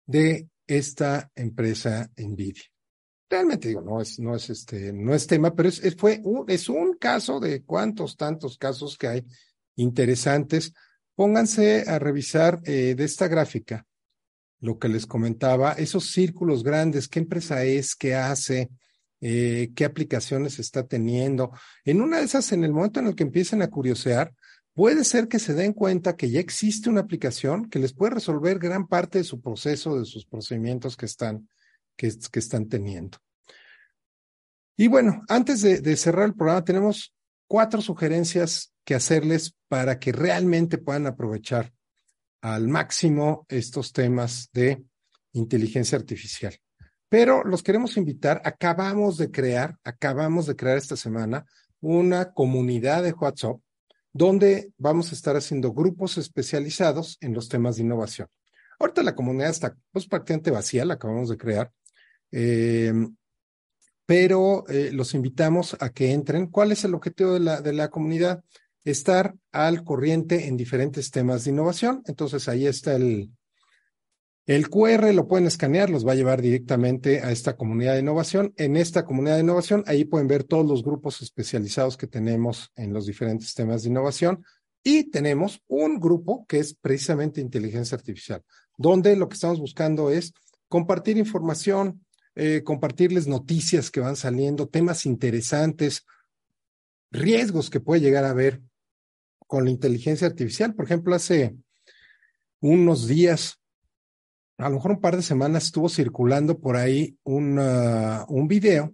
de 0.10 0.50
esta 0.66 1.30
empresa 1.36 2.10
Nvidia. 2.18 2.64
Realmente 3.30 3.68
digo, 3.68 3.82
no 3.82 4.02
es, 4.02 4.18
no 4.18 4.36
es 4.36 4.50
este, 4.50 4.92
no 4.92 5.14
es 5.14 5.28
tema, 5.28 5.54
pero 5.54 5.70
es, 5.70 5.96
fue 5.96 6.20
un, 6.24 6.50
es 6.50 6.68
un 6.68 6.96
caso 6.96 7.40
de 7.40 7.62
cuantos 7.62 8.18
tantos 8.18 8.58
casos 8.58 8.98
que 8.98 9.08
hay 9.08 9.26
interesantes. 9.76 10.74
Pónganse 11.14 11.88
a 11.88 12.00
revisar 12.00 12.60
eh, 12.64 12.96
de 12.96 13.04
esta 13.04 13.28
gráfica 13.28 13.86
lo 14.62 14.80
que 14.80 14.90
les 14.90 15.06
comentaba, 15.06 15.74
esos 15.74 16.12
círculos 16.12 16.64
grandes, 16.64 17.08
qué 17.08 17.20
empresa 17.20 17.64
es, 17.64 17.96
qué 17.96 18.16
hace, 18.16 18.72
eh, 19.22 19.72
qué 19.76 19.86
aplicaciones 19.86 20.58
está 20.58 20.88
teniendo. 20.88 21.52
En 21.86 22.02
una 22.02 22.18
de 22.18 22.26
esas, 22.26 22.52
en 22.52 22.64
el 22.64 22.74
momento 22.74 23.00
en 23.00 23.08
el 23.08 23.16
que 23.16 23.24
empiecen 23.24 23.62
a 23.62 23.70
curiosear, 23.70 24.34
puede 24.80 25.04
ser 25.04 25.28
que 25.28 25.40
se 25.40 25.54
den 25.54 25.74
cuenta 25.74 26.16
que 26.16 26.30
ya 26.30 26.40
existe 26.40 26.90
una 26.90 27.02
aplicación 27.02 27.70
que 27.70 27.80
les 27.80 27.92
puede 27.92 28.14
resolver 28.14 28.60
gran 28.60 28.88
parte 28.88 29.18
de 29.18 29.26
su 29.26 29.42
proceso, 29.42 30.00
de 30.00 30.06
sus 30.06 30.26
procedimientos 30.26 30.96
que 30.96 31.06
están, 31.06 31.50
que, 31.98 32.08
están 32.08 32.70
teniendo. 32.70 33.18
Y 34.78 34.88
bueno, 34.88 35.22
antes 35.28 35.62
de, 35.64 35.82
de 35.82 35.98
cerrar 35.98 36.28
el 36.28 36.34
programa, 36.34 36.64
tenemos 36.64 37.14
cuatro 37.46 37.82
sugerencias 37.82 38.74
que 38.86 38.96
hacerles 38.96 39.54
para 39.68 40.00
que 40.00 40.14
realmente 40.14 40.78
puedan 40.78 41.08
aprovechar 41.08 41.74
al 42.40 42.70
máximo 42.70 43.46
estos 43.50 43.92
temas 43.92 44.50
de 44.54 44.82
inteligencia 45.34 45.98
artificial. 45.98 46.56
Pero 47.10 47.44
los 47.44 47.64
queremos 47.64 47.98
invitar, 47.98 48.42
acabamos 48.46 49.18
de 49.18 49.30
crear, 49.30 49.78
acabamos 49.84 50.46
de 50.46 50.56
crear 50.56 50.78
esta 50.78 50.96
semana 50.96 51.46
una 51.82 52.32
comunidad 52.32 53.04
de 53.04 53.12
WhatsApp 53.12 53.60
donde 54.14 54.72
vamos 54.78 55.12
a 55.12 55.16
estar 55.16 55.36
haciendo 55.36 55.72
grupos 55.74 56.18
especializados 56.18 57.18
en 57.22 57.34
los 57.34 57.50
temas 57.50 57.76
de 57.76 57.84
innovación. 57.84 58.28
Ahorita 58.80 59.04
la 59.04 59.16
comunidad 59.16 59.50
está 59.50 59.76
pues, 59.92 60.08
prácticamente 60.08 60.52
vacía, 60.52 60.86
la 60.86 60.96
acabamos 60.96 61.30
de 61.30 61.38
crear, 61.38 61.72
eh, 62.32 62.94
pero 64.06 64.68
eh, 64.68 64.92
los 64.92 65.14
invitamos 65.14 65.78
a 65.80 65.90
que 65.90 66.12
entren. 66.12 66.48
¿Cuál 66.48 66.72
es 66.72 66.84
el 66.84 66.96
objetivo 66.96 67.34
de 67.34 67.42
la, 67.42 67.62
de 67.62 67.74
la 67.74 67.90
comunidad? 67.90 68.44
Estar 68.84 69.36
al 69.52 69.84
corriente 69.84 70.48
en 70.48 70.58
diferentes 70.58 71.12
temas 71.12 71.44
de 71.44 71.52
innovación. 71.52 72.02
Entonces 72.06 72.48
ahí 72.48 72.66
está 72.66 72.96
el, 72.96 73.30
el 74.46 74.70
QR 74.70 75.14
lo 75.14 75.28
pueden 75.28 75.46
escanear, 75.46 75.90
los 75.90 76.08
va 76.08 76.14
a 76.14 76.16
llevar 76.16 76.42
directamente 76.42 77.22
a 77.22 77.32
esta 77.32 77.56
comunidad 77.56 77.94
de 77.94 78.00
innovación. 78.00 78.54
En 78.58 78.78
esta 78.78 79.06
comunidad 79.06 79.36
de 79.36 79.44
innovación, 79.44 79.84
ahí 79.86 80.06
pueden 80.06 80.28
ver 80.28 80.44
todos 80.44 80.66
los 80.66 80.84
grupos 80.84 81.22
especializados 81.22 81.98
que 81.98 82.08
tenemos 82.08 82.72
en 82.76 82.92
los 82.92 83.06
diferentes 83.06 83.54
temas 83.54 83.84
de 83.84 83.90
innovación. 83.90 84.44
Y 84.84 85.12
tenemos 85.12 85.62
un 85.68 86.00
grupo 86.00 86.46
que 86.48 86.60
es 86.60 86.74
precisamente 86.74 87.42
inteligencia 87.42 87.96
artificial, 87.96 88.44
donde 88.78 89.16
lo 89.16 89.30
que 89.30 89.36
estamos 89.36 89.60
buscando 89.60 90.10
es 90.10 90.34
compartir 90.68 91.18
información, 91.18 92.06
eh, 92.36 92.64
compartirles 92.64 93.28
noticias 93.28 93.92
que 93.92 94.00
van 94.00 94.16
saliendo, 94.16 94.68
temas 94.68 95.06
interesantes, 95.06 96.06
riesgos 97.12 97.70
que 97.70 97.80
puede 97.80 98.02
llegar 98.02 98.24
a 98.24 98.30
haber 98.30 98.62
con 99.48 99.66
la 99.66 99.72
inteligencia 99.72 100.28
artificial. 100.28 100.76
Por 100.76 100.86
ejemplo, 100.86 101.16
hace 101.16 101.56
unos 102.62 103.08
días, 103.08 103.59
a 104.60 104.70
lo 104.70 104.76
mejor 104.76 104.92
un 104.92 105.02
par 105.02 105.16
de 105.16 105.24
semanas, 105.24 105.66
estuvo 105.66 105.90
circulando 105.90 106.60
por 106.60 106.76
ahí 106.76 107.18
un 107.24 108.48
video 108.48 108.94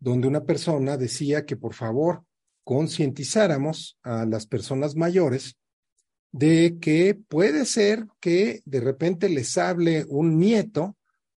donde 0.00 0.26
una 0.28 0.44
persona 0.44 0.96
decía 0.96 1.46
que 1.46 1.56
por 1.56 1.72
favor 1.72 2.24
concientizáramos 2.64 3.98
a 4.02 4.26
las 4.26 4.46
personas 4.46 4.96
mayores 4.96 5.56
de 6.32 6.78
que 6.80 7.14
puede 7.14 7.64
ser 7.64 8.06
que 8.20 8.60
de 8.64 8.80
repente 8.80 9.28
les 9.28 9.56
hable 9.56 10.04
un 10.08 10.38
nieto 10.38 10.96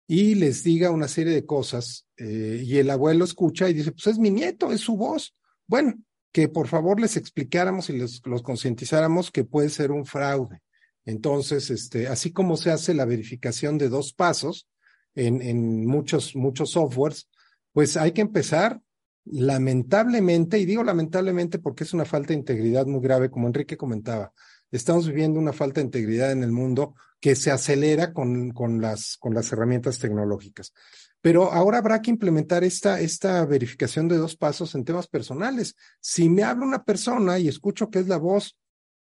y 0.07 0.35
les 0.35 0.63
diga 0.63 0.91
una 0.91 1.09
serie 1.09 1.33
de 1.33 1.45
cosas 1.45 2.07
eh, 2.15 2.61
y 2.63 2.77
el 2.77 2.89
abuelo 2.89 3.25
escucha 3.25 3.69
y 3.69 3.73
dice, 3.73 3.91
pues 3.91 4.07
es 4.07 4.19
mi 4.19 4.29
nieto, 4.29 4.71
es 4.71 4.81
su 4.81 4.95
voz. 4.95 5.35
Bueno, 5.67 5.95
que 6.31 6.47
por 6.47 6.67
favor 6.67 6.99
les 6.99 7.17
explicáramos 7.17 7.89
y 7.89 7.97
les, 7.97 8.21
los 8.25 8.41
concientizáramos 8.41 9.31
que 9.31 9.43
puede 9.43 9.69
ser 9.69 9.91
un 9.91 10.05
fraude. 10.05 10.61
Entonces, 11.05 11.69
este, 11.69 12.07
así 12.07 12.31
como 12.31 12.57
se 12.57 12.71
hace 12.71 12.93
la 12.93 13.05
verificación 13.05 13.77
de 13.77 13.89
dos 13.89 14.13
pasos 14.13 14.67
en, 15.13 15.41
en 15.41 15.85
muchos, 15.85 16.35
muchos 16.35 16.71
softwares, 16.71 17.29
pues 17.71 17.95
hay 17.95 18.11
que 18.11 18.21
empezar 18.21 18.81
lamentablemente, 19.25 20.59
y 20.59 20.65
digo 20.65 20.83
lamentablemente 20.83 21.59
porque 21.59 21.83
es 21.83 21.93
una 21.93 22.05
falta 22.05 22.29
de 22.29 22.39
integridad 22.39 22.85
muy 22.85 23.01
grave, 23.01 23.29
como 23.29 23.47
Enrique 23.47 23.77
comentaba, 23.77 24.33
estamos 24.71 25.07
viviendo 25.07 25.39
una 25.39 25.53
falta 25.53 25.79
de 25.79 25.85
integridad 25.85 26.31
en 26.31 26.43
el 26.43 26.51
mundo 26.51 26.95
que 27.19 27.35
se 27.35 27.51
acelera 27.51 28.13
con, 28.13 28.51
con, 28.51 28.81
las, 28.81 29.17
con 29.17 29.33
las 29.33 29.51
herramientas 29.51 29.99
tecnológicas. 29.99 30.73
Pero 31.21 31.51
ahora 31.51 31.79
habrá 31.79 32.01
que 32.01 32.11
implementar 32.11 32.63
esta, 32.63 32.99
esta 32.99 33.43
verificación 33.45 34.07
de 34.07 34.17
dos 34.17 34.35
pasos 34.35 34.75
en 34.75 34.85
temas 34.85 35.07
personales. 35.07 35.75
Si 35.99 36.29
me 36.29 36.43
habla 36.43 36.67
una 36.67 36.83
persona 36.83 37.39
y 37.39 37.47
escucho 37.47 37.89
que 37.89 37.99
es 37.99 38.07
la 38.07 38.17
voz 38.17 38.57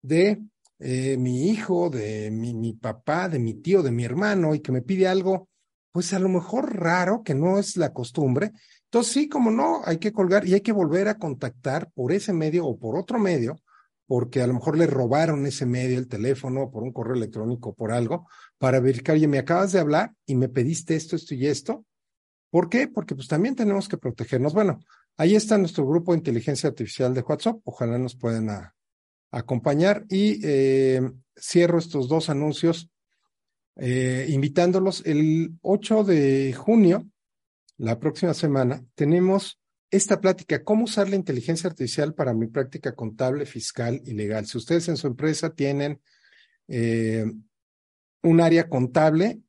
de 0.03 0.43
eh, 0.81 1.17
mi 1.17 1.49
hijo, 1.49 1.91
de 1.91 2.31
mi, 2.31 2.55
mi 2.55 2.73
papá, 2.73 3.29
de 3.29 3.39
mi 3.39 3.55
tío, 3.55 3.83
de 3.83 3.93
mi 3.93 4.05
hermano 4.05 4.55
y 4.55 4.61
que 4.61 4.73
me 4.73 4.83
pide 4.83 5.07
algo, 5.07 5.49
pues 5.93 6.13
a 6.13 6.19
lo 6.19 6.29
mejor 6.29 6.77
raro, 6.77 7.23
que 7.23 7.35
no 7.35 7.59
es 7.59 7.77
la 7.77 7.93
costumbre. 7.93 8.53
Entonces 8.85 9.13
sí, 9.13 9.29
como 9.29 9.51
no, 9.51 9.83
hay 9.85 9.99
que 9.99 10.13
colgar 10.13 10.47
y 10.47 10.55
hay 10.55 10.61
que 10.61 10.73
volver 10.73 11.09
a 11.09 11.19
contactar 11.19 11.91
por 11.93 12.13
ese 12.13 12.33
medio 12.33 12.67
o 12.67 12.79
por 12.79 12.97
otro 12.97 13.19
medio 13.19 13.57
porque 14.11 14.43
a 14.43 14.47
lo 14.49 14.55
mejor 14.55 14.77
le 14.77 14.89
robaron 14.89 15.47
ese 15.47 15.67
medio, 15.67 15.97
el 15.97 16.09
teléfono, 16.09 16.69
por 16.69 16.83
un 16.83 16.93
correo 16.93 17.15
electrónico, 17.15 17.77
por 17.77 17.93
algo, 17.93 18.27
para 18.59 18.81
verificar, 18.81 19.15
oye, 19.15 19.29
me 19.29 19.39
acabas 19.39 19.71
de 19.71 19.79
hablar 19.79 20.13
y 20.27 20.35
me 20.35 20.49
pediste 20.49 20.97
esto, 20.97 21.15
esto 21.15 21.37
y 21.37 21.47
esto. 21.47 21.87
¿Por 22.51 22.69
qué? 22.69 22.89
Porque 22.89 23.15
pues 23.15 23.29
también 23.29 23.55
tenemos 23.55 23.89
que 23.89 23.99
protegernos. 23.99 24.53
Bueno, 24.53 24.81
ahí 25.17 25.37
está 25.37 25.59
nuestro 25.59 25.87
grupo 25.87 26.11
de 26.11 26.19
inteligencia 26.19 26.71
artificial 26.71 27.15
de 27.15 27.21
WhatsApp. 27.21 27.61
Ojalá 27.63 27.99
nos 27.99 28.17
puedan 28.17 28.51
acompañar. 29.31 30.05
Y 30.09 30.41
eh, 30.45 31.01
cierro 31.37 31.79
estos 31.79 32.09
dos 32.09 32.31
anuncios 32.31 32.91
eh, 33.77 34.27
invitándolos. 34.29 35.03
El 35.07 35.59
8 35.63 36.05
de 36.05 36.53
junio, 36.53 37.09
la 37.79 37.99
próxima 37.99 38.35
semana, 38.35 38.85
tenemos 38.95 39.61
esta 39.91 40.21
plática, 40.21 40.63
cómo 40.63 40.85
usar 40.85 41.09
la 41.09 41.17
inteligencia 41.17 41.69
artificial 41.69 42.15
para 42.15 42.33
mi 42.33 42.47
práctica 42.47 42.95
contable, 42.95 43.47
fiscal 43.47 44.01
y 44.05 44.13
legal. 44.13 44.47
Si 44.47 44.57
ustedes 44.57 44.89
en 44.89 44.97
su 44.97 45.07
empresa 45.07 45.51
tienen 45.51 46.01
eh, 46.69 47.25
un 48.23 48.41
área 48.41 48.69
contable, 48.69 49.41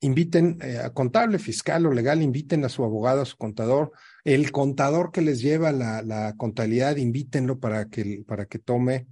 inviten 0.00 0.58
eh, 0.60 0.78
a 0.78 0.90
contable, 0.90 1.38
fiscal 1.38 1.86
o 1.86 1.92
legal, 1.92 2.20
inviten 2.20 2.64
a 2.64 2.68
su 2.68 2.84
abogado, 2.84 3.22
a 3.22 3.26
su 3.26 3.36
contador. 3.36 3.92
El 4.26 4.50
contador 4.50 5.12
que 5.12 5.22
les 5.22 5.40
lleva 5.40 5.70
la, 5.70 6.34
contabilidad, 6.36 6.96
invítenlo 6.96 7.60
para 7.60 7.88
que, 7.88 8.24
para 8.26 8.46
que 8.46 8.58
tome 8.58 9.06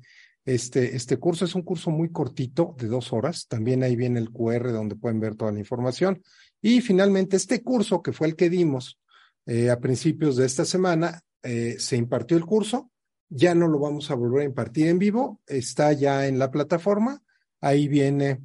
este, 0.44 0.96
este 0.96 1.18
curso. 1.18 1.44
Es 1.44 1.54
un 1.54 1.62
curso 1.62 1.92
muy 1.92 2.10
cortito, 2.10 2.74
de 2.76 2.88
dos 2.88 3.12
horas. 3.12 3.46
También 3.46 3.84
ahí 3.84 3.94
viene 3.94 4.18
el 4.18 4.32
QR 4.32 4.72
donde 4.72 4.96
pueden 4.96 5.20
ver 5.20 5.36
toda 5.36 5.52
la 5.52 5.60
información. 5.60 6.20
Y 6.60 6.80
finalmente, 6.80 7.36
este 7.36 7.62
curso 7.62 8.02
que 8.02 8.12
fue 8.12 8.26
el 8.26 8.34
que 8.34 8.50
dimos 8.50 8.98
eh, 9.46 9.70
a 9.70 9.78
principios 9.78 10.34
de 10.34 10.46
esta 10.46 10.64
semana 10.64 11.22
eh, 11.44 11.76
se 11.78 11.96
impartió 11.96 12.36
el 12.36 12.44
curso, 12.44 12.90
ya 13.28 13.54
no 13.54 13.68
lo 13.68 13.78
vamos 13.78 14.10
a 14.10 14.16
volver 14.16 14.42
a 14.42 14.46
impartir 14.46 14.88
en 14.88 14.98
vivo, 14.98 15.40
está 15.46 15.92
ya 15.92 16.26
en 16.26 16.40
la 16.40 16.50
plataforma, 16.50 17.22
ahí 17.60 17.86
viene 17.86 18.40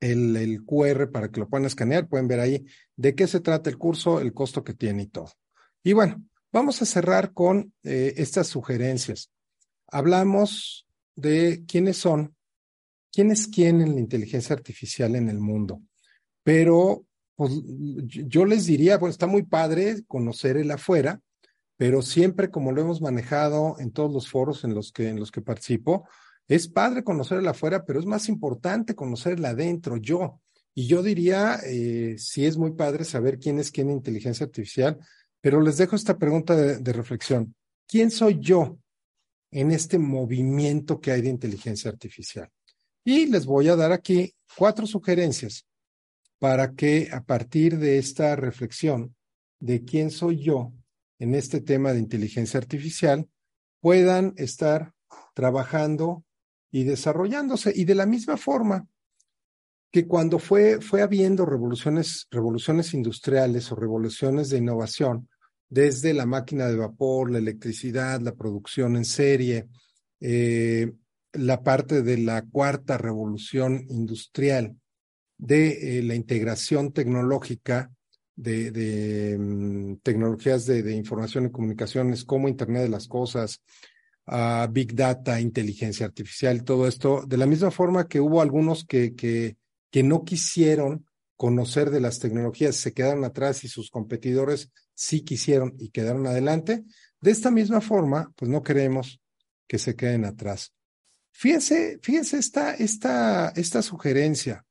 el, 0.00 0.34
el 0.38 0.64
QR 0.64 1.10
para 1.10 1.30
que 1.30 1.40
lo 1.40 1.50
puedan 1.50 1.66
escanear, 1.66 2.08
pueden 2.08 2.28
ver 2.28 2.40
ahí 2.40 2.64
de 2.96 3.14
qué 3.14 3.26
se 3.26 3.40
trata 3.40 3.68
el 3.68 3.76
curso, 3.76 4.20
el 4.20 4.32
costo 4.32 4.64
que 4.64 4.72
tiene 4.72 5.02
y 5.02 5.08
todo. 5.08 5.32
Y 5.86 5.92
bueno, 5.92 6.20
vamos 6.52 6.82
a 6.82 6.84
cerrar 6.84 7.32
con 7.32 7.72
eh, 7.84 8.14
estas 8.16 8.48
sugerencias. 8.48 9.30
Hablamos 9.86 10.84
de 11.14 11.64
quiénes 11.68 11.96
son, 11.96 12.34
quién 13.12 13.30
es 13.30 13.46
quién 13.46 13.80
en 13.80 13.94
la 13.94 14.00
inteligencia 14.00 14.56
artificial 14.56 15.14
en 15.14 15.28
el 15.28 15.38
mundo, 15.38 15.80
pero 16.42 17.06
pues 17.36 17.52
yo 18.08 18.44
les 18.44 18.66
diría, 18.66 18.98
pues 18.98 19.12
está 19.12 19.28
muy 19.28 19.44
padre 19.44 20.02
conocer 20.08 20.56
el 20.56 20.72
afuera, 20.72 21.20
pero 21.76 22.02
siempre 22.02 22.50
como 22.50 22.72
lo 22.72 22.80
hemos 22.80 23.00
manejado 23.00 23.76
en 23.78 23.92
todos 23.92 24.12
los 24.12 24.28
foros 24.28 24.64
en 24.64 24.74
los 24.74 24.90
que, 24.90 25.08
en 25.08 25.20
los 25.20 25.30
que 25.30 25.40
participo, 25.40 26.08
es 26.48 26.66
padre 26.66 27.04
conocer 27.04 27.38
el 27.38 27.46
afuera, 27.46 27.84
pero 27.84 28.00
es 28.00 28.06
más 28.06 28.28
importante 28.28 28.96
conocer 28.96 29.34
el 29.34 29.44
adentro, 29.44 29.98
yo. 29.98 30.40
Y 30.74 30.88
yo 30.88 31.04
diría, 31.04 31.60
eh, 31.64 32.16
sí 32.18 32.44
es 32.44 32.56
muy 32.56 32.72
padre 32.72 33.04
saber 33.04 33.38
quién 33.38 33.60
es 33.60 33.70
quién 33.70 33.88
en 33.88 33.98
inteligencia 33.98 34.46
artificial, 34.46 34.98
pero 35.46 35.60
les 35.60 35.76
dejo 35.76 35.94
esta 35.94 36.18
pregunta 36.18 36.56
de, 36.56 36.92
reflexión. 36.92 37.54
¿Quién 37.86 38.10
soy 38.10 38.40
yo 38.40 38.80
en 39.52 39.70
este 39.70 39.96
movimiento 39.96 41.00
que 41.00 41.12
hay 41.12 41.22
de 41.22 41.28
inteligencia 41.28 41.88
artificial? 41.88 42.50
Y 43.04 43.26
les 43.26 43.46
voy 43.46 43.68
a 43.68 43.76
dar 43.76 43.92
aquí 43.92 44.34
cuatro 44.58 44.88
sugerencias 44.88 45.64
para 46.40 46.72
que 46.74 47.10
a 47.12 47.22
partir 47.22 47.78
de 47.78 47.98
esta 47.98 48.34
reflexión 48.34 49.14
de 49.60 49.84
quién 49.84 50.10
soy 50.10 50.42
yo 50.42 50.72
en 51.20 51.36
este 51.36 51.60
tema 51.60 51.92
de 51.92 52.00
inteligencia 52.00 52.58
artificial, 52.58 53.28
puedan 53.80 54.34
estar 54.38 54.94
trabajando 55.32 56.24
y 56.72 56.82
desarrollándose. 56.82 57.72
Y 57.72 57.84
de 57.84 57.94
la 57.94 58.06
misma 58.06 58.36
forma 58.36 58.88
que 59.92 60.08
cuando 60.08 60.40
fue, 60.40 60.80
fue 60.80 61.02
habiendo 61.02 61.46
revoluciones, 61.46 62.26
revoluciones 62.32 62.92
industriales 62.94 63.70
o 63.70 63.76
revoluciones 63.76 64.50
de 64.50 64.58
innovación, 64.58 65.28
desde 65.68 66.14
la 66.14 66.26
máquina 66.26 66.66
de 66.66 66.76
vapor, 66.76 67.30
la 67.30 67.38
electricidad, 67.38 68.20
la 68.20 68.34
producción 68.34 68.96
en 68.96 69.04
serie, 69.04 69.66
eh, 70.20 70.92
la 71.32 71.62
parte 71.62 72.02
de 72.02 72.18
la 72.18 72.42
cuarta 72.42 72.96
revolución 72.96 73.84
industrial, 73.88 74.76
de 75.38 75.98
eh, 75.98 76.02
la 76.02 76.14
integración 76.14 76.92
tecnológica 76.92 77.90
de, 78.36 79.36
mm, 79.38 79.96
tecnologías 80.02 80.66
de, 80.66 80.94
información 80.94 81.46
y 81.46 81.50
comunicaciones 81.50 82.24
como 82.24 82.48
Internet 82.48 82.82
de 82.82 82.88
las 82.90 83.08
Cosas, 83.08 83.62
Big 84.70 84.94
Data, 84.94 85.40
inteligencia 85.40 86.04
artificial, 86.04 86.64
todo 86.64 86.88
esto, 86.88 87.24
de 87.26 87.36
la 87.36 87.46
misma 87.46 87.70
forma 87.70 88.08
que 88.08 88.20
hubo 88.20 88.42
algunos 88.42 88.84
que, 88.84 89.14
que 89.14 90.02
no 90.02 90.24
quisieron 90.24 91.05
conocer 91.36 91.90
de 91.90 92.00
las 92.00 92.18
tecnologías, 92.18 92.76
se 92.76 92.92
quedaron 92.92 93.24
atrás 93.24 93.64
y 93.64 93.68
sus 93.68 93.90
competidores 93.90 94.70
sí 94.94 95.22
quisieron 95.22 95.74
y 95.78 95.90
quedaron 95.90 96.26
adelante. 96.26 96.84
De 97.20 97.30
esta 97.30 97.50
misma 97.50 97.80
forma, 97.80 98.32
pues 98.36 98.50
no 98.50 98.62
queremos 98.62 99.20
que 99.66 99.78
se 99.78 99.94
queden 99.94 100.24
atrás. 100.24 100.72
Fíjense, 101.32 101.98
fíjense 102.02 102.38
esta, 102.38 102.74
esta, 102.74 103.50
esta 103.50 103.82
sugerencia 103.82 104.66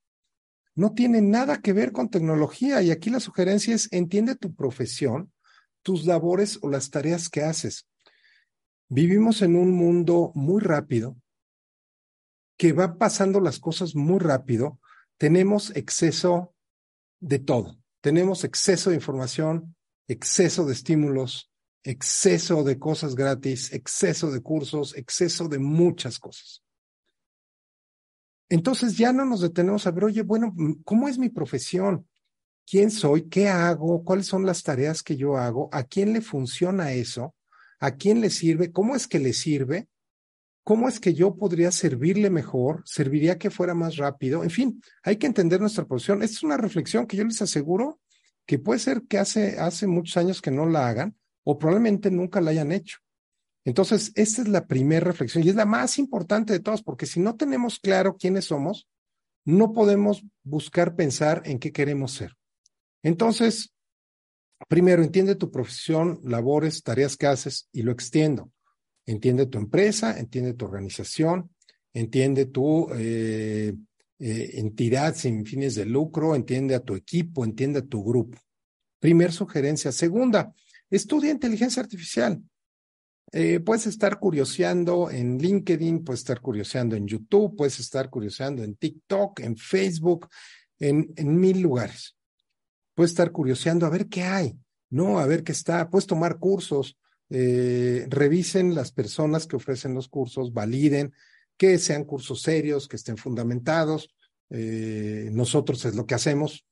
no 0.76 0.94
tiene 0.94 1.22
nada 1.22 1.62
que 1.62 1.74
ver 1.74 1.92
con 1.92 2.10
tecnología. 2.10 2.82
Y 2.82 2.92
aquí 2.92 3.10
la 3.10 3.20
sugerencia 3.20 3.74
es, 3.74 3.88
entiende 3.92 4.36
tu 4.36 4.54
profesión, 4.54 5.32
tus 5.82 6.06
labores 6.06 6.60
o 6.62 6.70
las 6.70 6.90
tareas 6.90 7.30
que 7.30 7.44
haces. 7.44 7.88
Vivimos 8.90 9.42
en 9.42 9.56
un 9.56 9.72
mundo 9.72 10.32
muy 10.36 10.62
rápido, 10.62 11.16
que 12.58 12.74
va 12.74 12.98
pasando 12.98 13.40
las 13.40 13.60
cosas 13.60 13.96
muy 13.96 14.20
rápido. 14.20 14.80
Tenemos 15.18 15.76
exceso 15.76 16.55
de 17.26 17.40
todo. 17.40 17.78
Tenemos 18.02 18.44
exceso 18.44 18.92
de 18.92 18.98
información, 18.98 19.76
exceso 20.08 20.64
de 20.66 20.74
estímulos, 20.74 21.52
exceso 21.84 22.64
de 22.64 22.78
cosas 22.78 23.16
gratis, 23.16 23.74
exceso 23.74 24.32
de 24.32 24.42
cursos, 24.42 24.96
exceso 24.96 25.48
de 25.48 25.58
muchas 25.58 26.20
cosas. 26.20 26.64
Entonces 28.48 28.96
ya 28.96 29.12
no 29.12 29.26
nos 29.26 29.42
detenemos 29.42 29.88
a 29.88 29.92
ver, 29.92 30.06
oye, 30.06 30.22
bueno, 30.22 30.54
¿cómo 30.84 31.08
es 31.08 31.18
mi 31.18 31.30
profesión? 31.30 32.08
¿Quién 32.68 32.92
soy? 32.92 33.28
¿Qué 33.28 33.50
hago? 33.50 34.04
¿Cuáles 34.04 34.28
son 34.28 34.46
las 34.46 34.62
tareas 34.62 35.02
que 35.02 35.18
yo 35.18 35.36
hago? 35.36 35.70
¿A 35.72 35.84
quién 35.84 36.14
le 36.14 36.22
funciona 36.22 36.94
eso? 36.94 37.36
¿A 37.80 37.96
quién 37.96 38.22
le 38.22 38.30
sirve? 38.30 38.72
¿Cómo 38.72 38.96
es 38.96 39.08
que 39.08 39.18
le 39.18 39.34
sirve? 39.34 39.88
¿Cómo 40.66 40.90
es 40.90 41.00
que 41.00 41.14
yo 41.14 41.36
podría 41.36 41.72
servirle 41.72 42.32
mejor? 42.32 42.82
¿Serviría 42.86 43.38
que 43.38 43.52
fuera 43.52 43.76
más 43.76 43.98
rápido? 43.98 44.44
En 44.44 44.50
fin, 44.50 44.82
hay 45.04 45.18
que 45.18 45.28
entender 45.28 45.62
nuestra 45.62 45.86
profesión. 45.86 46.24
Esta 46.24 46.38
es 46.38 46.44
una 46.44 46.58
reflexión 46.58 47.06
que 47.06 47.16
yo 47.16 47.24
les 47.24 47.40
aseguro 47.40 48.00
que 48.48 48.58
puede 48.58 48.80
ser 48.80 49.04
que 49.04 49.20
hace, 49.20 49.60
hace 49.60 49.86
muchos 49.86 50.18
años 50.18 50.42
que 50.42 50.50
no 50.50 50.66
la 50.66 50.88
hagan 50.88 51.16
o 51.44 51.60
probablemente 51.60 52.10
nunca 52.10 52.42
la 52.42 52.50
hayan 52.50 52.72
hecho. 52.72 52.98
Entonces, 53.64 54.12
esta 54.16 54.42
es 54.42 54.48
la 54.48 54.66
primera 54.66 55.06
reflexión 55.06 55.44
y 55.44 55.50
es 55.50 55.56
la 55.56 55.68
más 55.68 56.00
importante 56.00 56.52
de 56.52 56.60
todas, 56.60 56.82
porque 56.82 57.06
si 57.06 57.20
no 57.20 57.36
tenemos 57.36 57.80
claro 57.80 58.18
quiénes 58.18 58.46
somos, 58.46 58.88
no 59.46 59.72
podemos 59.72 60.26
buscar 60.44 60.96
pensar 60.96 61.44
en 61.46 61.60
qué 61.60 61.72
queremos 61.72 62.12
ser. 62.14 62.34
Entonces, 63.04 63.72
primero, 64.68 65.04
entiende 65.04 65.36
tu 65.36 65.52
profesión, 65.52 66.20
labores, 66.24 66.82
tareas 66.82 67.18
que 67.18 67.28
haces 67.28 67.70
y 67.72 67.84
lo 67.84 67.92
extiendo. 67.92 68.52
Entiende 69.06 69.46
tu 69.46 69.58
empresa, 69.58 70.18
entiende 70.18 70.54
tu 70.54 70.66
organización, 70.66 71.52
entiende 71.94 72.48
tu 72.48 72.88
eh, 72.94 73.74
eh, 74.20 74.52
entidad 74.54 75.16
sin 75.16 75.46
fines 75.46 75.76
de 75.76 75.86
lucro, 75.86 76.36
entiende 76.36 76.76
a 76.76 76.80
tu 76.80 76.96
equipo, 76.96 77.46
entiende 77.46 77.80
a 77.80 77.86
tu 77.86 78.04
grupo. 78.04 78.38
Primer 79.00 79.32
sugerencia. 79.32 79.92
Segunda, 79.92 80.54
estudia 80.90 81.32
inteligencia 81.32 81.82
artificial. 81.82 82.42
Eh, 83.32 83.60
puedes 83.60 83.88
estar 83.88 84.20
curioseando 84.20 85.10
en 85.10 85.38
LinkedIn, 85.38 86.04
puedes 86.04 86.22
estar 86.22 86.42
curioseando 86.42 86.96
en 86.96 87.08
YouTube, 87.08 87.56
puedes 87.56 87.80
estar 87.80 88.10
curioseando 88.10 88.64
en 88.64 88.76
TikTok, 88.76 89.42
en 89.42 89.58
Facebook, 89.58 90.28
en, 90.80 91.12
en 91.16 91.40
mil 91.40 91.60
lugares. 91.60 92.16
Puedes 92.94 93.12
estar 93.12 93.32
curioseando 93.32 93.86
a 93.86 93.90
ver 93.90 94.08
qué 94.08 94.24
hay, 94.24 94.58
no, 94.90 95.20
a 95.20 95.26
ver 95.26 95.44
qué 95.44 95.52
está. 95.52 95.90
Puedes 95.90 96.08
tomar 96.08 96.40
cursos, 96.40 96.98
eh, 97.30 98.06
revisen 98.10 98.76
las 98.76 98.92
personas 98.92 99.48
que 99.48 99.56
ofrecen 99.56 99.94
los 99.94 100.08
cursos, 100.08 100.54
validen 100.54 101.14
que 101.58 101.78
sean 101.78 102.04
cursos 102.04 102.42
serios, 102.42 102.88
que 102.88 102.98
estén 102.98 103.18
fundamentados. 103.18 104.10
Eh, 104.50 105.30
nosotros 105.32 105.84
es 105.86 105.96
lo 105.96 106.06
que 106.06 106.16
hacemos. 106.16 106.66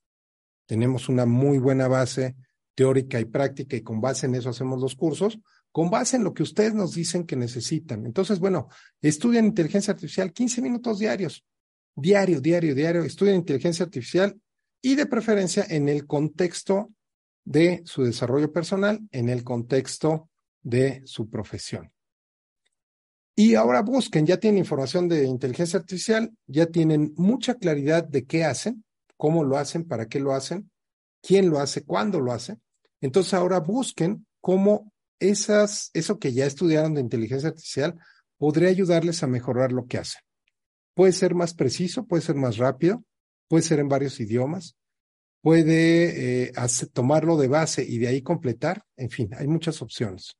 Tenemos 0.65 1.09
una 1.09 1.25
muy 1.25 1.57
buena 1.57 1.87
base 1.87 2.35
teórica 2.75 3.19
y 3.19 3.25
práctica 3.25 3.75
y 3.75 3.81
con 3.81 4.01
base 4.01 4.25
en 4.25 4.35
eso 4.35 4.49
hacemos 4.49 4.81
los 4.81 4.95
cursos, 4.95 5.39
con 5.71 5.89
base 5.89 6.17
en 6.17 6.23
lo 6.23 6.33
que 6.33 6.43
ustedes 6.43 6.73
nos 6.73 6.93
dicen 6.93 7.25
que 7.25 7.35
necesitan. 7.35 8.05
Entonces, 8.05 8.39
bueno, 8.39 8.67
estudian 9.01 9.45
inteligencia 9.45 9.93
artificial 9.93 10.33
15 10.33 10.61
minutos 10.61 10.99
diarios, 10.99 11.45
diario, 11.95 12.41
diario, 12.41 12.75
diario, 12.75 13.03
estudian 13.03 13.37
inteligencia 13.37 13.85
artificial 13.85 14.39
y 14.81 14.95
de 14.95 15.05
preferencia 15.05 15.65
en 15.69 15.87
el 15.87 16.05
contexto 16.05 16.91
de 17.45 17.81
su 17.85 18.03
desarrollo 18.03 18.51
personal, 18.51 18.99
en 19.11 19.29
el 19.29 19.43
contexto 19.43 20.29
de 20.63 21.01
su 21.05 21.29
profesión. 21.29 21.91
Y 23.35 23.55
ahora 23.55 23.81
busquen, 23.81 24.25
ya 24.25 24.37
tienen 24.37 24.59
información 24.59 25.09
de 25.09 25.25
inteligencia 25.25 25.79
artificial, 25.79 26.31
ya 26.45 26.67
tienen 26.67 27.13
mucha 27.17 27.55
claridad 27.55 28.03
de 28.03 28.25
qué 28.25 28.45
hacen, 28.45 28.83
cómo 29.17 29.43
lo 29.43 29.57
hacen, 29.57 29.87
para 29.87 30.07
qué 30.07 30.19
lo 30.19 30.33
hacen, 30.33 30.69
quién 31.21 31.49
lo 31.49 31.59
hace, 31.59 31.83
cuándo 31.83 32.19
lo 32.19 32.31
hace. 32.31 32.57
Entonces 33.01 33.33
ahora 33.33 33.59
busquen 33.59 34.27
cómo 34.39 34.91
esas, 35.19 35.89
eso 35.93 36.19
que 36.19 36.33
ya 36.33 36.45
estudiaron 36.45 36.93
de 36.93 37.01
inteligencia 37.01 37.49
artificial 37.49 37.97
podría 38.37 38.69
ayudarles 38.69 39.23
a 39.23 39.27
mejorar 39.27 39.71
lo 39.71 39.85
que 39.87 39.97
hacen. 39.97 40.21
Puede 40.93 41.13
ser 41.13 41.33
más 41.33 41.55
preciso, 41.55 42.05
puede 42.05 42.21
ser 42.21 42.35
más 42.35 42.57
rápido, 42.57 43.03
puede 43.47 43.63
ser 43.63 43.79
en 43.79 43.89
varios 43.89 44.19
idiomas, 44.19 44.75
puede 45.41 46.45
eh, 46.45 46.53
tomarlo 46.93 47.37
de 47.37 47.47
base 47.47 47.83
y 47.83 47.97
de 47.97 48.07
ahí 48.07 48.21
completar. 48.21 48.83
En 48.95 49.09
fin, 49.09 49.29
hay 49.35 49.47
muchas 49.47 49.81
opciones. 49.81 50.37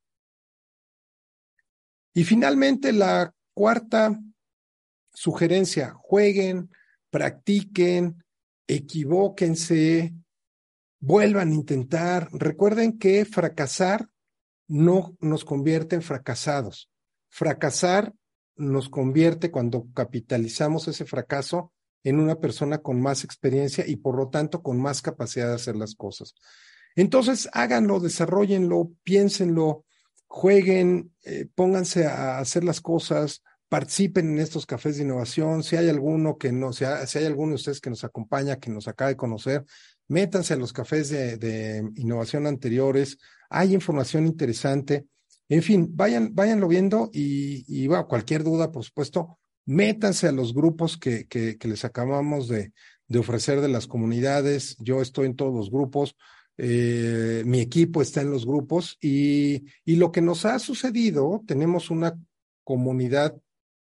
Y 2.14 2.24
finalmente, 2.24 2.92
la 2.92 3.34
cuarta 3.52 4.18
sugerencia, 5.12 5.94
jueguen, 5.98 6.70
practiquen, 7.10 8.24
equivóquense, 8.66 10.14
vuelvan 11.00 11.50
a 11.50 11.54
intentar. 11.54 12.28
Recuerden 12.32 12.98
que 12.98 13.24
fracasar 13.24 14.08
no 14.68 15.16
nos 15.20 15.44
convierte 15.44 15.96
en 15.96 16.02
fracasados. 16.02 16.90
Fracasar 17.28 18.14
nos 18.56 18.88
convierte 18.88 19.50
cuando 19.50 19.88
capitalizamos 19.92 20.88
ese 20.88 21.04
fracaso 21.04 21.72
en 22.04 22.20
una 22.20 22.36
persona 22.36 22.78
con 22.78 23.00
más 23.00 23.24
experiencia 23.24 23.84
y 23.86 23.96
por 23.96 24.16
lo 24.16 24.28
tanto 24.28 24.62
con 24.62 24.80
más 24.80 25.02
capacidad 25.02 25.48
de 25.48 25.54
hacer 25.54 25.76
las 25.76 25.94
cosas. 25.94 26.34
Entonces, 26.94 27.48
háganlo, 27.52 27.98
desarrollenlo, 27.98 28.92
piénsenlo, 29.02 29.83
jueguen, 30.34 31.12
eh, 31.22 31.46
pónganse 31.54 32.06
a 32.06 32.38
hacer 32.38 32.64
las 32.64 32.80
cosas, 32.80 33.44
participen 33.68 34.30
en 34.30 34.40
estos 34.40 34.66
cafés 34.66 34.96
de 34.96 35.04
innovación. 35.04 35.62
Si 35.62 35.76
hay 35.76 35.88
alguno 35.88 36.38
que 36.38 36.50
no, 36.50 36.72
si 36.72 36.84
hay 36.84 37.24
alguno 37.24 37.50
de 37.50 37.54
ustedes 37.54 37.80
que 37.80 37.88
nos 37.88 38.02
acompaña, 38.02 38.56
que 38.56 38.68
nos 38.68 38.88
acaba 38.88 39.10
de 39.10 39.16
conocer, 39.16 39.64
métanse 40.08 40.54
a 40.54 40.56
los 40.56 40.72
cafés 40.72 41.08
de, 41.08 41.88
innovación 41.94 42.48
anteriores, 42.48 43.16
hay 43.48 43.74
información 43.74 44.26
interesante. 44.26 45.06
En 45.48 45.62
fin, 45.62 45.90
vayan, 45.94 46.34
váyanlo 46.34 46.66
viendo 46.66 47.10
y, 47.12 47.86
cualquier 48.08 48.42
duda, 48.42 48.72
por 48.72 48.82
supuesto, 48.82 49.38
métanse 49.66 50.26
a 50.26 50.32
los 50.32 50.52
grupos 50.52 50.98
que, 50.98 51.28
les 51.62 51.84
acabamos 51.84 52.48
de, 52.48 52.72
ofrecer 53.16 53.60
de 53.60 53.68
las 53.68 53.86
comunidades. 53.86 54.76
Yo 54.80 55.00
estoy 55.00 55.26
en 55.26 55.36
todos 55.36 55.54
los 55.54 55.70
grupos, 55.70 56.16
eh, 56.56 57.42
mi 57.46 57.60
equipo 57.60 58.02
está 58.02 58.20
en 58.20 58.30
los 58.30 58.46
grupos 58.46 58.96
y, 59.00 59.64
y 59.84 59.96
lo 59.96 60.12
que 60.12 60.20
nos 60.20 60.44
ha 60.44 60.58
sucedido, 60.58 61.42
tenemos 61.46 61.90
una 61.90 62.18
comunidad 62.62 63.36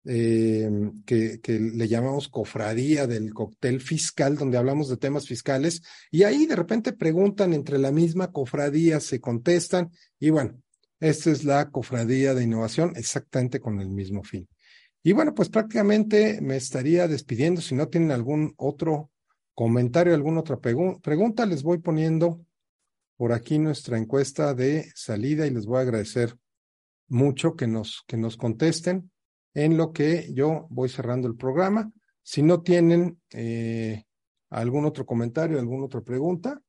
eh, 0.07 0.69
que, 1.05 1.39
que, 1.41 1.59
le 1.59 1.87
llamamos 1.87 2.27
cofradía 2.27 3.07
del 3.07 3.33
cóctel 3.33 3.81
fiscal, 3.81 4.35
donde 4.37 4.57
hablamos 4.57 4.87
de 4.87 4.97
temas 4.97 5.27
fiscales, 5.27 5.81
y 6.11 6.23
ahí 6.23 6.45
de 6.45 6.55
repente 6.55 6.93
preguntan 6.93 7.53
entre 7.53 7.79
la 7.79 7.91
misma 7.91 8.31
cofradía, 8.31 8.99
se 8.99 9.19
contestan, 9.19 9.91
y 10.19 10.29
bueno, 10.29 10.61
esta 10.99 11.31
es 11.31 11.43
la 11.43 11.69
cofradía 11.71 12.33
de 12.33 12.43
innovación 12.43 12.93
exactamente 12.95 13.59
con 13.59 13.81
el 13.81 13.89
mismo 13.89 14.23
fin. 14.23 14.47
Y 15.03 15.11
bueno, 15.11 15.35
pues 15.35 15.49
prácticamente 15.49 16.39
me 16.41 16.55
estaría 16.55 17.07
despidiendo. 17.07 17.61
Si 17.61 17.75
no 17.75 17.89
tienen 17.89 18.11
algún 18.11 18.53
otro 18.57 19.11
comentario, 19.53 20.15
alguna 20.15 20.39
otra 20.39 20.59
pregunta, 20.59 21.45
les 21.45 21.61
voy 21.61 21.77
poniendo 21.77 22.45
por 23.17 23.33
aquí 23.33 23.59
nuestra 23.59 23.97
encuesta 23.97 24.53
de 24.53 24.91
salida 24.95 25.47
y 25.47 25.51
les 25.51 25.65
voy 25.65 25.77
a 25.77 25.81
agradecer 25.81 26.37
mucho 27.07 27.55
que 27.55 27.67
nos, 27.67 28.03
que 28.07 28.17
nos 28.17 28.37
contesten 28.37 29.11
en 29.53 29.77
lo 29.77 29.93
que 29.93 30.33
yo 30.33 30.67
voy 30.69 30.89
cerrando 30.89 31.27
el 31.27 31.35
programa. 31.35 31.91
Si 32.23 32.41
no 32.41 32.61
tienen 32.61 33.21
eh, 33.31 34.03
algún 34.49 34.85
otro 34.85 35.05
comentario, 35.05 35.59
alguna 35.59 35.85
otra 35.85 36.01
pregunta, 36.01 36.61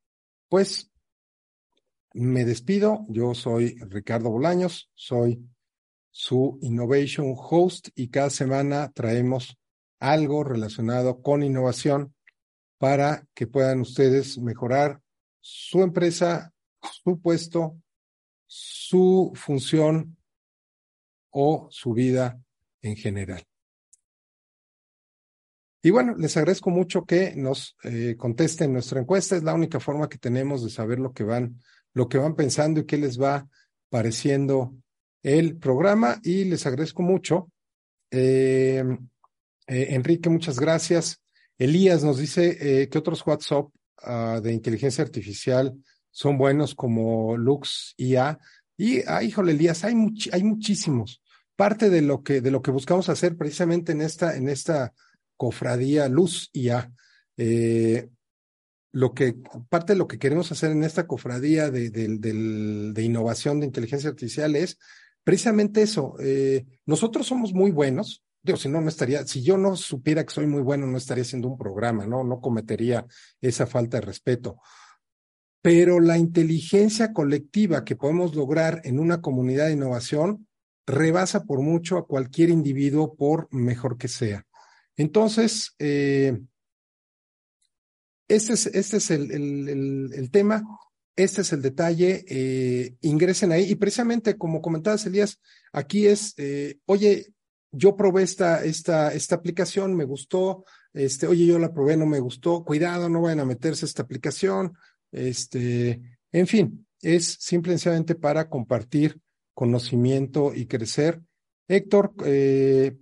pues 0.48 0.90
me 2.12 2.44
despido. 2.44 3.04
Yo 3.08 3.34
soy 3.34 3.76
Ricardo 3.88 4.30
Bolaños, 4.30 4.90
soy 4.94 5.44
su 6.10 6.58
Innovation 6.62 7.34
Host 7.36 7.88
y 7.94 8.08
cada 8.08 8.30
semana 8.30 8.90
traemos 8.92 9.58
algo 9.98 10.44
relacionado 10.44 11.20
con 11.20 11.42
innovación 11.42 12.14
para 12.78 13.26
que 13.34 13.46
puedan 13.46 13.80
ustedes 13.80 14.38
mejorar 14.38 15.00
su 15.48 15.80
empresa, 15.80 16.52
su 16.82 17.20
puesto, 17.20 17.80
su 18.46 19.30
función 19.36 20.16
o 21.30 21.68
su 21.70 21.92
vida 21.92 22.40
en 22.82 22.96
general. 22.96 23.44
Y 25.82 25.90
bueno, 25.90 26.16
les 26.16 26.36
agradezco 26.36 26.70
mucho 26.70 27.04
que 27.04 27.36
nos 27.36 27.76
eh, 27.84 28.16
contesten 28.18 28.72
nuestra 28.72 29.00
encuesta. 29.00 29.36
Es 29.36 29.44
la 29.44 29.54
única 29.54 29.78
forma 29.78 30.08
que 30.08 30.18
tenemos 30.18 30.64
de 30.64 30.70
saber 30.70 30.98
lo 30.98 31.12
que 31.12 31.22
van, 31.22 31.62
lo 31.94 32.08
que 32.08 32.18
van 32.18 32.34
pensando 32.34 32.80
y 32.80 32.86
qué 32.86 32.96
les 32.96 33.20
va 33.20 33.48
pareciendo 33.88 34.74
el 35.22 35.58
programa. 35.58 36.18
Y 36.24 36.44
les 36.46 36.66
agradezco 36.66 37.02
mucho. 37.02 37.52
Eh, 38.10 38.82
eh, 39.68 39.86
Enrique, 39.90 40.28
muchas 40.28 40.58
gracias. 40.58 41.22
Elías 41.56 42.02
nos 42.02 42.18
dice 42.18 42.88
que 42.90 42.98
otros 42.98 43.24
WhatsApp 43.24 43.68
uh, 44.06 44.40
de 44.40 44.52
inteligencia 44.52 45.04
artificial 45.04 45.74
son 46.10 46.38
buenos 46.38 46.74
como 46.74 47.36
Lux 47.36 47.94
IA. 47.96 48.38
Y, 48.76 49.00
ah, 49.06 49.22
híjole, 49.22 49.52
Elías, 49.52 49.84
hay, 49.84 49.94
hay 50.32 50.44
muchísimos 50.44 51.22
parte 51.56 51.88
de 51.90 52.02
lo 52.02 52.22
que, 52.22 52.40
de 52.40 52.50
lo 52.50 52.62
que 52.62 52.70
buscamos 52.70 53.08
hacer 53.08 53.36
precisamente 53.36 53.92
en 53.92 54.02
esta, 54.02 54.36
en 54.36 54.48
esta 54.48 54.92
cofradía 55.36 56.08
Luz 56.08 56.50
y 56.52 56.68
A. 56.68 56.92
Eh, 57.38 58.08
lo 58.92 59.12
que, 59.12 59.34
parte 59.68 59.94
de 59.94 59.98
lo 59.98 60.06
que 60.06 60.18
queremos 60.18 60.52
hacer 60.52 60.70
en 60.70 60.84
esta 60.84 61.06
cofradía 61.06 61.70
de, 61.70 61.90
de, 61.90 63.02
innovación 63.02 63.60
de 63.60 63.66
inteligencia 63.66 64.08
artificial 64.08 64.54
es 64.56 64.78
precisamente 65.24 65.82
eso. 65.82 66.14
Eh, 66.20 66.64
nosotros 66.86 67.26
somos 67.26 67.52
muy 67.52 67.72
buenos. 67.72 68.22
Digo, 68.46 68.56
si 68.56 68.68
no, 68.68 68.80
no 68.80 68.88
estaría, 68.88 69.26
si 69.26 69.42
yo 69.42 69.58
no 69.58 69.74
supiera 69.74 70.24
que 70.24 70.32
soy 70.32 70.46
muy 70.46 70.62
bueno, 70.62 70.86
no 70.86 70.96
estaría 70.98 71.22
haciendo 71.22 71.48
un 71.48 71.58
programa, 71.58 72.06
¿no? 72.06 72.22
No 72.22 72.40
cometería 72.40 73.04
esa 73.40 73.66
falta 73.66 73.96
de 73.96 74.06
respeto. 74.06 74.60
Pero 75.60 75.98
la 75.98 76.16
inteligencia 76.16 77.12
colectiva 77.12 77.84
que 77.84 77.96
podemos 77.96 78.36
lograr 78.36 78.82
en 78.84 79.00
una 79.00 79.20
comunidad 79.20 79.66
de 79.66 79.72
innovación 79.72 80.46
rebasa 80.86 81.42
por 81.42 81.60
mucho 81.60 81.98
a 81.98 82.06
cualquier 82.06 82.50
individuo 82.50 83.16
por 83.16 83.52
mejor 83.52 83.98
que 83.98 84.06
sea. 84.06 84.46
Entonces, 84.96 85.74
eh, 85.80 86.38
este 88.28 88.52
es, 88.52 88.66
este 88.66 88.98
es 88.98 89.10
el, 89.10 90.12
el, 90.14 90.30
tema. 90.30 90.62
Este 91.16 91.40
es 91.40 91.52
el 91.52 91.62
detalle, 91.62 92.24
eh, 92.28 92.94
ingresen 93.00 93.50
ahí 93.50 93.64
y 93.72 93.74
precisamente 93.74 94.38
como 94.38 94.62
comentabas 94.62 95.04
Elías, 95.06 95.40
aquí 95.72 96.06
es, 96.06 96.34
eh, 96.36 96.78
oye, 96.84 97.34
yo 97.76 97.96
probé 97.96 98.22
esta, 98.22 98.64
esta, 98.64 99.12
esta 99.12 99.34
aplicación, 99.34 99.94
me 99.94 100.04
gustó, 100.04 100.64
este, 100.92 101.26
oye, 101.26 101.46
yo 101.46 101.58
la 101.58 101.72
probé, 101.72 101.96
no 101.96 102.06
me 102.06 102.20
gustó, 102.20 102.64
cuidado, 102.64 103.08
no 103.08 103.22
vayan 103.22 103.40
a 103.40 103.44
meterse 103.44 103.84
esta 103.84 104.02
aplicación, 104.02 104.76
este, 105.12 106.00
en 106.32 106.46
fin, 106.46 106.86
es 107.02 107.36
simplemente 107.40 108.14
para 108.14 108.48
compartir 108.48 109.20
conocimiento 109.54 110.54
y 110.54 110.66
crecer. 110.66 111.22
Héctor, 111.68 112.14
eh, 112.24 112.96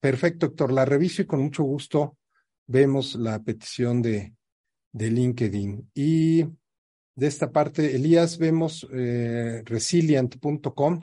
perfecto, 0.00 0.46
Héctor, 0.46 0.72
la 0.72 0.84
reviso 0.84 1.22
y 1.22 1.26
con 1.26 1.40
mucho 1.40 1.62
gusto 1.62 2.16
vemos 2.66 3.14
la 3.16 3.42
petición 3.42 4.02
de, 4.02 4.34
de 4.92 5.10
LinkedIn. 5.10 5.90
Y 5.94 6.42
de 6.42 7.26
esta 7.26 7.50
parte, 7.50 7.94
Elías, 7.94 8.38
vemos 8.38 8.86
eh, 8.92 9.62
resilient.com 9.64 11.02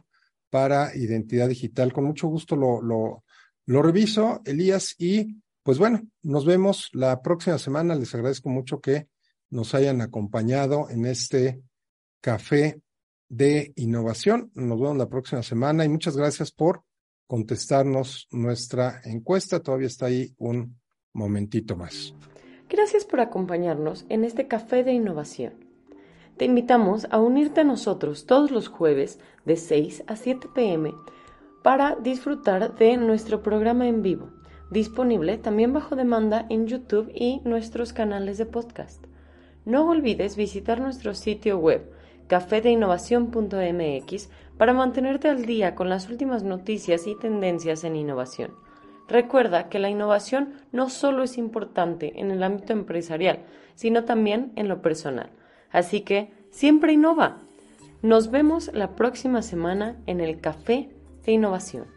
para 0.49 0.95
identidad 0.95 1.49
digital. 1.49 1.93
Con 1.93 2.05
mucho 2.05 2.27
gusto 2.27 2.55
lo, 2.55 2.81
lo, 2.81 3.81
reviso, 3.81 4.41
Elías, 4.45 4.95
y 4.97 5.41
pues 5.63 5.77
bueno, 5.77 6.01
nos 6.23 6.45
vemos 6.45 6.89
la 6.93 7.21
próxima 7.21 7.57
semana. 7.57 7.95
Les 7.95 8.13
agradezco 8.15 8.49
mucho 8.49 8.79
que 8.79 9.07
nos 9.49 9.73
hayan 9.73 10.01
acompañado 10.01 10.89
en 10.89 11.05
este 11.05 11.61
café 12.21 12.81
de 13.29 13.73
innovación. 13.75 14.51
Nos 14.55 14.79
vemos 14.79 14.97
la 14.97 15.09
próxima 15.09 15.43
semana 15.43 15.85
y 15.85 15.89
muchas 15.89 16.15
gracias 16.15 16.51
por 16.51 16.83
contestarnos 17.27 18.27
nuestra 18.31 19.01
encuesta. 19.03 19.61
Todavía 19.61 19.87
está 19.87 20.05
ahí 20.07 20.33
un 20.37 20.79
momentito 21.13 21.75
más. 21.75 22.13
Gracias 22.69 23.05
por 23.05 23.19
acompañarnos 23.19 24.05
en 24.09 24.23
este 24.23 24.47
café 24.47 24.83
de 24.83 24.93
innovación. 24.93 25.66
Te 26.37 26.45
invitamos 26.45 27.07
a 27.09 27.19
unirte 27.19 27.61
a 27.61 27.63
nosotros 27.63 28.27
todos 28.27 28.51
los 28.51 28.67
jueves 28.67 29.19
de 29.45 29.55
6 29.55 30.03
a 30.05 30.15
7 30.15 30.49
pm 30.53 30.93
para 31.63 31.95
disfrutar 31.95 32.75
de 32.75 32.95
nuestro 32.97 33.41
programa 33.41 33.87
en 33.87 34.03
vivo, 34.03 34.29
disponible 34.69 35.39
también 35.39 35.73
bajo 35.73 35.95
demanda 35.95 36.45
en 36.49 36.67
YouTube 36.67 37.09
y 37.11 37.41
nuestros 37.43 37.91
canales 37.91 38.37
de 38.37 38.45
podcast. 38.45 39.03
No 39.65 39.89
olvides 39.89 40.35
visitar 40.35 40.79
nuestro 40.79 41.15
sitio 41.15 41.57
web 41.57 41.91
cafedeinnovación.mx 42.27 44.29
para 44.59 44.73
mantenerte 44.73 45.29
al 45.29 45.43
día 45.43 45.73
con 45.73 45.89
las 45.89 46.07
últimas 46.07 46.43
noticias 46.43 47.07
y 47.07 47.15
tendencias 47.15 47.83
en 47.83 47.95
innovación. 47.95 48.51
Recuerda 49.07 49.69
que 49.69 49.79
la 49.79 49.89
innovación 49.89 50.53
no 50.71 50.91
solo 50.91 51.23
es 51.23 51.39
importante 51.39 52.19
en 52.19 52.29
el 52.29 52.43
ámbito 52.43 52.73
empresarial, 52.73 53.39
sino 53.73 54.03
también 54.03 54.51
en 54.55 54.67
lo 54.67 54.83
personal. 54.83 55.31
Así 55.71 56.01
que 56.01 56.31
siempre 56.49 56.93
innova. 56.93 57.37
Nos 58.01 58.31
vemos 58.31 58.71
la 58.73 58.95
próxima 58.95 59.41
semana 59.41 59.97
en 60.05 60.21
el 60.21 60.39
Café 60.39 60.89
de 61.25 61.31
Innovación. 61.31 61.96